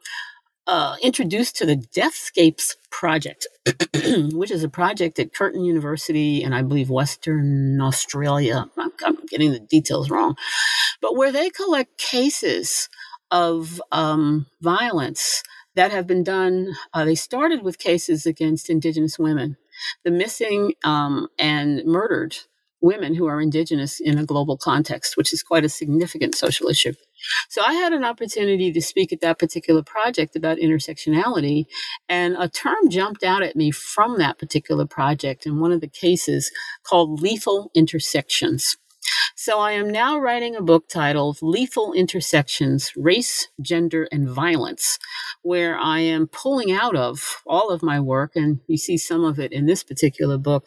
uh, 0.66 0.96
introduced 1.02 1.56
to 1.56 1.66
the 1.66 1.76
Deathscapes 1.76 2.76
Project, 2.90 3.46
which 4.32 4.50
is 4.50 4.64
a 4.64 4.68
project 4.68 5.18
at 5.18 5.34
Curtin 5.34 5.64
University 5.64 6.42
and 6.42 6.54
I 6.54 6.62
believe 6.62 6.90
Western 6.90 7.80
Australia. 7.80 8.66
I'm, 8.76 8.92
I'm 9.04 9.16
getting 9.26 9.52
the 9.52 9.60
details 9.60 10.10
wrong, 10.10 10.36
but 11.00 11.16
where 11.16 11.32
they 11.32 11.50
collect 11.50 11.98
cases 11.98 12.88
of 13.30 13.80
um, 13.92 14.46
violence 14.60 15.42
that 15.74 15.92
have 15.92 16.06
been 16.06 16.24
done. 16.24 16.74
Uh, 16.92 17.04
they 17.04 17.14
started 17.14 17.62
with 17.62 17.78
cases 17.78 18.26
against 18.26 18.70
Indigenous 18.70 19.18
women, 19.18 19.56
the 20.04 20.10
missing 20.10 20.72
um, 20.84 21.28
and 21.38 21.84
murdered 21.84 22.36
women 22.80 23.14
who 23.14 23.26
are 23.26 23.40
Indigenous 23.40 24.00
in 24.00 24.18
a 24.18 24.24
global 24.24 24.56
context, 24.56 25.16
which 25.16 25.32
is 25.32 25.42
quite 25.42 25.64
a 25.64 25.68
significant 25.68 26.34
social 26.34 26.68
issue. 26.68 26.92
So 27.48 27.62
I 27.66 27.74
had 27.74 27.92
an 27.92 28.04
opportunity 28.04 28.72
to 28.72 28.80
speak 28.80 29.12
at 29.12 29.20
that 29.20 29.38
particular 29.38 29.82
project 29.82 30.36
about 30.36 30.58
intersectionality, 30.58 31.66
and 32.08 32.36
a 32.38 32.48
term 32.48 32.88
jumped 32.88 33.22
out 33.22 33.42
at 33.42 33.56
me 33.56 33.70
from 33.70 34.18
that 34.18 34.38
particular 34.38 34.86
project 34.86 35.46
in 35.46 35.60
one 35.60 35.72
of 35.72 35.80
the 35.80 35.88
cases 35.88 36.50
called 36.82 37.20
lethal 37.20 37.70
intersections. 37.74 38.76
So 39.34 39.60
I 39.60 39.72
am 39.72 39.90
now 39.90 40.18
writing 40.18 40.56
a 40.56 40.62
book 40.62 40.88
titled 40.88 41.38
Lethal 41.42 41.92
Intersections 41.92 42.92
Race, 42.96 43.48
Gender, 43.60 44.08
and 44.10 44.28
Violence, 44.28 44.98
where 45.42 45.78
I 45.78 46.00
am 46.00 46.26
pulling 46.26 46.72
out 46.72 46.96
of 46.96 47.42
all 47.46 47.70
of 47.70 47.82
my 47.82 48.00
work, 48.00 48.32
and 48.34 48.60
you 48.66 48.76
see 48.76 48.96
some 48.96 49.24
of 49.24 49.38
it 49.38 49.52
in 49.52 49.66
this 49.66 49.84
particular 49.84 50.38
book, 50.38 50.64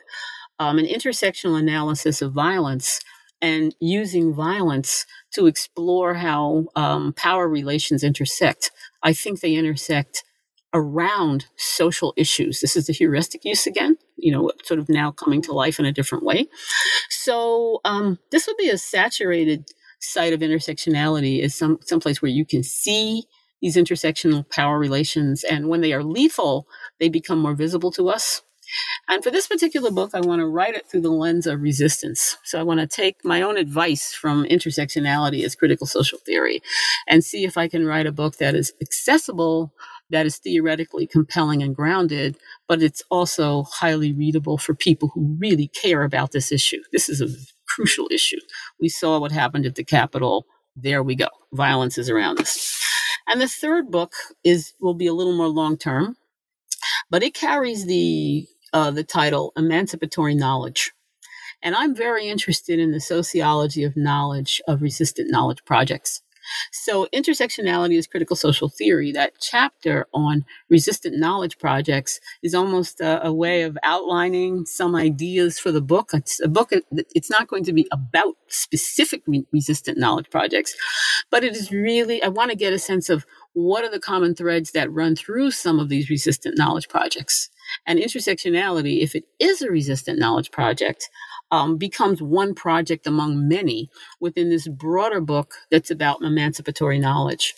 um, 0.59 0.77
an 0.77 0.85
intersectional 0.85 1.59
analysis 1.59 2.21
of 2.21 2.33
violence 2.33 3.01
and 3.41 3.75
using 3.79 4.33
violence 4.33 5.05
to 5.33 5.47
explore 5.47 6.13
how 6.15 6.65
um, 6.75 7.13
power 7.13 7.47
relations 7.47 8.03
intersect. 8.03 8.71
I 9.03 9.13
think 9.13 9.39
they 9.39 9.55
intersect 9.55 10.23
around 10.73 11.45
social 11.55 12.13
issues. 12.15 12.59
This 12.61 12.75
is 12.75 12.87
the 12.87 12.93
heuristic 12.93 13.43
use 13.43 13.65
again, 13.65 13.97
you 14.17 14.31
know, 14.31 14.51
sort 14.63 14.79
of 14.79 14.87
now 14.89 15.11
coming 15.11 15.41
to 15.43 15.51
life 15.51 15.79
in 15.79 15.85
a 15.85 15.91
different 15.91 16.23
way. 16.23 16.47
So 17.09 17.81
um, 17.85 18.19
this 18.31 18.45
would 18.47 18.57
be 18.57 18.69
a 18.69 18.77
saturated 18.77 19.65
site 19.99 20.33
of 20.33 20.39
intersectionality 20.39 21.41
is 21.41 21.55
some 21.55 21.77
someplace 21.81 22.21
where 22.21 22.31
you 22.31 22.45
can 22.45 22.63
see 22.63 23.23
these 23.61 23.75
intersectional 23.75 24.49
power 24.49 24.79
relations 24.79 25.43
and 25.43 25.67
when 25.67 25.81
they 25.81 25.91
are 25.91 26.03
lethal 26.03 26.67
they 26.99 27.09
become 27.09 27.37
more 27.37 27.53
visible 27.53 27.91
to 27.91 28.07
us 28.09 28.41
and 29.07 29.23
for 29.23 29.31
this 29.31 29.47
particular 29.47 29.91
book, 29.91 30.11
I 30.13 30.21
want 30.21 30.39
to 30.39 30.47
write 30.47 30.75
it 30.75 30.87
through 30.87 31.01
the 31.01 31.11
lens 31.11 31.47
of 31.47 31.61
resistance. 31.61 32.37
So 32.43 32.59
I 32.59 32.63
want 32.63 32.79
to 32.79 32.87
take 32.87 33.23
my 33.25 33.41
own 33.41 33.57
advice 33.57 34.13
from 34.13 34.45
intersectionality 34.45 35.43
as 35.43 35.55
critical 35.55 35.87
social 35.87 36.19
theory 36.19 36.61
and 37.07 37.23
see 37.23 37.43
if 37.43 37.57
I 37.57 37.67
can 37.67 37.85
write 37.85 38.07
a 38.07 38.11
book 38.11 38.37
that 38.37 38.55
is 38.55 38.73
accessible, 38.81 39.73
that 40.09 40.25
is 40.25 40.37
theoretically 40.37 41.07
compelling 41.07 41.63
and 41.63 41.75
grounded, 41.75 42.37
but 42.67 42.81
it's 42.83 43.03
also 43.09 43.63
highly 43.63 44.13
readable 44.13 44.57
for 44.57 44.75
people 44.75 45.09
who 45.13 45.35
really 45.39 45.67
care 45.67 46.03
about 46.03 46.31
this 46.31 46.51
issue. 46.51 46.81
This 46.91 47.09
is 47.09 47.21
a 47.21 47.27
crucial 47.67 48.07
issue. 48.11 48.39
We 48.79 48.89
saw 48.89 49.19
what 49.19 49.31
happened 49.31 49.65
at 49.65 49.75
the 49.75 49.83
Capitol. 49.83 50.45
There 50.75 51.03
we 51.03 51.15
go. 51.15 51.27
Violence 51.53 51.97
is 51.97 52.09
around 52.09 52.39
us. 52.39 52.79
And 53.27 53.41
the 53.41 53.47
third 53.47 53.91
book 53.91 54.13
is 54.43 54.73
will 54.81 54.95
be 54.95 55.07
a 55.07 55.13
little 55.13 55.35
more 55.35 55.47
long 55.47 55.77
term, 55.77 56.17
but 57.09 57.23
it 57.23 57.33
carries 57.33 57.85
the 57.85 58.47
uh, 58.73 58.91
the 58.91 59.03
title 59.03 59.53
Emancipatory 59.55 60.35
Knowledge. 60.35 60.91
And 61.61 61.75
I'm 61.75 61.95
very 61.95 62.27
interested 62.27 62.79
in 62.79 62.91
the 62.91 63.01
sociology 63.01 63.83
of 63.83 63.97
knowledge, 63.97 64.61
of 64.67 64.81
resistant 64.81 65.29
knowledge 65.29 65.63
projects. 65.65 66.21
So, 66.71 67.07
intersectionality 67.13 67.97
is 67.97 68.07
critical 68.07 68.35
social 68.35 68.69
theory. 68.69 69.11
That 69.11 69.33
chapter 69.39 70.07
on 70.13 70.45
resistant 70.69 71.17
knowledge 71.17 71.57
projects 71.59 72.19
is 72.41 72.55
almost 72.55 73.01
a, 73.01 73.25
a, 73.27 73.33
way 73.33 73.61
of 73.61 73.77
outlining 73.83 74.65
some 74.65 74.95
ideas 74.95 75.59
for 75.59 75.71
the 75.71 75.81
book. 75.81 76.09
It's 76.13 76.39
a 76.39 76.47
book, 76.47 76.71
it's 76.91 77.29
not 77.29 77.47
going 77.47 77.63
to 77.65 77.73
be 77.73 77.87
about 77.91 78.35
specific 78.47 79.21
re- 79.27 79.45
resistant 79.51 79.97
knowledge 79.97 80.29
projects, 80.29 80.75
but 81.29 81.43
it 81.43 81.55
is 81.55 81.71
really, 81.71 82.21
I 82.23 82.29
want 82.29 82.51
to 82.51 82.57
get 82.57 82.73
a 82.73 82.79
sense 82.79 83.09
of 83.09 83.25
what 83.53 83.83
are 83.83 83.91
the 83.91 83.99
common 83.99 84.35
threads 84.35 84.71
that 84.71 84.91
run 84.91 85.15
through 85.15 85.51
some 85.51 85.79
of 85.79 85.89
these 85.89 86.09
resistant 86.09 86.57
knowledge 86.57 86.89
projects. 86.89 87.49
And 87.85 87.99
intersectionality, 87.99 89.01
if 89.01 89.15
it 89.15 89.25
is 89.39 89.61
a 89.61 89.71
resistant 89.71 90.19
knowledge 90.19 90.51
project, 90.51 91.09
um, 91.51 91.77
becomes 91.77 92.21
one 92.21 92.53
project 92.53 93.07
among 93.07 93.47
many 93.47 93.89
within 94.19 94.49
this 94.49 94.67
broader 94.67 95.21
book 95.21 95.55
that's 95.71 95.91
about 95.91 96.21
emancipatory 96.21 96.99
knowledge. 96.99 97.55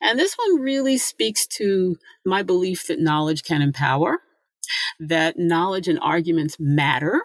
And 0.00 0.18
this 0.18 0.34
one 0.34 0.60
really 0.60 0.98
speaks 0.98 1.46
to 1.58 1.96
my 2.24 2.42
belief 2.42 2.86
that 2.86 3.00
knowledge 3.00 3.42
can 3.42 3.62
empower, 3.62 4.20
that 5.00 5.38
knowledge 5.38 5.88
and 5.88 5.98
arguments 6.00 6.56
matter. 6.58 7.22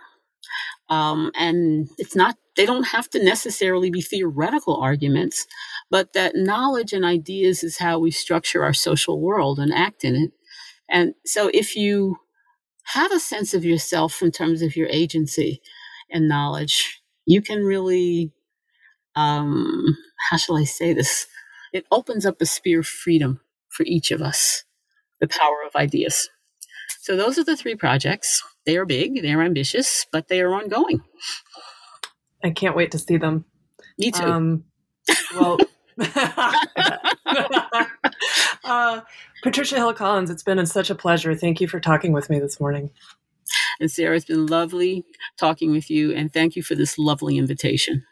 Um, 0.90 1.32
and 1.38 1.90
it's 1.98 2.16
not, 2.16 2.36
they 2.56 2.66
don't 2.66 2.88
have 2.88 3.10
to 3.12 3.24
necessarily 3.24 3.92
be 3.92 4.02
theoretical 4.02 4.78
arguments, 4.78 5.46
but 5.92 6.14
that 6.14 6.36
knowledge 6.36 6.94
and 6.94 7.06
ideas 7.06 7.64
is 7.64 7.78
how 7.78 8.00
we 8.00 8.10
structure 8.10 8.64
our 8.64 8.74
social 8.74 9.20
world 9.20 9.60
and 9.60 9.74
act 9.74 10.04
in 10.04 10.16
it. 10.16 10.32
And 10.90 11.14
so 11.26 11.52
if 11.54 11.76
you 11.76 12.18
have 12.88 13.12
a 13.12 13.20
sense 13.20 13.54
of 13.54 13.66
yourself 13.66 14.22
in 14.22 14.32
terms 14.32 14.62
of 14.62 14.76
your 14.76 14.88
agency 14.88 15.62
and 16.10 16.28
knowledge, 16.28 17.02
you 17.26 17.42
can 17.42 17.64
really, 17.64 18.32
um, 19.16 19.98
how 20.30 20.38
shall 20.38 20.58
I 20.58 20.64
say 20.64 20.94
this? 20.94 21.28
It 21.74 21.86
opens 21.92 22.26
up 22.26 22.42
a 22.42 22.46
sphere 22.46 22.80
of 22.80 22.88
freedom 22.88 23.42
for 23.70 23.84
each 23.86 24.12
of 24.12 24.22
us, 24.22 24.64
the 25.20 25.28
power 25.28 25.58
of 25.68 25.76
ideas. 25.76 26.30
So 27.02 27.18
those 27.18 27.38
are 27.38 27.44
the 27.44 27.58
three 27.58 27.76
projects. 27.76 28.42
They 28.66 28.78
are 28.78 28.86
big, 28.86 29.22
they're 29.22 29.42
ambitious, 29.42 30.06
but 30.12 30.30
they 30.30 30.42
are 30.42 30.54
ongoing. 30.54 31.02
I 32.44 32.52
can't 32.52 32.76
wait 32.76 32.92
to 32.92 33.00
see 33.00 33.18
them. 33.18 33.46
Me 33.98 34.12
too. 34.12 34.24
Um, 34.24 34.64
well, 35.36 35.58
uh, 38.68 39.02
Patricia 39.44 39.76
Hill 39.76 39.94
Collins, 39.94 40.30
it's 40.30 40.44
been 40.44 40.64
such 40.66 40.90
a 40.90 40.96
pleasure. 40.96 41.34
Thank 41.36 41.62
you 41.62 41.68
for 41.68 41.80
talking 41.80 42.12
with 42.12 42.30
me 42.30 42.40
this 42.40 42.60
morning. 42.60 42.92
And 43.80 43.92
Sarah, 43.92 44.16
it's 44.16 44.26
been 44.26 44.48
lovely 44.48 45.06
talking 45.38 45.72
with 45.72 45.90
you, 45.90 46.14
and 46.14 46.32
thank 46.32 46.56
you 46.56 46.64
for 46.64 46.76
this 46.76 46.98
lovely 46.98 47.38
invitation. 47.38 48.04